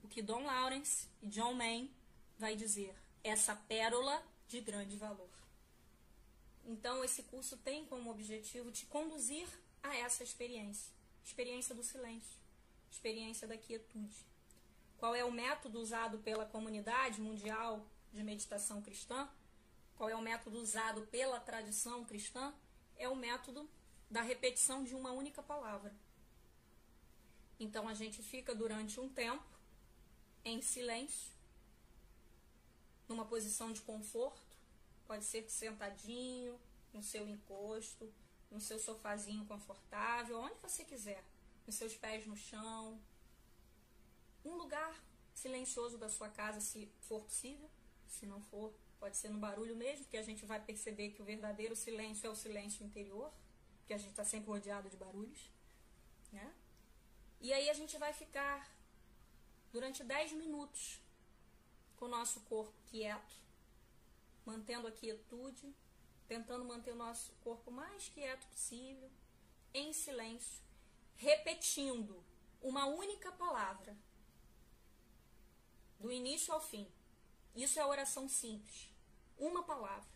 o 0.03 0.07
que 0.07 0.23
Don 0.23 0.43
Lawrence 0.43 1.07
e 1.21 1.27
John 1.27 1.53
Main 1.53 1.93
vai 2.37 2.55
dizer. 2.55 2.95
Essa 3.23 3.55
pérola 3.55 4.23
de 4.47 4.59
grande 4.61 4.97
valor. 4.97 5.28
Então, 6.65 7.03
esse 7.03 7.23
curso 7.23 7.57
tem 7.57 7.85
como 7.85 8.11
objetivo 8.11 8.71
te 8.71 8.85
conduzir 8.85 9.47
a 9.81 9.95
essa 9.95 10.23
experiência 10.23 10.91
experiência 11.23 11.75
do 11.75 11.83
silêncio, 11.83 12.39
experiência 12.89 13.47
da 13.47 13.55
quietude. 13.55 14.25
Qual 14.97 15.13
é 15.13 15.23
o 15.23 15.31
método 15.31 15.79
usado 15.79 16.17
pela 16.19 16.45
comunidade 16.45 17.21
mundial 17.21 17.85
de 18.11 18.23
meditação 18.23 18.81
cristã? 18.81 19.29
qual 19.99 20.09
é 20.09 20.15
o 20.15 20.21
método 20.21 20.57
usado 20.57 21.01
pela 21.07 21.41
tradição 21.41 22.05
cristã? 22.05 22.53
É 22.95 23.09
o 23.09 23.17
método 23.17 23.69
da 24.09 24.21
repetição 24.21 24.81
de 24.81 24.95
uma 24.95 25.11
única 25.11 25.43
palavra. 25.43 25.93
Então 27.59 27.85
a 27.85 27.93
gente 27.93 28.23
fica 28.23 28.55
durante 28.55 28.97
um 28.97 29.09
tempo 29.09 29.43
em 30.45 30.61
silêncio, 30.61 31.33
numa 33.09 33.25
posição 33.25 33.73
de 33.73 33.81
conforto, 33.81 34.48
pode 35.09 35.25
ser 35.25 35.49
sentadinho, 35.49 36.53
no 36.93 37.01
seu 37.01 37.27
encosto, 37.27 38.13
no 38.51 38.61
seu 38.61 38.77
sofazinho 38.77 39.43
confortável, 39.47 40.39
onde 40.39 40.59
você 40.61 40.85
quiser, 40.85 41.23
com 41.65 41.71
seus 41.71 41.95
pés 41.95 42.27
no 42.27 42.37
chão. 42.37 43.01
Um 44.45 44.53
lugar 44.53 44.93
silencioso 45.33 45.97
da 45.97 46.09
sua 46.09 46.29
casa, 46.29 46.61
se 46.61 46.87
for 47.07 47.23
possível. 47.23 47.67
Se 48.07 48.27
não 48.27 48.39
for, 48.39 48.71
pode 48.99 49.17
ser 49.17 49.29
no 49.29 49.39
barulho 49.39 49.75
mesmo, 49.75 50.05
que 50.05 50.17
a 50.17 50.21
gente 50.21 50.45
vai 50.45 50.63
perceber 50.63 51.09
que 51.09 51.23
o 51.23 51.25
verdadeiro 51.25 51.75
silêncio 51.75 52.27
é 52.27 52.29
o 52.29 52.35
silêncio 52.35 52.85
interior, 52.85 53.31
que 53.87 53.93
a 53.93 53.97
gente 53.97 54.11
está 54.11 54.23
sempre 54.23 54.49
rodeado 54.49 54.89
de 54.89 54.97
barulhos. 54.97 55.41
Né? 56.31 56.53
E 57.41 57.51
aí 57.51 57.67
a 57.67 57.73
gente 57.73 57.97
vai 57.97 58.13
ficar 58.13 58.69
durante 59.71 60.03
10 60.03 60.33
minutos 60.33 60.99
com 61.97 62.05
o 62.05 62.09
nosso 62.09 62.41
corpo 62.41 62.73
quieto, 62.91 63.48
mantendo 64.49 64.87
a 64.87 64.91
quietude, 64.91 65.75
tentando 66.27 66.65
manter 66.65 66.91
o 66.91 66.95
nosso 66.95 67.31
corpo 67.43 67.69
mais 67.69 68.09
quieto 68.09 68.47
possível, 68.47 69.09
em 69.71 69.93
silêncio, 69.93 70.63
repetindo 71.15 72.23
uma 72.59 72.87
única 72.87 73.31
palavra, 73.31 73.95
do 75.99 76.11
início 76.11 76.51
ao 76.51 76.61
fim. 76.61 76.87
Isso 77.55 77.79
é 77.79 77.85
oração 77.85 78.27
simples. 78.27 78.89
Uma 79.37 79.63
palavra, 79.63 80.09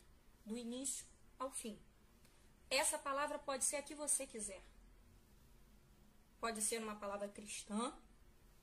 do 0.46 0.58
início 0.58 1.06
ao 1.38 1.52
fim. 1.52 1.78
Essa 2.70 2.98
palavra 2.98 3.38
pode 3.38 3.64
ser 3.66 3.76
a 3.76 3.84
que 3.84 3.94
você 3.94 4.26
quiser. 4.26 4.64
Pode 6.40 6.62
ser 6.62 6.82
uma 6.82 6.96
palavra 6.96 7.30
cristã, 7.30 7.94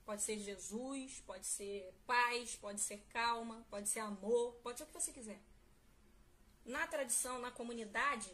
pode 0.03 0.21
ser 0.21 0.37
Jesus, 0.37 1.21
pode 1.25 1.45
ser 1.45 1.93
paz, 2.05 2.55
pode 2.57 2.81
ser 2.81 2.99
calma, 3.09 3.65
pode 3.69 3.87
ser 3.87 4.01
amor, 4.01 4.53
pode 4.63 4.77
ser 4.77 4.83
o 4.83 4.87
que 4.87 4.93
você 4.93 5.13
quiser. 5.13 5.41
Na 6.65 6.85
tradição, 6.87 7.39
na 7.39 7.51
comunidade, 7.51 8.31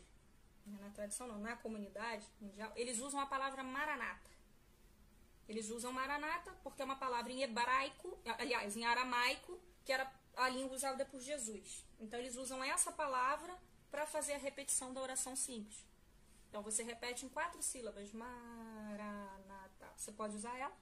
né, 0.65 0.77
na 0.81 0.89
tradição 0.89 1.27
não, 1.27 1.39
na 1.39 1.55
comunidade 1.55 2.27
mundial, 2.39 2.71
eles 2.75 2.99
usam 2.99 3.19
a 3.19 3.25
palavra 3.25 3.63
maranata. 3.63 4.29
Eles 5.47 5.69
usam 5.69 5.93
maranata 5.93 6.51
porque 6.63 6.81
é 6.81 6.85
uma 6.85 6.97
palavra 6.97 7.31
em 7.31 7.41
hebraico, 7.41 8.17
aliás, 8.37 8.75
em 8.75 8.85
aramaico, 8.85 9.57
que 9.85 9.93
era 9.93 10.11
a 10.35 10.49
língua 10.49 10.75
usada 10.75 11.05
por 11.05 11.21
Jesus. 11.21 11.85
Então 11.99 12.19
eles 12.19 12.35
usam 12.35 12.63
essa 12.63 12.91
palavra 12.91 13.57
para 13.89 14.05
fazer 14.05 14.33
a 14.33 14.37
repetição 14.37 14.93
da 14.93 15.01
oração 15.01 15.35
simples. 15.35 15.85
Então 16.49 16.61
você 16.61 16.83
repete 16.83 17.25
em 17.25 17.29
quatro 17.29 17.61
sílabas, 17.61 18.11
maranata. 18.11 19.87
Você 19.95 20.11
pode 20.11 20.35
usar 20.35 20.55
ela 20.57 20.75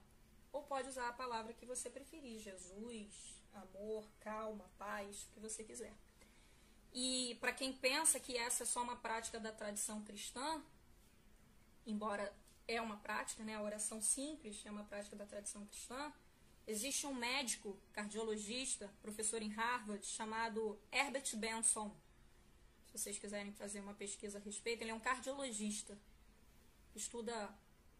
ou 0.52 0.62
pode 0.62 0.88
usar 0.88 1.08
a 1.08 1.12
palavra 1.12 1.52
que 1.52 1.66
você 1.66 1.88
preferir, 1.88 2.40
Jesus, 2.40 3.40
amor, 3.52 4.04
calma, 4.20 4.68
paz, 4.78 5.24
o 5.24 5.34
que 5.34 5.40
você 5.40 5.62
quiser. 5.62 5.94
E 6.98 7.34
para 7.42 7.52
quem 7.52 7.74
pensa 7.74 8.18
que 8.18 8.38
essa 8.38 8.62
é 8.62 8.66
só 8.66 8.82
uma 8.82 8.96
prática 8.96 9.38
da 9.38 9.52
tradição 9.52 10.02
cristã, 10.02 10.64
embora 11.86 12.34
é 12.66 12.80
uma 12.80 12.96
prática, 12.96 13.44
né, 13.44 13.54
a 13.54 13.60
oração 13.60 14.00
simples 14.00 14.64
é 14.64 14.70
uma 14.70 14.84
prática 14.84 15.14
da 15.14 15.26
tradição 15.26 15.66
cristã, 15.66 16.10
existe 16.66 17.06
um 17.06 17.12
médico 17.12 17.78
cardiologista, 17.92 18.90
professor 19.02 19.42
em 19.42 19.50
Harvard, 19.50 20.06
chamado 20.06 20.80
Herbert 20.90 21.36
Benson. 21.36 21.94
Se 22.86 22.96
vocês 22.96 23.18
quiserem 23.18 23.52
fazer 23.52 23.80
uma 23.80 23.92
pesquisa 23.92 24.38
a 24.38 24.40
respeito, 24.40 24.80
ele 24.80 24.90
é 24.90 24.94
um 24.94 24.98
cardiologista, 24.98 25.98
estuda 26.94 27.54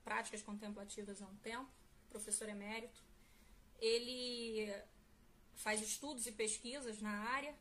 práticas 0.04 0.40
contemplativas 0.40 1.20
há 1.20 1.26
um 1.26 1.36
tempo, 1.36 1.70
professor 2.08 2.48
emérito. 2.48 3.04
Ele 3.78 4.74
faz 5.54 5.82
estudos 5.82 6.26
e 6.26 6.32
pesquisas 6.32 7.02
na 7.02 7.10
área 7.28 7.54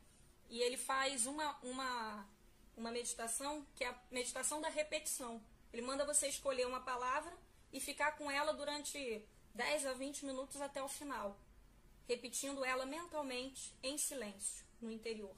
e 0.48 0.60
ele 0.60 0.76
faz 0.76 1.26
uma, 1.26 1.56
uma, 1.62 2.28
uma 2.76 2.90
meditação 2.90 3.66
que 3.74 3.84
é 3.84 3.88
a 3.88 3.98
meditação 4.10 4.60
da 4.60 4.68
repetição. 4.68 5.42
Ele 5.72 5.82
manda 5.82 6.04
você 6.04 6.28
escolher 6.28 6.66
uma 6.66 6.80
palavra 6.80 7.32
e 7.72 7.80
ficar 7.80 8.12
com 8.12 8.30
ela 8.30 8.52
durante 8.52 9.22
10 9.54 9.86
a 9.86 9.92
20 9.92 10.24
minutos 10.24 10.60
até 10.60 10.82
o 10.82 10.88
final, 10.88 11.38
repetindo 12.06 12.64
ela 12.64 12.86
mentalmente 12.86 13.74
em 13.82 13.98
silêncio, 13.98 14.64
no 14.80 14.90
interior. 14.90 15.36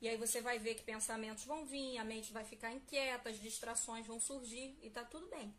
E 0.00 0.08
aí 0.08 0.16
você 0.16 0.40
vai 0.40 0.58
ver 0.58 0.74
que 0.76 0.82
pensamentos 0.82 1.44
vão 1.44 1.64
vir, 1.66 1.98
a 1.98 2.04
mente 2.04 2.32
vai 2.32 2.44
ficar 2.44 2.72
inquieta, 2.72 3.30
as 3.30 3.40
distrações 3.40 4.06
vão 4.06 4.20
surgir 4.20 4.78
e 4.82 4.90
tá 4.90 5.04
tudo 5.04 5.26
bem. 5.26 5.52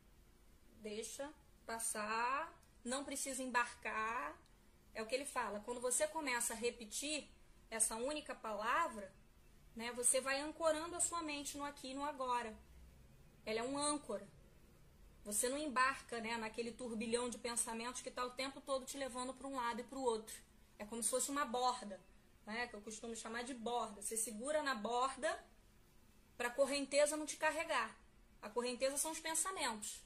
Deixa 0.81 1.29
passar, 1.65 2.57
não 2.83 3.03
precisa 3.03 3.43
embarcar. 3.43 4.37
É 4.93 5.01
o 5.03 5.05
que 5.05 5.13
ele 5.13 5.25
fala. 5.25 5.59
Quando 5.59 5.81
você 5.81 6.07
começa 6.07 6.53
a 6.53 6.57
repetir, 6.57 7.29
essa 7.69 7.95
única 7.95 8.33
palavra, 8.33 9.11
né, 9.75 9.91
você 9.93 10.19
vai 10.19 10.41
ancorando 10.41 10.95
a 10.95 10.99
sua 10.99 11.21
mente 11.21 11.57
no 11.57 11.63
aqui 11.63 11.91
e 11.91 11.93
no 11.93 12.03
agora. 12.03 12.55
Ela 13.45 13.59
é 13.59 13.63
um 13.63 13.77
âncora. 13.77 14.27
Você 15.23 15.47
não 15.49 15.57
embarca 15.57 16.19
né, 16.19 16.37
naquele 16.37 16.71
turbilhão 16.71 17.29
de 17.29 17.37
pensamentos 17.37 18.01
que 18.01 18.09
está 18.09 18.25
o 18.25 18.31
tempo 18.31 18.61
todo 18.61 18.85
te 18.85 18.97
levando 18.97 19.33
para 19.33 19.47
um 19.47 19.55
lado 19.55 19.81
e 19.81 19.83
para 19.83 19.97
o 19.97 20.03
outro. 20.03 20.35
É 20.77 20.85
como 20.85 21.03
se 21.03 21.09
fosse 21.09 21.29
uma 21.29 21.45
borda, 21.45 21.99
né, 22.45 22.67
que 22.67 22.75
eu 22.75 22.81
costumo 22.81 23.15
chamar 23.15 23.43
de 23.43 23.53
borda. 23.53 24.01
Você 24.01 24.17
segura 24.17 24.63
na 24.63 24.73
borda 24.75 25.43
para 26.37 26.47
a 26.47 26.51
correnteza 26.51 27.17
não 27.17 27.25
te 27.25 27.37
carregar. 27.37 27.95
A 28.41 28.49
correnteza 28.49 28.97
são 28.97 29.11
os 29.11 29.19
pensamentos, 29.19 30.01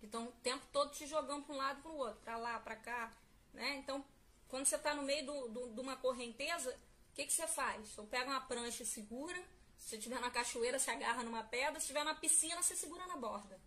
que 0.00 0.06
estão 0.06 0.24
o 0.26 0.32
tempo 0.42 0.66
todo 0.72 0.90
te 0.90 1.06
jogando 1.06 1.44
para 1.44 1.54
um 1.54 1.58
lado 1.58 1.80
para 1.80 1.92
o 1.92 1.96
outro, 1.96 2.20
para 2.20 2.36
lá, 2.36 2.58
para 2.58 2.74
cá. 2.76 3.12
Né? 3.54 3.76
Então, 3.76 4.04
quando 4.52 4.66
você 4.66 4.76
está 4.76 4.94
no 4.94 5.02
meio 5.02 5.24
do, 5.24 5.48
do, 5.48 5.68
de 5.70 5.80
uma 5.80 5.96
correnteza, 5.96 6.78
o 7.10 7.14
que, 7.14 7.24
que 7.24 7.32
você 7.32 7.46
faz? 7.46 7.88
Você 7.88 8.02
pega 8.02 8.28
uma 8.28 8.40
prancha 8.42 8.82
e 8.82 8.86
segura. 8.86 9.42
Se 9.78 9.96
estiver 9.96 10.20
na 10.20 10.30
cachoeira, 10.30 10.78
você 10.78 10.90
agarra 10.90 11.22
numa 11.22 11.42
pedra. 11.42 11.80
Se 11.80 11.86
estiver 11.86 12.04
na 12.04 12.14
piscina, 12.14 12.62
você 12.62 12.76
segura 12.76 13.06
na 13.06 13.16
borda. 13.16 13.58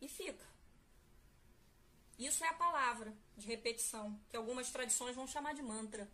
E 0.00 0.08
fica. 0.08 0.44
Isso 2.18 2.42
é 2.42 2.48
a 2.48 2.54
palavra 2.54 3.16
de 3.36 3.46
repetição, 3.46 4.20
que 4.28 4.36
algumas 4.36 4.72
tradições 4.72 5.14
vão 5.14 5.28
chamar 5.28 5.54
de 5.54 5.62
mantra. 5.62 6.10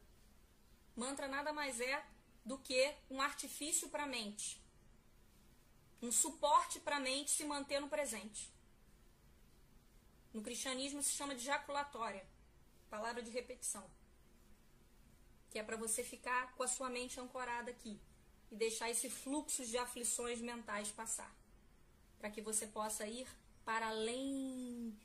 Mantra 0.94 1.26
nada 1.26 1.54
mais 1.54 1.80
é 1.80 2.04
do 2.44 2.58
que 2.58 2.94
um 3.08 3.22
artifício 3.22 3.88
para 3.88 4.02
a 4.02 4.06
mente. 4.06 4.62
Um 6.02 6.12
suporte 6.12 6.80
para 6.80 6.98
a 6.98 7.00
mente 7.00 7.30
se 7.30 7.46
manter 7.46 7.80
no 7.80 7.88
presente. 7.88 8.52
No 10.34 10.42
cristianismo 10.42 11.02
se 11.02 11.12
chama 11.12 11.34
de 11.34 11.42
jaculatória 11.42 12.26
palavra 12.88 13.22
de 13.22 13.30
repetição. 13.30 13.88
Que 15.50 15.58
é 15.58 15.62
para 15.62 15.76
você 15.76 16.02
ficar 16.02 16.54
com 16.54 16.62
a 16.62 16.68
sua 16.68 16.90
mente 16.90 17.20
ancorada 17.20 17.70
aqui 17.70 18.00
e 18.50 18.56
deixar 18.56 18.90
esse 18.90 19.08
fluxo 19.08 19.64
de 19.64 19.78
aflições 19.78 20.40
mentais 20.40 20.90
passar. 20.90 21.34
Para 22.18 22.30
que 22.30 22.40
você 22.40 22.66
possa 22.66 23.06
ir 23.06 23.28
para 23.64 23.88
além 23.88 24.98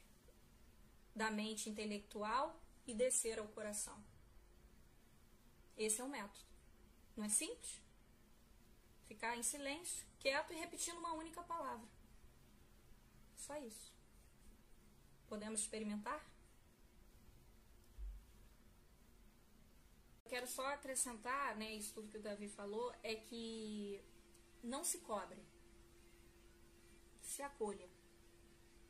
da 1.16 1.30
mente 1.30 1.70
intelectual 1.70 2.60
e 2.88 2.94
descer 2.94 3.40
ao 3.40 3.48
coração. 3.50 4.04
Esse 5.78 6.02
é 6.02 6.04
o 6.04 6.10
método. 6.10 6.46
Não 7.16 7.26
é 7.26 7.30
simples? 7.30 7.82
Ficar 9.08 9.38
em 9.38 9.44
silêncio, 9.44 10.06
quieto 10.20 10.54
e 10.54 10.56
repetindo 10.56 10.98
uma 10.98 11.14
única 11.14 11.42
palavra. 11.44 11.88
Só 13.36 13.56
isso. 13.58 13.94
Podemos 15.28 15.62
experimentar? 15.62 16.33
Quero 20.34 20.48
só 20.48 20.66
acrescentar, 20.74 21.56
né, 21.56 21.76
isso 21.76 21.94
tudo 21.94 22.10
que 22.10 22.18
o 22.18 22.22
Davi 22.22 22.50
falou, 22.50 22.92
é 23.04 23.14
que 23.14 24.04
não 24.64 24.84
se 24.84 24.98
cobre. 25.02 25.40
Se 27.22 27.44
acolha. 27.44 27.88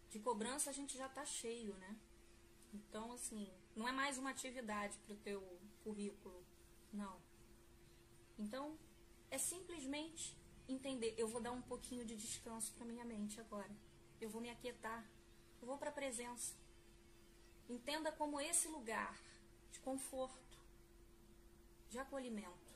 De 0.10 0.20
cobrança 0.22 0.70
a 0.70 0.74
gente 0.74 0.98
já 0.98 1.08
está 1.08 1.26
cheio, 1.26 1.74
né? 1.76 1.98
Então, 2.74 3.12
assim, 3.12 3.52
não 3.76 3.86
é 3.86 3.92
mais 3.92 4.18
uma 4.18 4.30
atividade 4.30 4.98
para 5.00 5.16
o 5.16 5.18
teu 5.18 5.42
currículo, 5.84 6.46
não. 6.94 7.22
Então, 8.40 8.80
é 9.30 9.38
simplesmente 9.38 10.38
entender, 10.66 11.14
eu 11.18 11.28
vou 11.28 11.42
dar 11.42 11.52
um 11.52 11.62
pouquinho 11.62 12.06
de 12.06 12.16
descanso 12.16 12.72
para 12.74 12.86
minha 12.86 13.04
mente 13.04 13.38
agora. 13.42 13.76
Eu 14.22 14.30
vou 14.30 14.42
me 14.42 14.50
aquietar. 14.50 15.06
Eu 15.62 15.68
vou 15.68 15.78
para 15.78 15.90
a 15.90 15.94
presença. 16.02 16.54
Entenda 17.68 18.14
como 18.14 18.40
esse 18.40 18.70
lugar 18.70 19.14
de 19.74 19.82
conforto 19.82 20.53
de 21.94 22.00
acolhimento. 22.00 22.70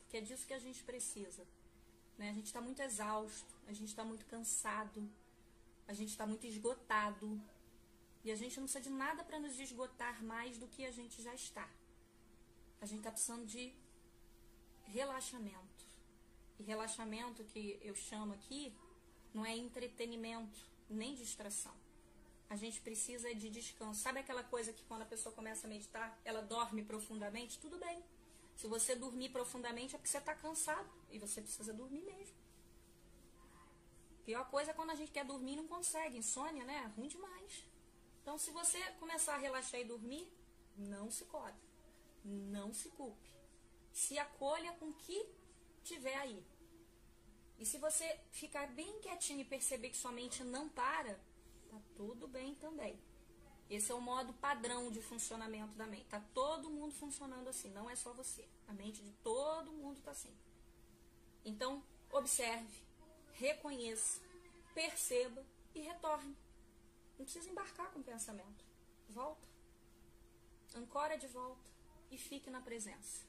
Porque 0.00 0.16
é 0.18 0.20
disso 0.20 0.46
que 0.46 0.54
a 0.54 0.62
gente 0.66 0.82
precisa. 0.90 1.44
Né? 2.16 2.30
A 2.30 2.32
gente 2.32 2.46
está 2.46 2.60
muito 2.60 2.80
exausto, 2.80 3.52
a 3.66 3.72
gente 3.72 3.90
está 3.94 4.04
muito 4.04 4.24
cansado, 4.26 5.00
a 5.86 5.92
gente 5.92 6.10
está 6.10 6.26
muito 6.26 6.46
esgotado. 6.46 7.28
E 8.24 8.30
a 8.30 8.36
gente 8.36 8.56
não 8.58 8.66
precisa 8.66 8.84
de 8.88 8.90
nada 8.90 9.22
para 9.24 9.38
nos 9.38 9.58
esgotar 9.66 10.16
mais 10.24 10.58
do 10.58 10.66
que 10.68 10.84
a 10.84 10.92
gente 10.98 11.22
já 11.22 11.34
está. 11.34 11.68
a 12.80 12.86
gente 12.86 12.98
está 12.98 13.10
precisando 13.10 13.46
de 13.46 13.72
relaxamento. 14.98 15.84
E 16.58 16.62
relaxamento 16.62 17.44
que 17.44 17.78
eu 17.82 17.94
chamo 17.94 18.32
aqui 18.34 18.74
não 19.34 19.44
é 19.44 19.56
entretenimento, 19.56 20.58
nem 20.88 21.14
distração. 21.14 21.74
A 22.48 22.56
gente 22.56 22.80
precisa 22.80 23.32
de 23.34 23.48
descanso. 23.50 24.00
Sabe 24.00 24.20
aquela 24.20 24.44
coisa 24.44 24.72
que 24.72 24.84
quando 24.84 25.02
a 25.02 25.06
pessoa 25.06 25.34
começa 25.34 25.66
a 25.66 25.70
meditar, 25.70 26.08
ela 26.24 26.42
dorme 26.42 26.82
profundamente? 26.84 27.58
Tudo 27.58 27.76
bem. 27.78 28.02
Se 28.56 28.66
você 28.66 28.96
dormir 28.96 29.28
profundamente 29.28 29.94
é 29.94 29.98
porque 29.98 30.08
você 30.08 30.18
está 30.18 30.34
cansado 30.34 30.90
e 31.10 31.18
você 31.18 31.42
precisa 31.42 31.72
dormir 31.72 32.02
mesmo. 32.02 32.34
Pior 34.24 34.50
coisa 34.50 34.70
é 34.70 34.74
quando 34.74 34.90
a 34.90 34.94
gente 34.94 35.12
quer 35.12 35.24
dormir 35.24 35.52
e 35.52 35.56
não 35.56 35.68
consegue. 35.68 36.18
Insônia, 36.18 36.64
né? 36.64 36.82
É 36.84 36.86
ruim 36.98 37.06
demais. 37.06 37.64
Então, 38.22 38.36
se 38.38 38.50
você 38.50 38.78
começar 38.98 39.34
a 39.34 39.38
relaxar 39.38 39.80
e 39.80 39.84
dormir, 39.84 40.26
não 40.76 41.10
se 41.10 41.26
cobre. 41.26 41.54
Não 42.24 42.72
se 42.72 42.88
culpe. 42.88 43.30
Se 43.92 44.18
acolha 44.18 44.72
com 44.72 44.88
o 44.88 44.94
que 44.94 45.28
tiver 45.84 46.16
aí. 46.16 46.44
E 47.58 47.64
se 47.64 47.78
você 47.78 48.18
ficar 48.30 48.66
bem 48.68 49.00
quietinho 49.00 49.40
e 49.40 49.44
perceber 49.44 49.90
que 49.90 49.96
sua 49.96 50.12
mente 50.12 50.42
não 50.42 50.68
para, 50.68 51.14
tá 51.70 51.80
tudo 51.94 52.26
bem 52.26 52.54
também. 52.56 52.98
Esse 53.68 53.90
é 53.90 53.94
o 53.94 54.00
modo 54.00 54.32
padrão 54.34 54.90
de 54.92 55.00
funcionamento 55.00 55.74
da 55.74 55.86
mente. 55.86 56.06
Tá 56.06 56.20
todo 56.32 56.70
mundo 56.70 56.94
funcionando 56.94 57.48
assim, 57.48 57.68
não 57.70 57.90
é 57.90 57.96
só 57.96 58.12
você. 58.12 58.48
A 58.68 58.72
mente 58.72 59.02
de 59.02 59.10
todo 59.24 59.72
mundo 59.72 60.00
tá 60.02 60.12
assim. 60.12 60.34
Então, 61.44 61.82
observe, 62.12 62.82
reconheça, 63.32 64.20
perceba 64.72 65.44
e 65.74 65.80
retorne. 65.80 66.36
Não 67.18 67.24
precisa 67.24 67.48
embarcar 67.48 67.90
com 67.90 68.00
o 68.00 68.04
pensamento. 68.04 68.64
Volta. 69.08 69.48
Ancora 70.74 71.16
de 71.16 71.26
volta 71.26 71.70
e 72.10 72.18
fique 72.18 72.50
na 72.50 72.60
presença. 72.60 73.24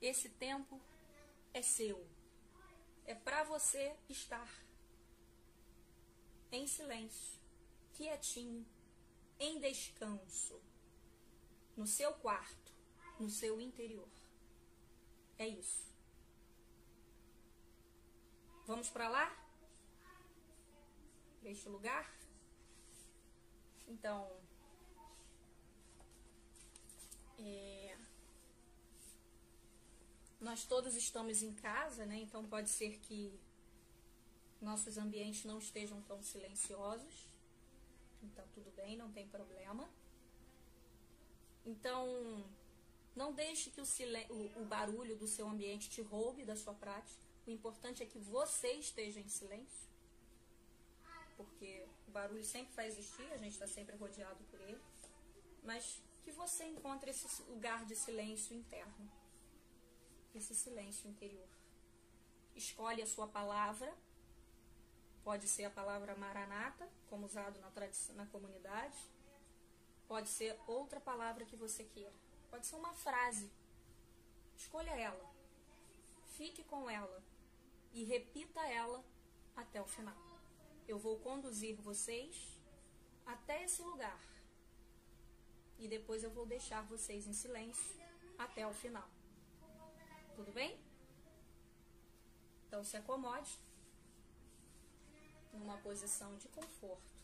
Esse 0.00 0.28
tempo 0.28 0.80
é 1.52 1.62
seu. 1.62 2.06
É 3.04 3.14
para 3.14 3.44
você 3.44 3.96
estar 4.08 4.48
em 6.52 6.66
silêncio, 6.66 7.38
quietinho, 7.94 8.66
em 9.38 9.58
descanso, 9.60 10.60
no 11.76 11.86
seu 11.86 12.12
quarto, 12.14 12.72
no 13.18 13.28
seu 13.28 13.60
interior. 13.60 14.08
É 15.38 15.46
isso. 15.46 15.86
Vamos 18.66 18.88
para 18.88 19.08
lá? 19.08 19.26
Para 21.40 21.50
este 21.50 21.68
lugar? 21.68 22.16
Então, 23.86 24.28
é, 27.38 27.96
nós 30.40 30.64
todos 30.64 30.94
estamos 30.96 31.42
em 31.42 31.52
casa, 31.54 32.04
né? 32.06 32.16
Então 32.16 32.44
pode 32.46 32.70
ser 32.70 32.98
que 32.98 33.38
nossos 34.60 34.98
ambientes 34.98 35.44
não 35.44 35.58
estejam 35.58 36.00
tão 36.02 36.22
silenciosos. 36.22 37.35
Então 38.26 38.46
tudo 38.54 38.70
bem, 38.72 38.96
não 38.96 39.10
tem 39.10 39.26
problema. 39.28 39.88
Então 41.64 42.04
não 43.14 43.32
deixe 43.32 43.70
que 43.70 43.80
o, 43.80 43.84
o, 43.84 44.62
o 44.62 44.64
barulho 44.64 45.16
do 45.16 45.26
seu 45.26 45.46
ambiente 45.48 45.90
te 45.94 46.02
roube 46.02 46.44
da 46.44 46.56
sua 46.56 46.74
prática. 46.74 47.24
O 47.46 47.50
importante 47.50 48.02
é 48.02 48.06
que 48.06 48.18
você 48.18 48.72
esteja 48.72 49.20
em 49.20 49.28
silêncio. 49.28 49.86
Porque 51.36 51.86
o 52.08 52.10
barulho 52.10 52.44
sempre 52.44 52.74
vai 52.74 52.86
existir, 52.86 53.26
a 53.32 53.36
gente 53.36 53.52
está 53.52 53.66
sempre 53.66 53.96
rodeado 53.96 54.42
por 54.50 54.60
ele. 54.60 54.80
Mas 55.62 56.02
que 56.22 56.32
você 56.32 56.64
encontre 56.64 57.10
esse 57.10 57.42
lugar 57.42 57.84
de 57.84 57.94
silêncio 57.94 58.56
interno 58.56 59.10
esse 60.38 60.54
silêncio 60.54 61.08
interior. 61.08 61.48
Escolhe 62.54 63.02
a 63.02 63.06
sua 63.06 63.26
palavra, 63.26 63.92
pode 65.26 65.48
ser 65.48 65.64
a 65.64 65.70
palavra 65.70 66.14
maranata, 66.14 66.88
como 67.10 67.26
usado 67.26 67.58
na, 67.58 67.68
tradição, 67.68 68.14
na 68.14 68.26
comunidade, 68.26 68.96
pode 70.06 70.28
ser 70.28 70.56
outra 70.68 71.00
palavra 71.00 71.44
que 71.44 71.56
você 71.56 71.82
queira, 71.82 72.14
pode 72.48 72.64
ser 72.64 72.76
uma 72.76 72.94
frase. 72.94 73.50
Escolha 74.56 74.92
ela, 74.92 75.28
fique 76.36 76.62
com 76.62 76.88
ela 76.88 77.20
e 77.92 78.04
repita 78.04 78.60
ela 78.68 79.04
até 79.56 79.82
o 79.82 79.84
final. 79.84 80.16
Eu 80.86 80.96
vou 80.96 81.18
conduzir 81.18 81.74
vocês 81.74 82.56
até 83.26 83.64
esse 83.64 83.82
lugar 83.82 84.22
e 85.76 85.88
depois 85.88 86.22
eu 86.22 86.30
vou 86.30 86.46
deixar 86.46 86.82
vocês 86.82 87.26
em 87.26 87.32
silêncio 87.32 88.00
até 88.38 88.64
o 88.64 88.72
final. 88.72 89.10
Tudo 90.36 90.52
bem? 90.52 90.78
Então 92.68 92.84
se 92.84 92.96
acomode 92.96 93.65
numa 95.56 95.78
posição 95.78 96.36
de 96.36 96.48
conforto. 96.48 97.14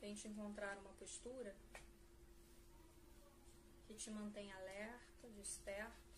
Tente 0.00 0.26
encontrar 0.26 0.76
uma 0.78 0.92
postura 0.94 1.54
que 3.86 3.94
te 3.94 4.10
mantenha 4.10 4.56
alerta, 4.56 5.28
desperto, 5.30 6.10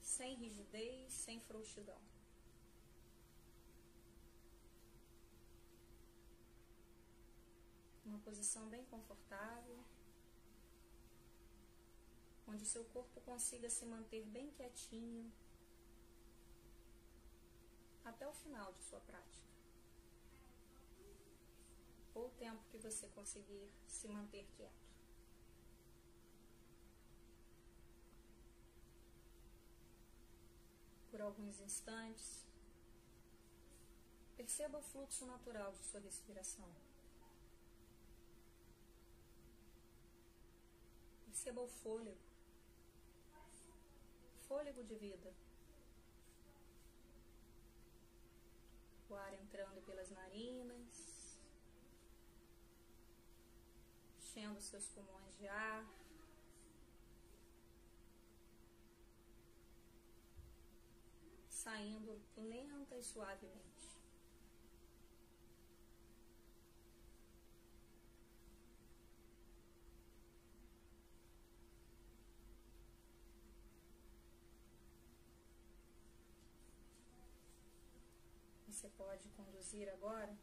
sem 0.00 0.34
rigidez, 0.36 1.12
sem 1.12 1.40
frouxidão. 1.40 2.00
Uma 8.04 8.18
posição 8.18 8.68
bem 8.68 8.84
confortável 8.86 9.78
onde 12.46 12.66
seu 12.66 12.84
corpo 12.86 13.20
consiga 13.20 13.70
se 13.70 13.86
manter 13.86 14.24
bem 14.26 14.50
quietinho 14.50 15.32
até 18.10 18.26
o 18.28 18.32
final 18.32 18.72
de 18.72 18.82
sua 18.82 19.00
prática. 19.00 19.48
Ou 22.14 22.26
o 22.26 22.30
tempo 22.30 22.62
que 22.70 22.78
você 22.78 23.08
conseguir 23.08 23.70
se 23.86 24.08
manter 24.08 24.44
quieto. 24.56 24.90
Por 31.10 31.20
alguns 31.20 31.60
instantes, 31.60 32.46
perceba 34.36 34.78
o 34.78 34.82
fluxo 34.82 35.24
natural 35.26 35.72
de 35.72 35.84
sua 35.84 36.00
respiração. 36.00 36.68
Perceba 41.26 41.60
o 41.62 41.68
fôlego 41.68 42.30
fôlego 44.50 44.82
de 44.82 44.96
vida. 44.96 45.32
O 49.10 49.14
ar 49.16 49.34
entrando 49.34 49.82
pelas 49.82 50.08
narinas, 50.08 51.36
enchendo 54.16 54.60
seus 54.60 54.86
pulmões 54.86 55.36
de 55.36 55.48
ar. 55.48 55.84
Saindo 61.48 62.22
lenta 62.36 62.96
e 62.96 63.02
suavemente. 63.02 63.69
Você 78.80 78.88
pode 78.96 79.28
conduzir 79.36 79.90
agora? 79.90 80.34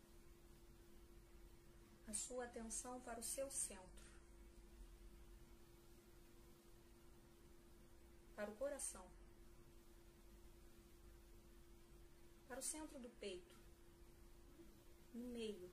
A 2.08 2.14
sua 2.14 2.46
atenção 2.46 3.02
para 3.02 3.20
o 3.20 3.24
seu 3.24 3.50
centro, 3.50 4.06
para 8.36 8.52
o 8.52 8.56
coração, 8.56 9.06
para 12.48 12.60
o 12.60 12.64
centro 12.64 13.00
do 13.00 13.10
peito, 13.10 13.56
no 15.16 15.28
meio. 15.30 15.72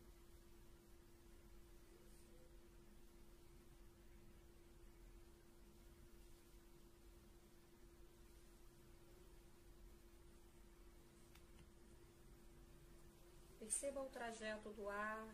Perceba 13.65 14.03
o 14.03 14.11
trajeto 14.11 14.71
do 14.75 14.91
ar 14.91 15.27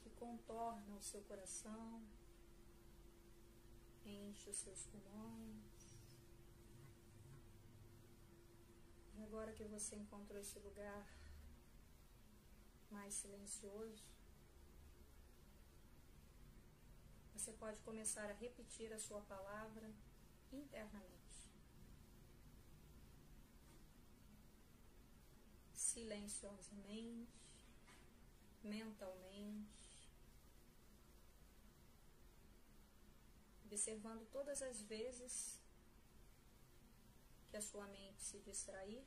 que 0.00 0.10
contorna 0.10 0.94
o 0.94 1.02
seu 1.02 1.20
coração, 1.22 2.00
enche 4.04 4.48
os 4.48 4.58
seus 4.58 4.86
pulmões. 4.86 5.96
E 9.16 9.24
agora 9.24 9.52
que 9.52 9.64
você 9.64 9.96
encontrou 9.96 10.40
esse 10.40 10.56
lugar 10.60 11.04
mais 12.92 13.12
silencioso, 13.12 14.04
você 17.34 17.52
pode 17.54 17.80
começar 17.80 18.30
a 18.30 18.34
repetir 18.34 18.92
a 18.92 19.00
sua 19.00 19.20
palavra 19.22 19.90
internamente. 20.52 21.50
Silenciosamente, 25.72 27.43
mentalmente, 28.64 30.08
observando 33.64 34.26
todas 34.30 34.62
as 34.62 34.82
vezes 34.82 35.60
que 37.50 37.56
a 37.56 37.62
sua 37.62 37.86
mente 37.86 38.22
se 38.22 38.38
distrair, 38.40 39.04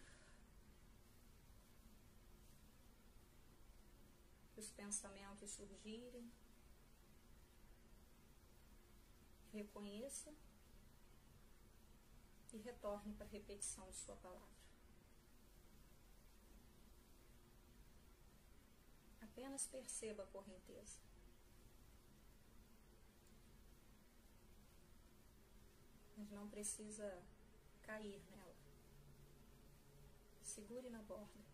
que 4.53 4.59
os 4.59 4.69
pensamentos 4.71 5.51
surgirem, 5.51 6.31
reconheça 9.51 10.33
e 12.53 12.57
retorne 12.57 13.13
para 13.13 13.25
a 13.25 13.29
repetição 13.29 13.89
de 13.89 13.95
sua 13.95 14.15
palavra. 14.17 14.66
Apenas 19.37 19.67
perceba 19.67 20.23
a 20.23 20.25
correnteza. 20.25 20.99
Mas 26.17 26.31
não 26.31 26.49
precisa 26.49 27.21
cair 27.83 28.19
nela. 28.31 28.55
Segure 30.41 30.89
na 30.89 31.03
borda. 31.03 31.46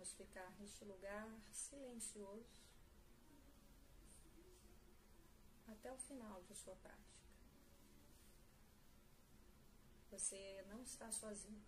Vamos 0.00 0.14
ficar 0.14 0.50
neste 0.58 0.82
lugar 0.82 1.28
silencioso 1.52 2.48
até 5.68 5.92
o 5.92 5.98
final 5.98 6.42
de 6.44 6.54
sua 6.54 6.74
prática. 6.76 7.20
Você 10.10 10.64
não 10.70 10.82
está 10.82 11.12
sozinho. 11.12 11.62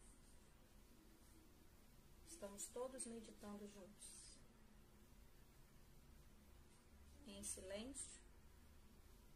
Estamos 2.26 2.68
todos 2.68 3.05
meditando 3.05 3.68
juntos. 3.68 4.39
Em 7.26 7.45
silêncio, 7.45 8.18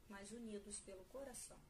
mas 0.08 0.32
unidos 0.32 0.80
pelo 0.80 1.04
coração. 1.04 1.60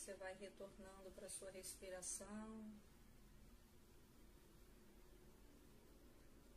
Você 0.00 0.14
vai 0.14 0.32
retornando 0.34 1.10
para 1.10 1.28
sua 1.28 1.50
respiração. 1.50 2.72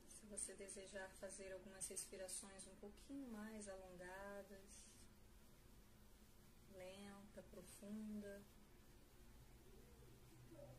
Se 0.07 0.25
você 0.27 0.55
desejar 0.55 1.09
fazer 1.19 1.51
algumas 1.51 1.85
respirações 1.89 2.65
um 2.67 2.75
pouquinho 2.75 3.27
mais 3.27 3.67
alongadas, 3.67 4.85
lenta, 6.71 7.43
profunda, 7.51 8.41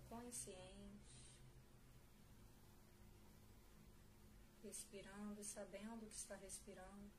consciente, 0.09 1.37
respirando 4.62 5.39
e 5.39 5.45
sabendo 5.45 6.07
que 6.07 6.17
está 6.17 6.37
respirando. 6.37 7.12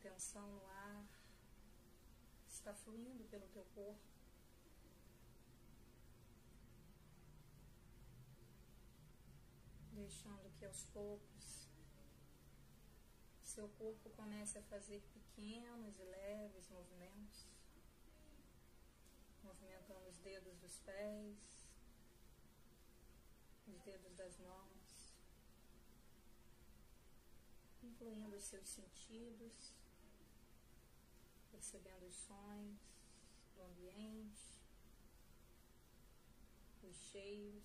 Com 0.00 0.06
atenção 0.06 0.46
no 0.46 0.64
ar, 0.64 1.04
está 2.46 2.72
fluindo 2.72 3.24
pelo 3.24 3.48
teu 3.48 3.64
corpo. 3.74 3.98
Deixando 9.92 10.50
que 10.56 10.64
aos 10.64 10.84
poucos 10.86 11.68
seu 13.42 13.68
corpo 13.70 14.08
comece 14.10 14.56
a 14.58 14.62
fazer 14.62 15.02
pequenos 15.12 15.98
e 15.98 16.04
leves 16.04 16.68
movimentos, 16.68 17.48
movimentando 19.42 20.08
os 20.08 20.18
dedos 20.18 20.56
dos 20.58 20.78
pés, 20.78 21.68
os 23.66 23.80
dedos 23.80 24.14
das 24.14 24.38
mãos, 24.38 25.16
incluindo 27.82 28.36
os 28.36 28.44
seus 28.44 28.68
sentidos, 28.68 29.77
percebendo 31.58 32.06
os 32.06 32.14
sons 32.14 32.78
do 33.56 33.62
ambiente, 33.64 34.62
os 36.84 36.96
cheiros, 36.96 37.64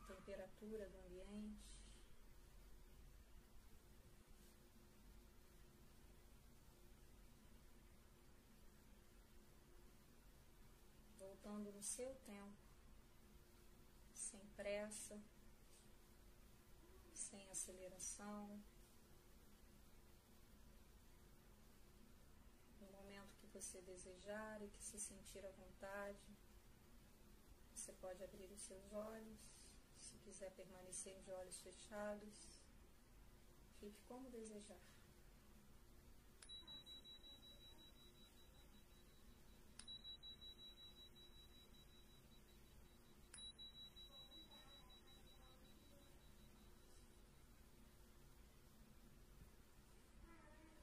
a 0.00 0.04
temperatura 0.14 0.88
do 0.88 0.98
ambiente. 1.00 1.74
voltando 11.18 11.70
no 11.72 11.82
seu 11.82 12.14
tempo, 12.24 12.56
sem 14.14 14.40
pressa, 14.56 15.20
sem 17.12 17.50
aceleração. 17.50 18.62
No 22.80 22.90
momento 22.92 23.36
que 23.36 23.43
você 23.54 23.80
desejar 23.82 24.60
e 24.62 24.68
que 24.68 24.82
se 24.82 24.98
sentir 24.98 25.44
à 25.46 25.50
vontade, 25.52 26.36
você 27.72 27.92
pode 27.92 28.22
abrir 28.24 28.50
os 28.50 28.60
seus 28.60 28.92
olhos. 28.92 29.38
Se 30.00 30.16
quiser 30.18 30.50
permanecer 30.50 31.16
de 31.22 31.30
olhos 31.30 31.60
fechados, 31.60 32.60
fique 33.78 34.02
como 34.08 34.28
desejar. 34.28 34.93